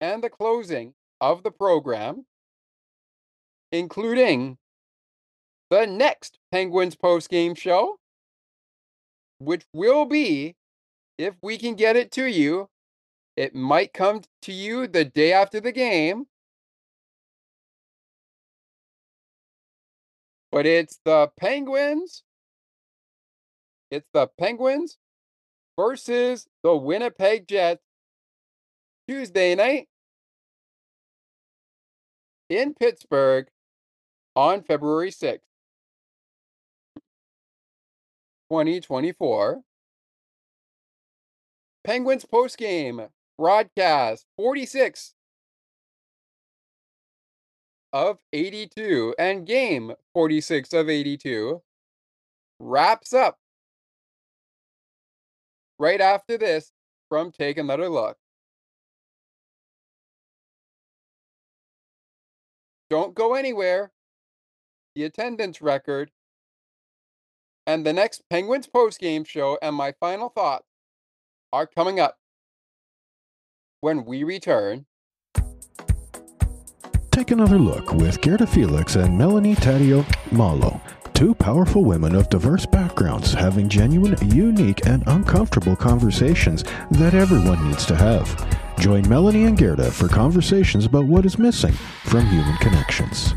[0.00, 2.24] and the closing of the program
[3.78, 4.58] including
[5.70, 7.98] the next Penguins post game show,
[9.38, 10.56] which will be,
[11.18, 12.68] if we can get it to you,
[13.36, 16.26] it might come to you the day after the game.
[20.50, 22.22] But it's the Penguins.
[23.90, 24.96] It's the Penguins
[25.78, 27.82] versus the Winnipeg Jets
[29.06, 29.88] Tuesday night
[32.48, 33.48] in Pittsburgh
[34.36, 35.40] on February 6th,
[38.50, 39.62] 2024.
[41.84, 43.08] Penguins postgame
[43.38, 45.14] broadcast 46
[47.92, 51.62] of 82 and game 46 of 82
[52.60, 53.38] wraps up
[55.78, 56.72] right after this
[57.08, 58.16] from Take Another Look.
[62.90, 63.92] Don't go anywhere.
[64.96, 66.10] The attendance record
[67.66, 70.64] and the next Penguins postgame show and my final thoughts
[71.52, 72.16] are coming up
[73.82, 74.86] when we return.
[77.10, 80.80] Take another look with Gerda Felix and Melanie Taddeo Malo,
[81.12, 87.84] two powerful women of diverse backgrounds having genuine, unique, and uncomfortable conversations that everyone needs
[87.84, 88.34] to have.
[88.78, 91.74] Join Melanie and Gerda for conversations about what is missing
[92.04, 93.34] from human connections.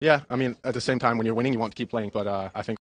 [0.00, 2.10] Yeah, I mean, at the same time, when you're winning, you want to keep playing,
[2.14, 2.78] but uh, I think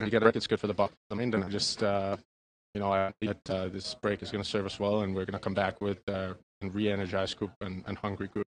[0.00, 0.92] you get a break, it's good for the buck.
[1.10, 2.16] I mean, and just uh,
[2.74, 5.26] you know, I that uh, this break is going to serve us well, and we're
[5.26, 8.46] going to come back with uh, a re-energized group and, and hungry group.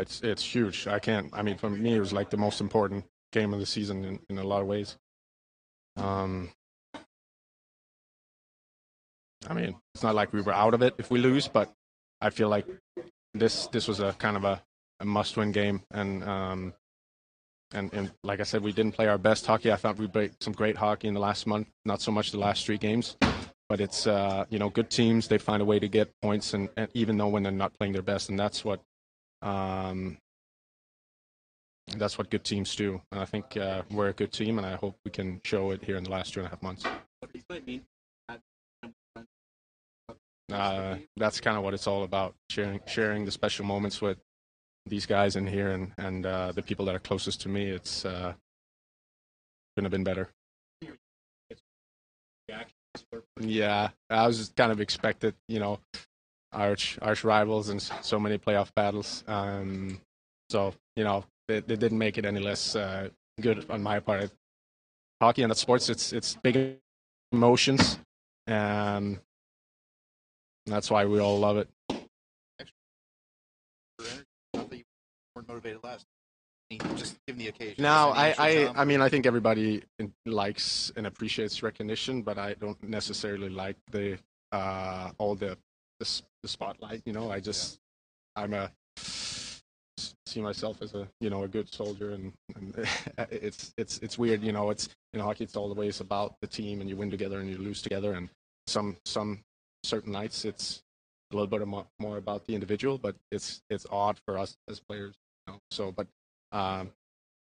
[0.00, 0.86] It's it's huge.
[0.86, 1.30] I can't.
[1.32, 4.20] I mean, for me, it was like the most important game of the season in,
[4.28, 4.96] in a lot of ways.
[5.96, 6.50] Um,
[9.48, 11.72] I mean, it's not like we were out of it if we lose, but
[12.20, 12.66] I feel like
[13.34, 14.62] this this was a kind of a,
[15.00, 16.74] a must-win game, and um,
[17.74, 19.72] and and like I said, we didn't play our best hockey.
[19.72, 22.38] I thought we played some great hockey in the last month, not so much the
[22.38, 23.16] last three games.
[23.68, 25.28] But it's uh, you know good teams.
[25.28, 27.94] They find a way to get points, and, and even though when they're not playing
[27.94, 28.80] their best, and that's what
[29.42, 30.16] um,
[31.96, 33.00] that's what good teams do.
[33.10, 35.82] And I think uh, we're a good team, and I hope we can show it
[35.84, 36.84] here in the last two and a half months.
[40.52, 44.18] Uh, that's kind of what it's all about sharing sharing the special moments with
[44.86, 47.68] these guys in here and and uh, the people that are closest to me.
[47.68, 48.34] It's uh,
[49.74, 50.28] couldn't have been better.
[53.40, 55.78] Yeah, I was kind of expected, you know,
[56.52, 59.24] arch arch rivals and so many playoff battles.
[59.26, 60.00] Um,
[60.50, 63.08] so you know, they, they didn't make it any less uh,
[63.40, 64.30] good on my part.
[65.20, 66.78] Hockey and the sports, it's it's big
[67.32, 67.98] emotions,
[68.46, 69.18] and
[70.66, 71.68] that's why we all love it.
[75.48, 76.06] motivated last.
[76.96, 77.82] Just given the occasion.
[77.82, 78.80] No, Is there I, I.
[78.80, 79.82] I mean, I think everybody
[80.24, 84.18] likes and appreciates recognition, but I don't necessarily like the
[84.52, 85.58] uh, all the,
[86.02, 87.02] the the spotlight.
[87.04, 87.78] You know, I just
[88.36, 88.70] I'm a
[90.26, 92.88] see myself as a you know a good soldier, and, and
[93.30, 94.42] it's it's it's weird.
[94.42, 97.10] You know, it's in hockey, it's all the ways about the team, and you win
[97.10, 98.28] together and you lose together, and
[98.66, 99.40] some some
[99.84, 100.82] certain nights it's
[101.32, 104.80] a little bit more, more about the individual, but it's it's odd for us as
[104.80, 105.14] players.
[105.46, 105.58] You know?
[105.70, 106.06] So, but
[106.52, 106.90] um,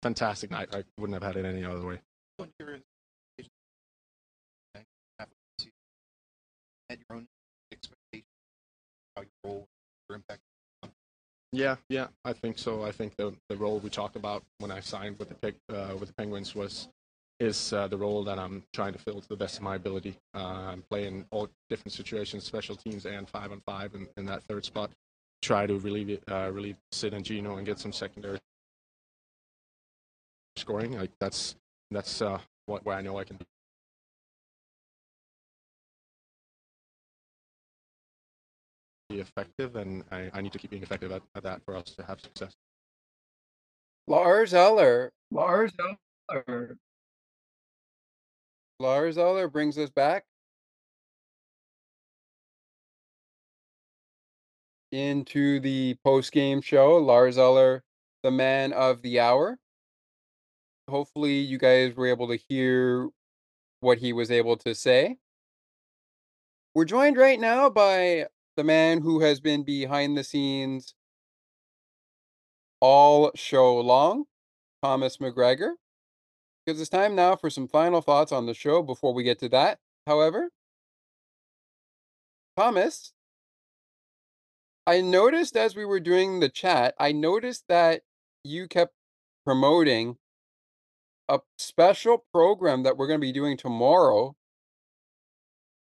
[0.02, 0.68] fantastic night.
[0.72, 2.00] I wouldn't have had it any other way.
[10.14, 10.40] Impact.
[11.52, 12.82] Yeah, yeah, I think so.
[12.82, 16.08] I think the the role we talked about when I signed with the uh, with
[16.08, 16.88] the Penguins was
[17.38, 20.16] is uh, the role that I'm trying to fill to the best of my ability.
[20.34, 24.42] Uh, I'm playing all different situations, special teams and five on five, in, in that
[24.44, 24.90] third spot.
[25.42, 28.38] Try to relieve it, uh, relieve Sid and Gino and get some secondary
[30.56, 30.98] scoring.
[30.98, 31.54] Like that's
[31.90, 33.44] that's uh, what where I know I can be
[39.08, 41.84] be effective, and I, I need to keep being effective at, at that for us
[41.96, 42.54] to have success.
[44.06, 45.10] Lars Eller.
[45.30, 45.72] Lars
[46.30, 46.76] Eller.
[48.80, 50.24] Lars Eller brings us back
[54.92, 56.96] into the post game show.
[56.96, 57.82] Lars Eller,
[58.22, 59.58] the man of the hour.
[60.88, 63.08] Hopefully, you guys were able to hear
[63.80, 65.16] what he was able to say.
[66.74, 68.26] We're joined right now by
[68.56, 70.94] the man who has been behind the scenes
[72.80, 74.24] all show long,
[74.82, 75.72] Thomas McGregor.
[76.64, 79.48] Because it's time now for some final thoughts on the show before we get to
[79.50, 79.78] that.
[80.06, 80.50] However,
[82.56, 83.12] Thomas,
[84.86, 88.02] I noticed as we were doing the chat, I noticed that
[88.44, 88.94] you kept
[89.44, 90.16] promoting
[91.28, 94.36] a special program that we're going to be doing tomorrow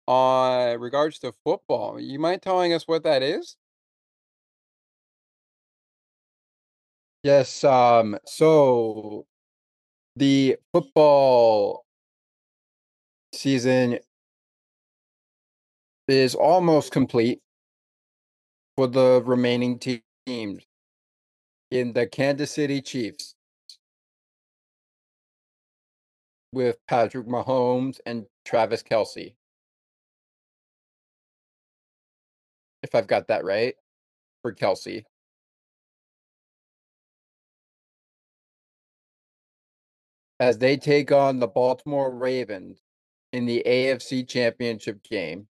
[0.07, 2.01] on regards to football.
[2.01, 3.57] You mind telling us what that is?
[7.23, 9.27] Yes, um so
[10.16, 11.85] the football
[13.35, 13.99] season
[16.09, 17.41] is almost complete
[18.77, 20.62] for the remaining teams
[21.70, 23.35] in the Kansas City Chiefs
[26.53, 29.35] with Patrick Mahomes and Travis Kelce.
[32.83, 33.75] If I've got that right
[34.43, 35.07] for Kelsey.
[40.43, 42.83] as they take on the Baltimore Ravens
[43.33, 45.47] in the AFC Championship game.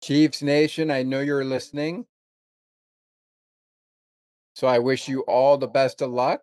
[0.00, 2.06] Chiefs Nation, I know you're listening.
[4.54, 6.42] So I wish you all the best of luck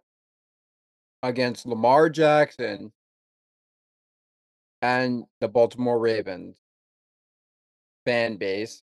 [1.23, 2.91] against Lamar Jackson
[4.81, 6.57] and the Baltimore Ravens
[8.07, 8.81] fan base.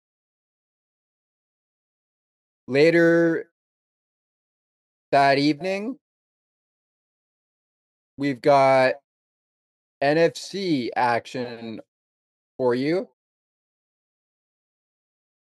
[2.66, 3.48] Later
[5.12, 5.96] that evening,
[8.16, 8.94] we've got
[10.02, 11.80] NFC action
[12.58, 13.08] for you.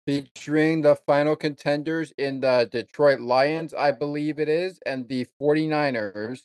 [0.05, 6.41] Featuring the final contenders in the Detroit Lions, I believe it is, and the 49ers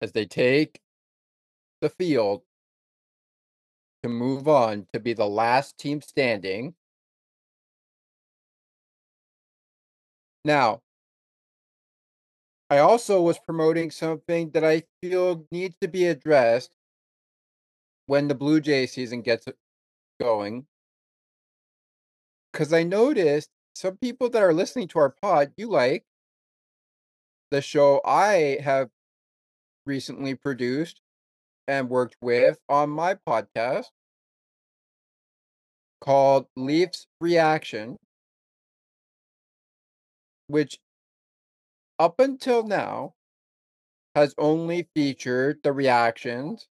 [0.00, 0.80] as they take
[1.80, 2.42] the field
[4.04, 6.74] to move on to be the last team standing.
[10.44, 10.82] Now,
[12.68, 16.74] I also was promoting something that I feel needs to be addressed
[18.04, 19.46] when the Blue Jay season gets
[20.20, 20.66] going.
[22.52, 26.04] Because I noticed some people that are listening to our pod, you like
[27.50, 28.90] the show I have
[29.86, 31.00] recently produced
[31.66, 33.86] and worked with on my podcast
[36.04, 37.96] called Leafs Reaction,
[40.48, 40.78] which
[41.98, 43.14] up until now
[44.14, 46.68] has only featured the reactions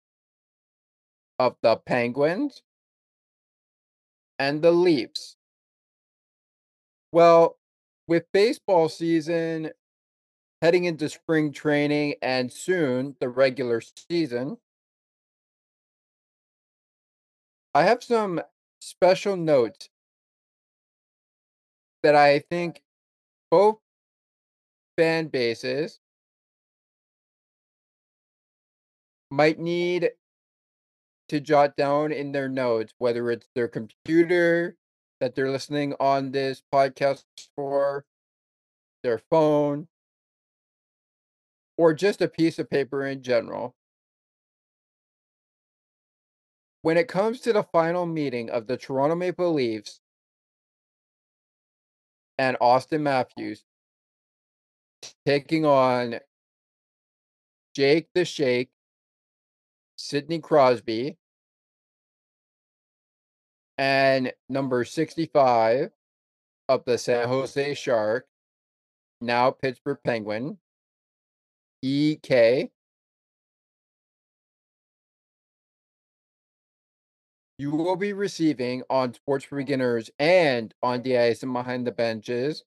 [1.39, 2.61] of the Penguins
[4.37, 5.37] and the Leafs.
[7.13, 7.57] Well,
[8.07, 9.71] with baseball season
[10.61, 14.57] heading into spring training and soon the regular season,
[17.73, 18.41] I have some
[18.81, 19.89] special notes
[22.03, 22.81] that I think
[23.51, 23.79] both
[24.97, 25.99] fan bases
[29.31, 30.11] might need
[31.29, 34.75] to jot down in their notes, whether it's their computer
[35.19, 37.23] that they're listening on this podcast
[37.55, 38.05] for,
[39.03, 39.87] their phone,
[41.77, 43.75] or just a piece of paper in general.
[46.83, 49.99] When it comes to the final meeting of the Toronto Maple Leafs
[52.39, 53.63] and Auston Matthews,
[55.25, 56.19] taking on
[57.75, 58.71] Jake the Shake,
[59.95, 61.17] Sidney Crosby,
[63.77, 65.91] and number 65
[66.67, 68.25] of the San Jose Shark,
[69.21, 70.57] now Pittsburgh Penguin,
[71.83, 72.71] EK.
[77.57, 82.63] You will be receiving on Sports for Beginners and on ice and behind the benches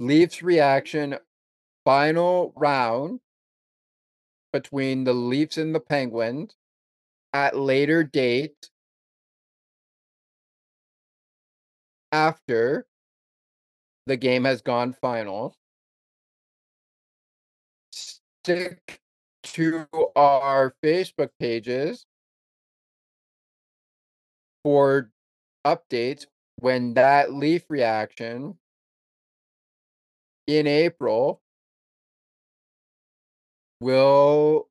[0.00, 1.16] Leafs reaction
[1.84, 3.20] final round
[4.52, 6.54] between the Leafs and the Penguins
[7.32, 8.70] at later date
[12.12, 12.86] after
[14.06, 15.54] the game has gone final.
[17.92, 19.00] Stick
[19.42, 19.86] to
[20.16, 22.06] our Facebook pages
[24.68, 25.10] for
[25.66, 26.26] updates
[26.56, 28.58] when that Leaf reaction
[30.46, 31.40] in April
[33.80, 34.68] will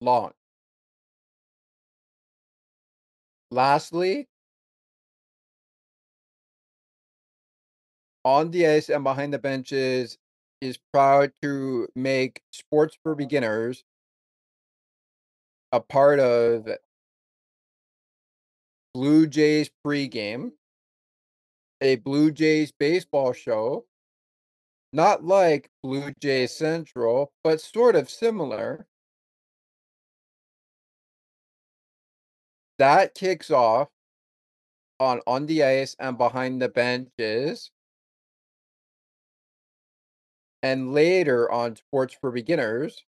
[0.00, 0.36] launch.
[3.50, 4.28] Lastly,
[8.24, 10.16] on the ice and behind the benches
[10.60, 13.82] is proud to make sports for beginners
[15.72, 16.68] a part of
[18.94, 20.52] Blue Jays pregame,
[21.80, 23.86] a Blue Jays baseball show,
[24.92, 28.86] not like Blue Jays Central, but sort of similar.
[32.78, 33.88] That kicks off
[35.00, 37.70] on on the ice and behind the benches.
[40.62, 43.04] And later on Sports for Beginners,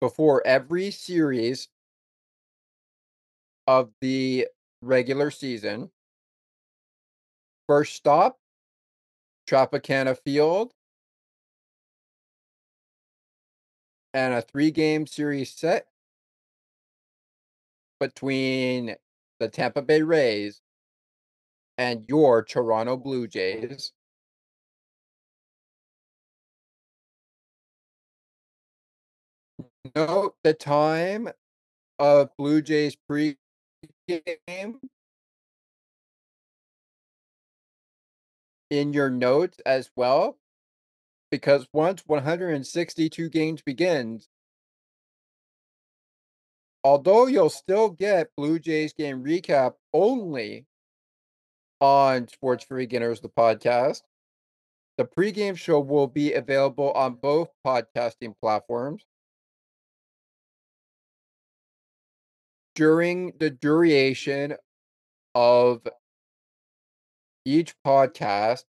[0.00, 1.68] before every series
[3.66, 4.48] of the
[4.82, 5.90] regular season.
[7.66, 8.38] First stop,
[9.48, 10.72] Tropicana Field.
[14.12, 15.86] And a three game series set
[17.98, 18.94] between
[19.40, 20.60] the Tampa Bay Rays
[21.78, 23.92] and your Toronto Blue Jays.
[29.96, 31.28] Note the time
[31.98, 33.36] of Blue Jays pre
[34.08, 34.80] game
[38.70, 40.38] in your notes as well
[41.30, 44.28] because once 162 games begins
[46.82, 50.66] although you'll still get blue jays game recap only
[51.80, 54.02] on sports for beginners the podcast
[54.96, 59.04] the pregame show will be available on both podcasting platforms
[62.74, 64.56] during the duration
[65.34, 65.86] of
[67.44, 68.64] each podcast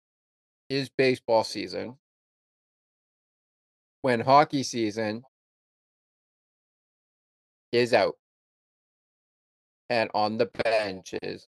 [0.68, 1.96] is baseball season.
[4.02, 5.24] When hockey season
[7.72, 8.16] is out
[9.90, 11.48] and on the benches.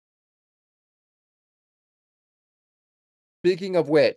[3.44, 4.16] Speaking of which,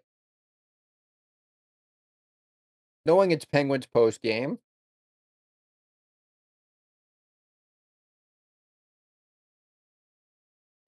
[3.05, 4.59] knowing it's Penguins post game,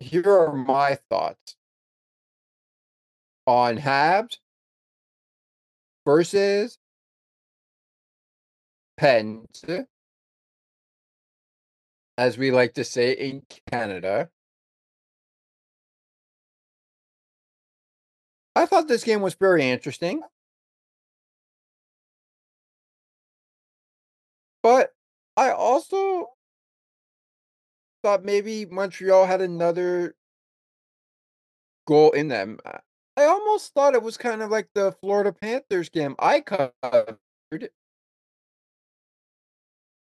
[0.08, 1.56] here are my thoughts
[3.46, 4.38] on Habs
[6.06, 6.80] versus
[8.98, 9.64] Pens,
[12.18, 14.30] as we like to say in Canada.
[18.56, 20.22] I thought this game was very interesting.
[24.64, 24.94] But
[25.36, 26.30] I also
[28.08, 30.16] thought maybe Montreal had another
[31.86, 32.58] goal in them.
[32.66, 32.78] Uh,
[33.18, 37.18] I almost thought it was kind of like the Florida Panthers game I covered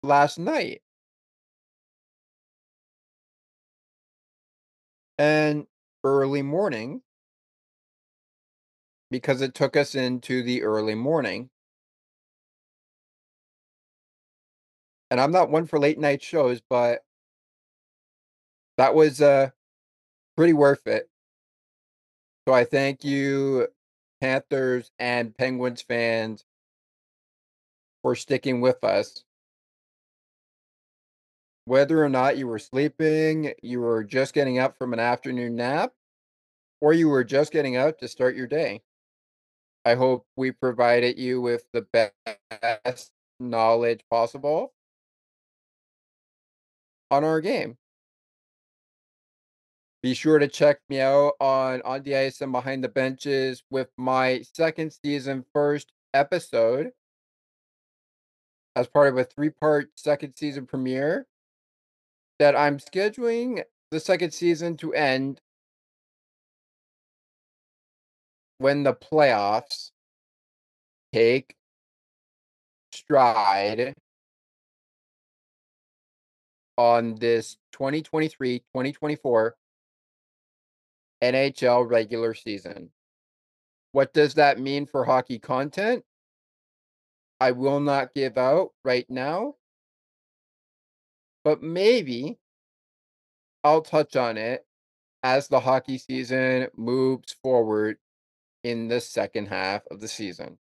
[0.03, 0.83] last night.
[5.17, 5.69] And
[6.03, 7.03] early morning
[9.13, 11.51] because it took us into the early morning.
[15.13, 17.05] And I'm not one for late night shows, but
[18.83, 19.49] that was uh
[20.37, 21.09] pretty worth it.
[22.49, 23.69] So I thank you,
[24.21, 26.45] Panthers and Penguins fans,
[28.03, 29.23] for sticking with us.
[31.65, 35.93] Whether or not you were sleeping, you were just getting up from an afternoon nap,
[36.81, 38.83] or you were just getting up to start your day.
[39.85, 44.73] I hope we provided you with the best knowledge possible
[47.13, 47.77] on our game.
[50.03, 53.89] Be sure to check me out on On the Ice and Behind the Benches with
[53.97, 56.91] my second season first episode.
[58.75, 61.27] As part of a three part second season premiere
[62.41, 63.63] that I'm scheduling
[63.93, 65.41] the second season to end
[68.59, 69.91] when the playoffs
[71.13, 71.55] take
[72.93, 73.95] stride
[76.79, 79.55] on this 2023 2024
[81.23, 82.91] NHL regular season.
[83.93, 86.05] What does that mean for hockey content?
[87.41, 89.57] I will not give out right now,
[91.45, 92.39] but maybe
[93.65, 94.67] I'll touch on it
[95.23, 97.99] as the hockey season moves forward
[98.65, 100.59] in the second half of the season.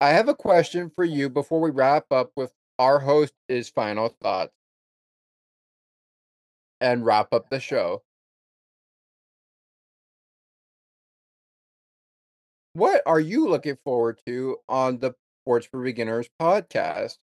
[0.00, 4.08] I have a question for you before we wrap up with our host his final
[4.08, 4.52] thoughts
[6.80, 8.02] and wrap up the show.
[12.74, 17.18] What are you looking forward to on the Sports for Beginners podcast?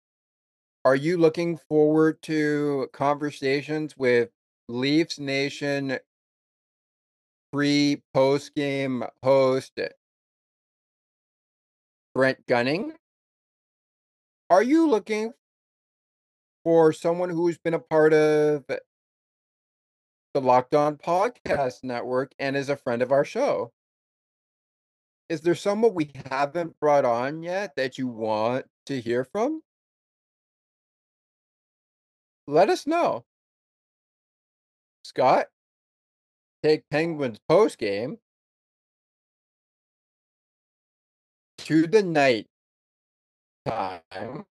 [0.85, 4.29] Are you looking forward to conversations with
[4.69, 5.99] Leafs Nation
[7.51, 9.79] pre post game host
[12.15, 12.93] Brent Gunning?
[14.49, 15.33] Are you looking
[16.63, 18.65] for someone who's been a part of
[20.33, 23.71] the Locked On Podcast Network and is a friend of our show?
[25.29, 29.61] Is there someone we haven't brought on yet that you want to hear from?
[32.47, 33.23] Let us know.
[35.03, 35.47] Scott,
[36.63, 38.17] take Penguins post game
[41.59, 42.47] to the night
[43.65, 44.45] time.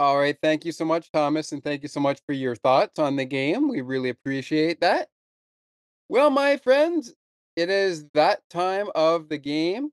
[0.00, 0.36] All right.
[0.40, 3.26] Thank you so much, Thomas, and thank you so much for your thoughts on the
[3.26, 3.68] game.
[3.68, 5.10] We really appreciate that.
[6.08, 7.14] Well, my friends,
[7.56, 9.92] it is that time of the game.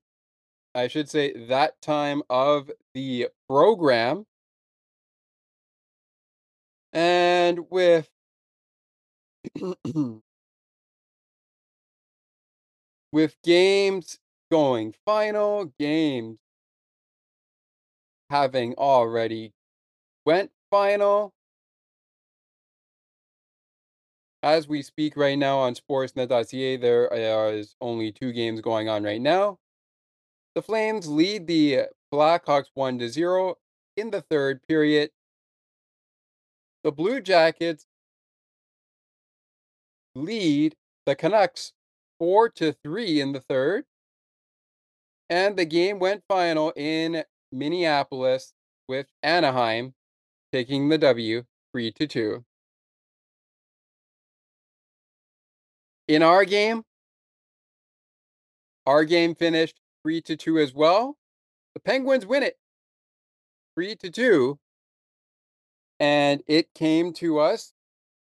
[0.76, 4.26] I should say that time of the program.
[6.92, 8.10] And with
[13.12, 14.18] with games
[14.50, 16.40] going final, games
[18.30, 19.54] having already
[20.28, 21.34] went final.
[24.44, 29.04] As we speak right now on sportsnet.ca, there uh, is only two games going on
[29.04, 29.58] right now.
[30.54, 31.84] The Flames lead the
[32.14, 33.56] Blackhawks 1 to 0
[33.96, 35.12] in the third period.
[36.84, 37.86] The Blue Jackets
[40.14, 40.76] lead
[41.06, 41.72] the Canucks
[42.20, 43.86] 4 to 3 in the third.
[45.30, 47.24] And the game went final in
[47.54, 48.54] Minneapolis
[48.90, 49.94] with Anaheim
[50.58, 52.44] taking the W 3 to 2.
[56.08, 56.82] In our game,
[58.88, 61.16] our game finished 3 to 2 as well.
[61.76, 62.58] The Penguins win it
[63.76, 64.58] 3 to 2.
[66.00, 67.74] And it came to us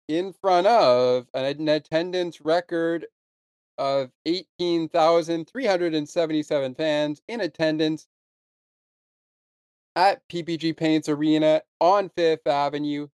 [0.07, 3.07] in front of an attendance record
[3.79, 8.09] of 18,377 fans in attendance
[9.97, 13.09] at PPG Paints Arena on Fifth Avenue.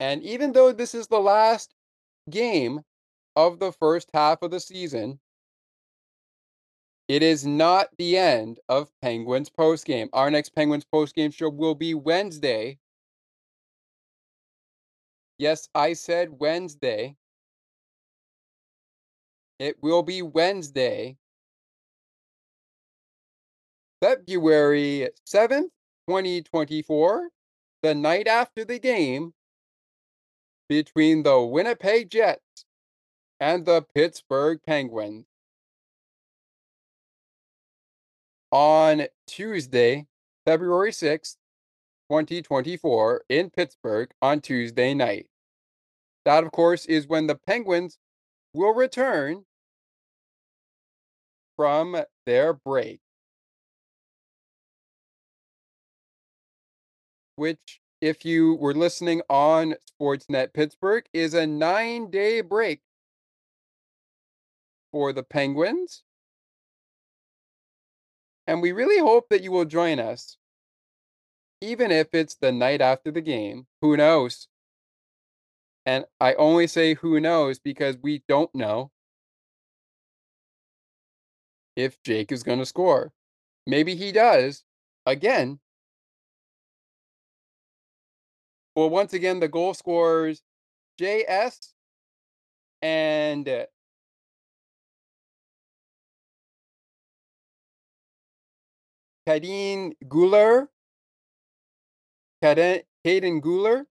[0.00, 1.74] And even though this is the last
[2.30, 2.82] game
[3.34, 5.18] of the first half of the season,
[7.08, 10.08] it is not the end of Penguins postgame.
[10.12, 12.78] Our next Penguins postgame show will be Wednesday.
[15.38, 17.16] Yes, I said Wednesday.
[19.58, 21.16] It will be Wednesday,
[24.00, 25.70] February 7th,
[26.08, 27.28] 2024,
[27.82, 29.32] the night after the game
[30.68, 32.64] between the Winnipeg Jets
[33.40, 35.26] and the Pittsburgh Penguins.
[38.50, 40.06] On Tuesday,
[40.46, 41.36] February 6th,
[42.10, 45.26] 2024, in Pittsburgh on Tuesday night.
[46.24, 47.98] That, of course, is when the Penguins
[48.54, 49.44] will return
[51.56, 53.00] from their break.
[57.38, 62.80] Which if you were listening on Sportsnet Pittsburgh, is a nine day break
[64.90, 66.02] for the Penguins.
[68.48, 70.36] And we really hope that you will join us,
[71.60, 73.68] even if it's the night after the game.
[73.82, 74.48] Who knows?
[75.86, 78.90] And I only say who knows because we don't know
[81.76, 83.12] if Jake is going to score.
[83.64, 84.64] Maybe he does
[85.06, 85.60] again
[88.74, 90.42] Well, once again, the goal scorers
[91.00, 91.72] JS
[92.82, 93.66] and uh
[99.28, 100.68] Kaiden Guhle,
[102.42, 103.84] Kaiden Guhle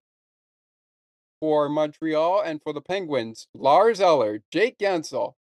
[1.40, 5.34] for Montreal and for the Penguins, Lars Eller, Jake Guentzel,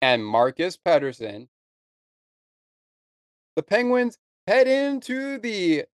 [0.00, 1.48] and Marcus Pettersson.
[3.56, 5.86] The Penguins head into the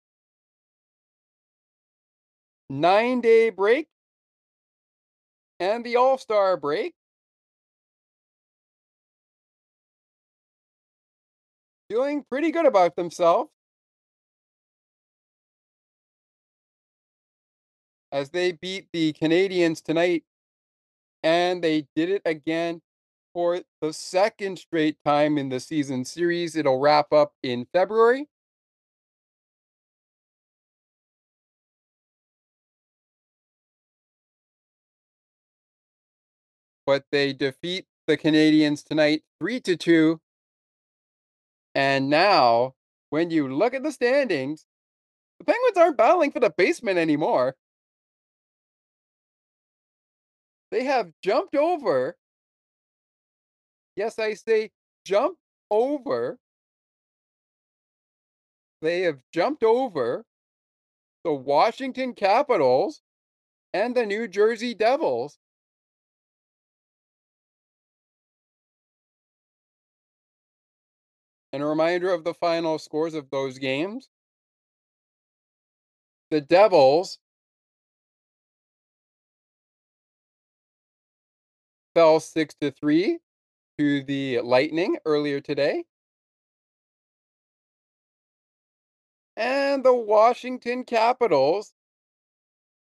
[2.69, 3.87] nine day break
[5.59, 6.93] and the All Star break.
[11.89, 13.51] Feeling pretty good about themselves
[18.11, 20.23] as they beat the Canadiens tonight,
[21.21, 22.81] and they did it again
[23.33, 26.55] for the second straight time in the season series.
[26.55, 28.27] It'll wrap up in February.
[36.85, 40.21] But they defeat the Canadiens tonight 3 to 2.
[41.73, 42.75] And now,
[43.09, 44.65] when you look at the standings,
[45.39, 47.55] the Penguins aren't battling for the basement anymore.
[50.71, 52.17] They have jumped over.
[53.95, 54.71] Yes, I say
[55.05, 55.37] jump
[55.71, 56.37] over.
[58.81, 60.25] They have jumped over
[61.23, 63.01] the Washington Capitals
[63.73, 65.39] and the New Jersey Devils.
[71.55, 74.09] And a reminder of the final scores of those games.
[76.29, 77.17] The Devils
[81.93, 83.19] fell 6 to 3
[83.77, 85.85] to the Lightning earlier today.
[89.37, 91.73] And the Washington Capitals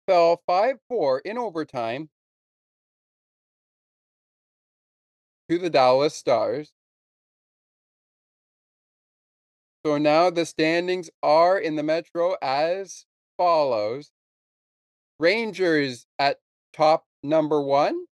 [0.05, 2.11] fell 5 4 in overtime
[5.49, 6.71] to the Dallas Stars.
[9.85, 13.05] So now the standings are in the Metro as
[13.37, 14.11] follows
[15.19, 16.39] Rangers at
[16.73, 18.05] top number one,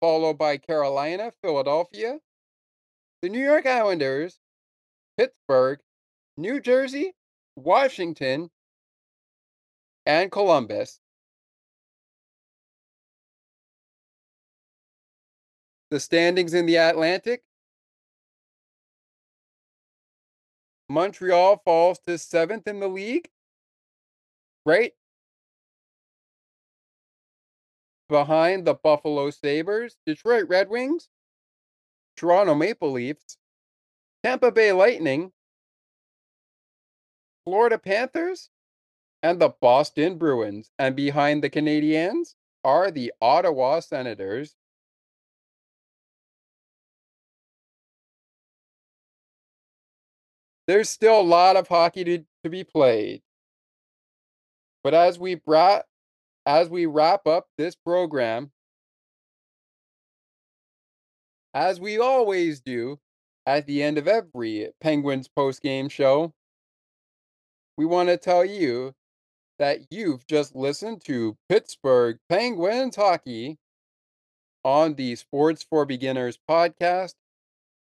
[0.00, 2.18] followed by Carolina, Philadelphia,
[3.22, 4.38] the New York Islanders,
[5.16, 5.80] Pittsburgh,
[6.36, 7.14] New Jersey,
[7.56, 8.50] Washington,
[10.04, 11.00] and Columbus.
[15.90, 17.42] The standings in the Atlantic
[20.88, 23.28] Montreal falls to seventh in the league,
[24.64, 24.92] right
[28.08, 31.08] behind the Buffalo Sabres, Detroit Red Wings,
[32.16, 33.36] Toronto Maple Leafs,
[34.22, 35.32] Tampa Bay Lightning,
[37.44, 38.50] Florida Panthers,
[39.22, 40.70] and the Boston Bruins.
[40.78, 42.34] And behind the Canadiens
[42.64, 44.56] are the Ottawa Senators.
[50.66, 53.22] There's still a lot of hockey to, to be played.
[54.82, 55.84] But as we brought
[56.46, 58.52] as we wrap up this program,
[61.52, 63.00] as we always do
[63.46, 66.32] at the end of every Penguins post-game show,
[67.76, 68.94] we want to tell you
[69.58, 73.58] that you've just listened to Pittsburgh Penguins hockey
[74.64, 77.14] on the Sports for Beginners podcast.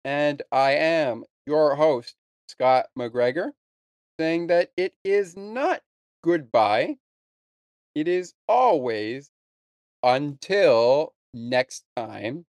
[0.04, 2.16] And I am your host,
[2.52, 3.52] Scott McGregor,
[4.20, 5.82] saying that it is not
[6.24, 6.98] goodbye.
[7.96, 9.32] It is always
[10.04, 12.46] until next time.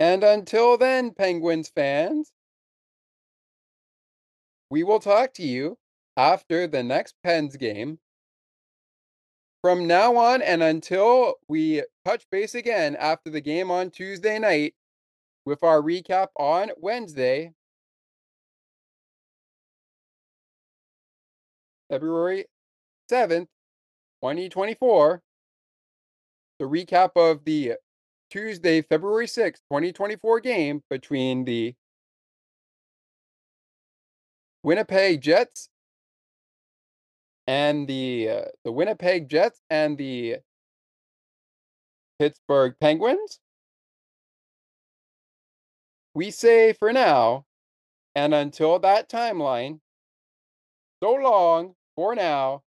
[0.00, 2.32] And until then, Penguins fans,
[4.70, 5.78] we will talk to you
[6.16, 7.98] after the next Pens game.
[9.62, 14.74] From now on and until we touch base again after the game on Tuesday night
[15.48, 17.52] with our recap on Wednesday,
[21.90, 22.44] February
[23.10, 23.48] 7th,
[24.22, 25.22] 2024,
[26.58, 27.72] the recap of the
[28.30, 31.74] Tuesday, February 6th, 2024 game between the
[34.62, 35.70] Winnipeg Jets
[37.46, 40.36] and the uh, the Winnipeg Jets and the
[42.18, 43.40] Pittsburgh Penguins.
[46.18, 47.44] We say for now,
[48.16, 49.78] and until that timeline,
[51.00, 52.64] so long for now,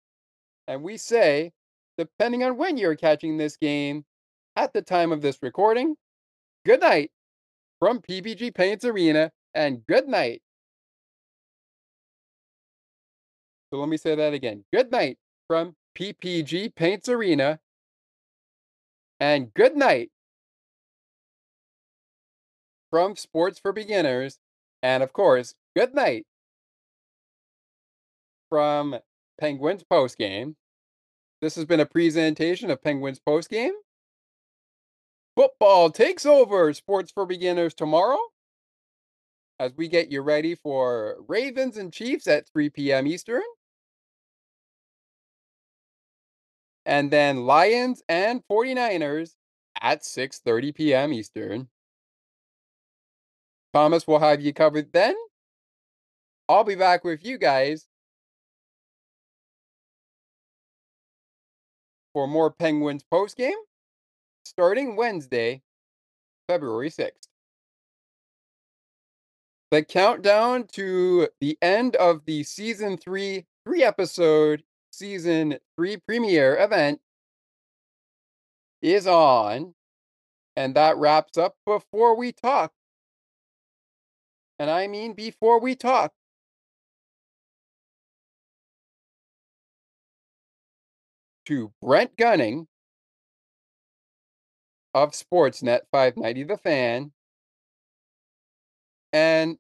[0.68, 1.50] and we say,
[1.98, 4.04] depending on when you're catching this game
[4.54, 5.96] at the time of this recording,
[6.64, 7.10] good night
[7.80, 10.42] from PPG Paints Arena, and good night
[13.72, 14.62] So let me say that again.
[14.72, 15.18] Good night
[15.48, 17.58] from PPG Paints Arena.
[19.18, 20.12] And good night
[22.90, 24.38] from Sports for Beginners.
[24.82, 26.26] And of course, good night
[28.48, 28.98] from
[29.38, 30.54] Penguins Postgame.
[31.40, 33.72] This has been a presentation of Penguins Postgame.
[35.36, 38.18] Football takes over Sports for Beginners tomorrow
[39.58, 43.06] as we get you ready for Ravens and Chiefs at 3 p.m.
[43.06, 43.42] Eastern.
[46.86, 49.34] and then Lions and 49ers
[49.80, 51.12] at 6:30 p.m.
[51.12, 51.68] Eastern.
[53.72, 55.14] Thomas will have you covered then.
[56.48, 57.86] I'll be back with you guys
[62.12, 63.54] for more Penguins post game.
[64.44, 65.62] starting Wednesday,
[66.48, 67.28] February 6th.
[69.70, 77.00] The countdown to the end of the season three, three episode season three premiere event
[78.82, 79.74] is on.
[80.56, 82.72] And that wraps up before we talk.
[84.60, 86.12] And I mean before we talk.
[91.46, 92.68] To Brent Gunning
[94.94, 97.12] of Sportsnet 590 The Fan
[99.12, 99.58] and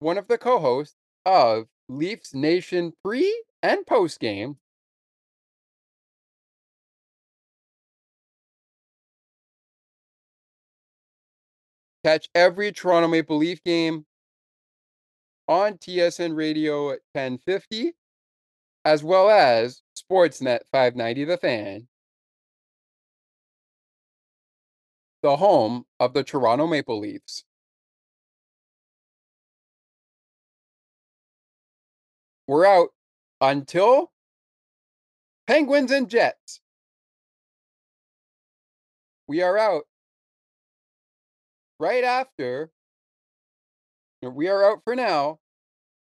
[0.00, 0.96] one of the co hosts
[1.26, 4.58] of Leafs Nation pre and post game.
[12.06, 14.06] Catch every Toronto Maple Leaf game
[15.48, 17.94] on TSN Radio at 1050,
[18.84, 21.88] as well as Sportsnet 590 The Fan,
[25.24, 27.42] the home of the Toronto Maple Leafs.
[32.46, 32.90] We're out
[33.40, 34.12] until
[35.48, 36.60] Penguins and Jets.
[39.26, 39.86] We are out
[41.78, 42.70] right after.
[44.22, 45.38] We are out for now,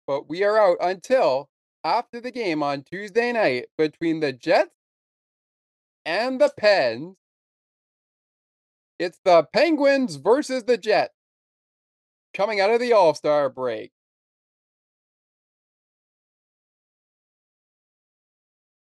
[0.06, 1.48] but we are out until
[1.84, 4.74] after the game on Tuesday night between the Jets
[6.04, 7.16] and the Pens.
[8.98, 11.14] It's the Penguins versus the Jets
[12.34, 13.92] coming out of the All Star break.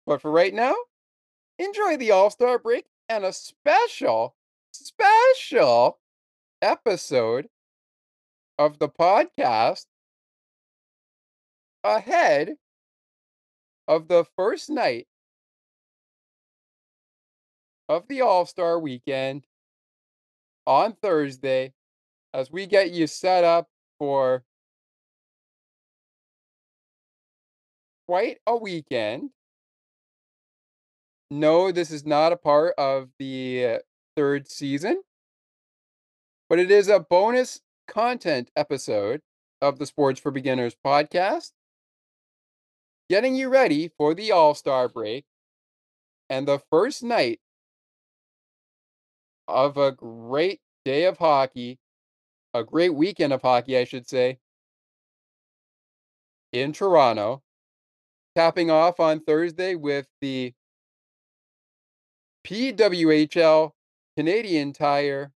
[0.05, 0.75] But for right now,
[1.57, 4.35] enjoy the All Star break and a special,
[4.71, 5.99] special
[6.63, 7.47] episode
[8.57, 9.85] of the podcast
[11.83, 12.55] ahead
[13.87, 15.07] of the first night
[17.89, 19.45] of the All Star weekend
[20.65, 21.73] on Thursday
[22.33, 23.67] as we get you set up
[23.99, 24.43] for
[28.07, 29.29] quite a weekend.
[31.29, 33.79] No, this is not a part of the
[34.15, 35.01] third season,
[36.49, 39.21] but it is a bonus content episode
[39.61, 41.51] of the Sports for Beginners podcast,
[43.09, 45.25] getting you ready for the All Star break
[46.29, 47.39] and the first night
[49.47, 51.79] of a great day of hockey,
[52.53, 54.39] a great weekend of hockey, I should say,
[56.51, 57.41] in Toronto,
[58.35, 60.53] capping off on Thursday with the
[62.45, 63.71] PWHL
[64.17, 65.31] Canadian Tire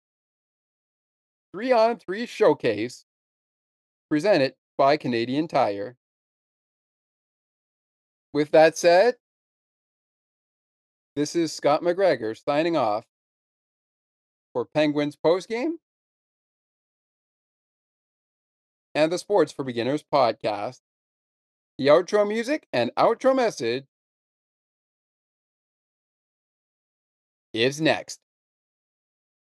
[1.54, 3.06] 3 on 3 showcase
[4.10, 5.98] presented by Canadian Tire.
[8.34, 9.16] With that said,
[11.16, 13.06] this is Scott McGregor signing off
[14.54, 15.74] for Penguins postgame
[18.94, 20.80] and the Sports for Beginners podcast.
[21.78, 23.86] The outro music and outro message
[27.54, 28.20] is next.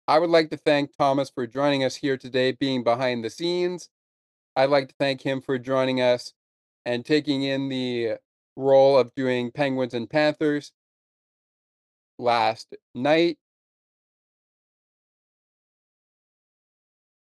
[0.08, 3.90] I would like to thank Thomas for joining us here today, being behind the scenes.
[4.56, 6.32] I'd like to thank him for joining us
[6.86, 8.14] and taking in the
[8.56, 10.72] role of doing Penguins and Panthers
[12.18, 13.36] last night.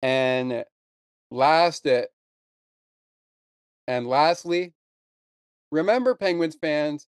[0.03, 0.67] And
[1.31, 2.03] last uh,
[3.89, 4.75] and lastly,
[5.73, 7.07] remember Penguins fans,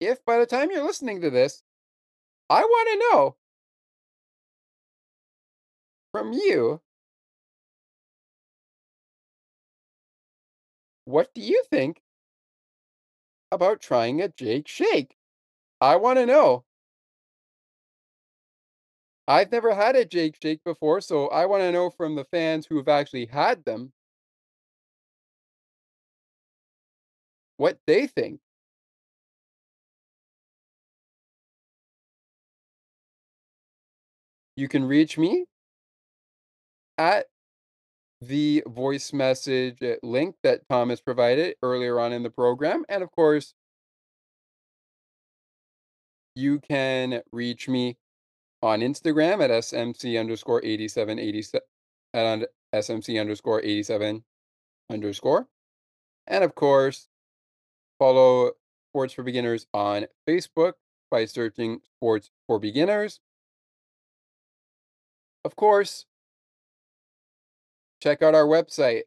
[0.00, 1.62] if by the time you're listening to this,
[2.50, 3.36] I want to know
[6.12, 6.80] from you
[11.04, 12.02] what do you think
[13.52, 15.16] about trying a Jake Shake?
[15.80, 16.64] I want to know.
[19.26, 22.66] I've never had a Jake Shake before, so I want to know from the fans
[22.66, 23.92] who have actually had them
[27.56, 28.40] what they think.
[34.54, 35.46] You can reach me
[37.00, 37.24] at
[38.20, 42.84] the voice message uh, link that Thomas provided earlier on in the program.
[42.90, 43.54] And of course,
[46.36, 47.96] you can reach me
[48.62, 51.60] on Instagram at smc underscore 8787
[52.12, 54.22] and smc underscore 87
[54.90, 55.48] underscore.
[56.26, 57.08] And of course,
[57.98, 58.52] follow
[58.92, 60.74] Sports for Beginners on Facebook
[61.10, 63.20] by searching Sports for Beginners.
[65.42, 66.04] Of course,
[68.02, 69.02] check out our website.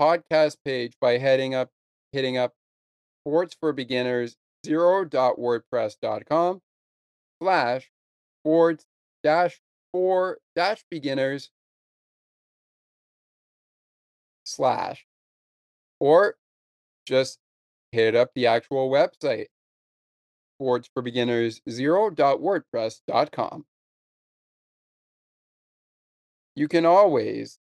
[0.00, 1.68] Podcast page by heading up
[2.12, 2.52] hitting up
[3.22, 6.60] sports for beginners 0.wordpress.com
[7.40, 7.90] slash
[8.40, 8.84] sports
[9.22, 9.60] dash
[9.92, 11.50] for dash beginners
[14.44, 15.06] slash
[16.00, 16.34] or
[17.06, 17.38] just
[17.92, 19.46] hit up the actual website
[20.56, 23.64] sports for beginners 0.wordpress.com
[26.54, 27.58] you can always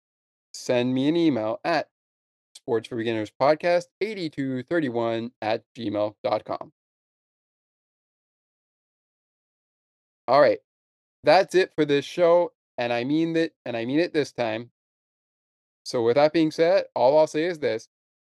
[0.52, 1.88] send me an email at
[2.54, 6.72] sports for beginners podcast 8231 at gmail.com
[10.30, 10.60] all right.
[11.24, 14.70] That's it for this show and i mean that and i mean it this time.
[15.84, 17.88] So with that being said all i'll say is this.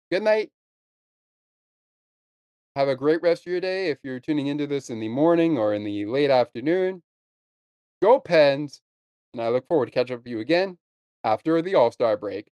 [0.10, 0.52] Good night.
[2.78, 5.58] Have a great rest of your day if you're tuning into this in the morning
[5.58, 7.04] or in the late afternoon.
[8.02, 8.82] Go pens
[9.34, 10.78] and i look forward to catching up with you again
[11.24, 12.48] after the all-star break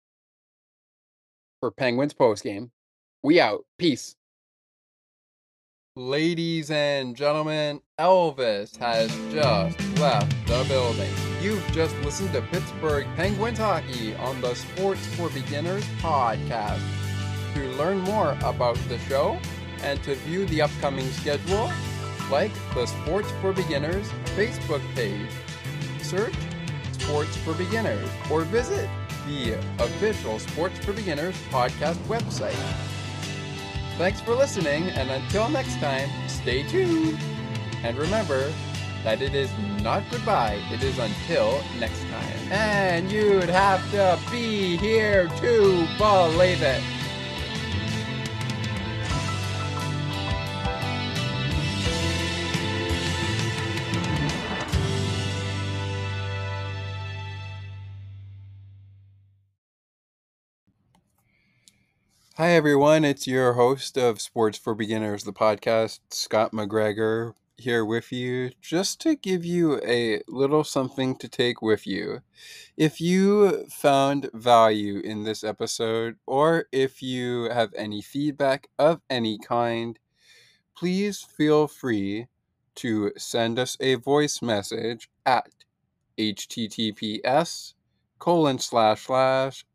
[1.60, 2.70] for penguins postgame
[3.24, 4.16] we out peace
[6.00, 11.12] Ladies and gentlemen, Elvis has just left the building.
[11.42, 16.80] You've just listened to Pittsburgh Penguins hockey on the Sports for Beginners podcast.
[17.56, 19.38] To learn more about the show
[19.84, 21.70] and to view the upcoming schedule,
[22.32, 24.08] like the Sports for Beginners
[24.38, 25.30] Facebook page.
[26.02, 26.34] Search
[27.00, 28.90] Sports for Beginners or visit
[29.26, 32.56] the official Sports for Beginners podcast website.
[33.98, 37.20] Thanks for listening, and until next time, stay tuned.
[37.84, 38.52] And remember
[39.04, 39.50] that it is
[39.82, 42.52] not goodbye, it is until next time.
[42.52, 46.84] And you'd have to be here to believe it.
[62.40, 63.04] Hi, everyone.
[63.04, 69.02] It's your host of Sports for Beginners, the podcast, Scott McGregor, here with you just
[69.02, 72.22] to give you a little something to take with you.
[72.78, 79.38] If you found value in this episode, or if you have any feedback of any
[79.38, 80.00] kind,
[80.78, 82.28] please feel free
[82.76, 85.50] to send us a voice message at
[86.18, 87.74] https
[88.18, 89.66] colon slash slash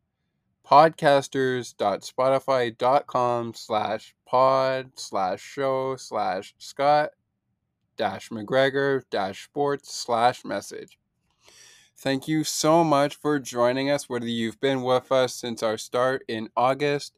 [0.68, 7.10] podcasters.spotify.com slash pod slash show slash scott
[7.96, 10.98] dash mcgregor dash sports slash message.
[11.96, 16.24] Thank you so much for joining us whether you've been with us since our start
[16.26, 17.14] in august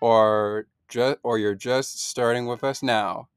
[0.00, 3.28] or just or you're just starting with us now.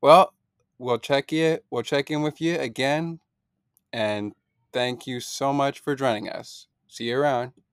[0.00, 0.32] Well
[0.78, 3.20] we'll check you we'll check in with you again
[3.92, 4.32] and
[4.72, 6.68] thank you so much for joining us.
[6.86, 7.63] See you around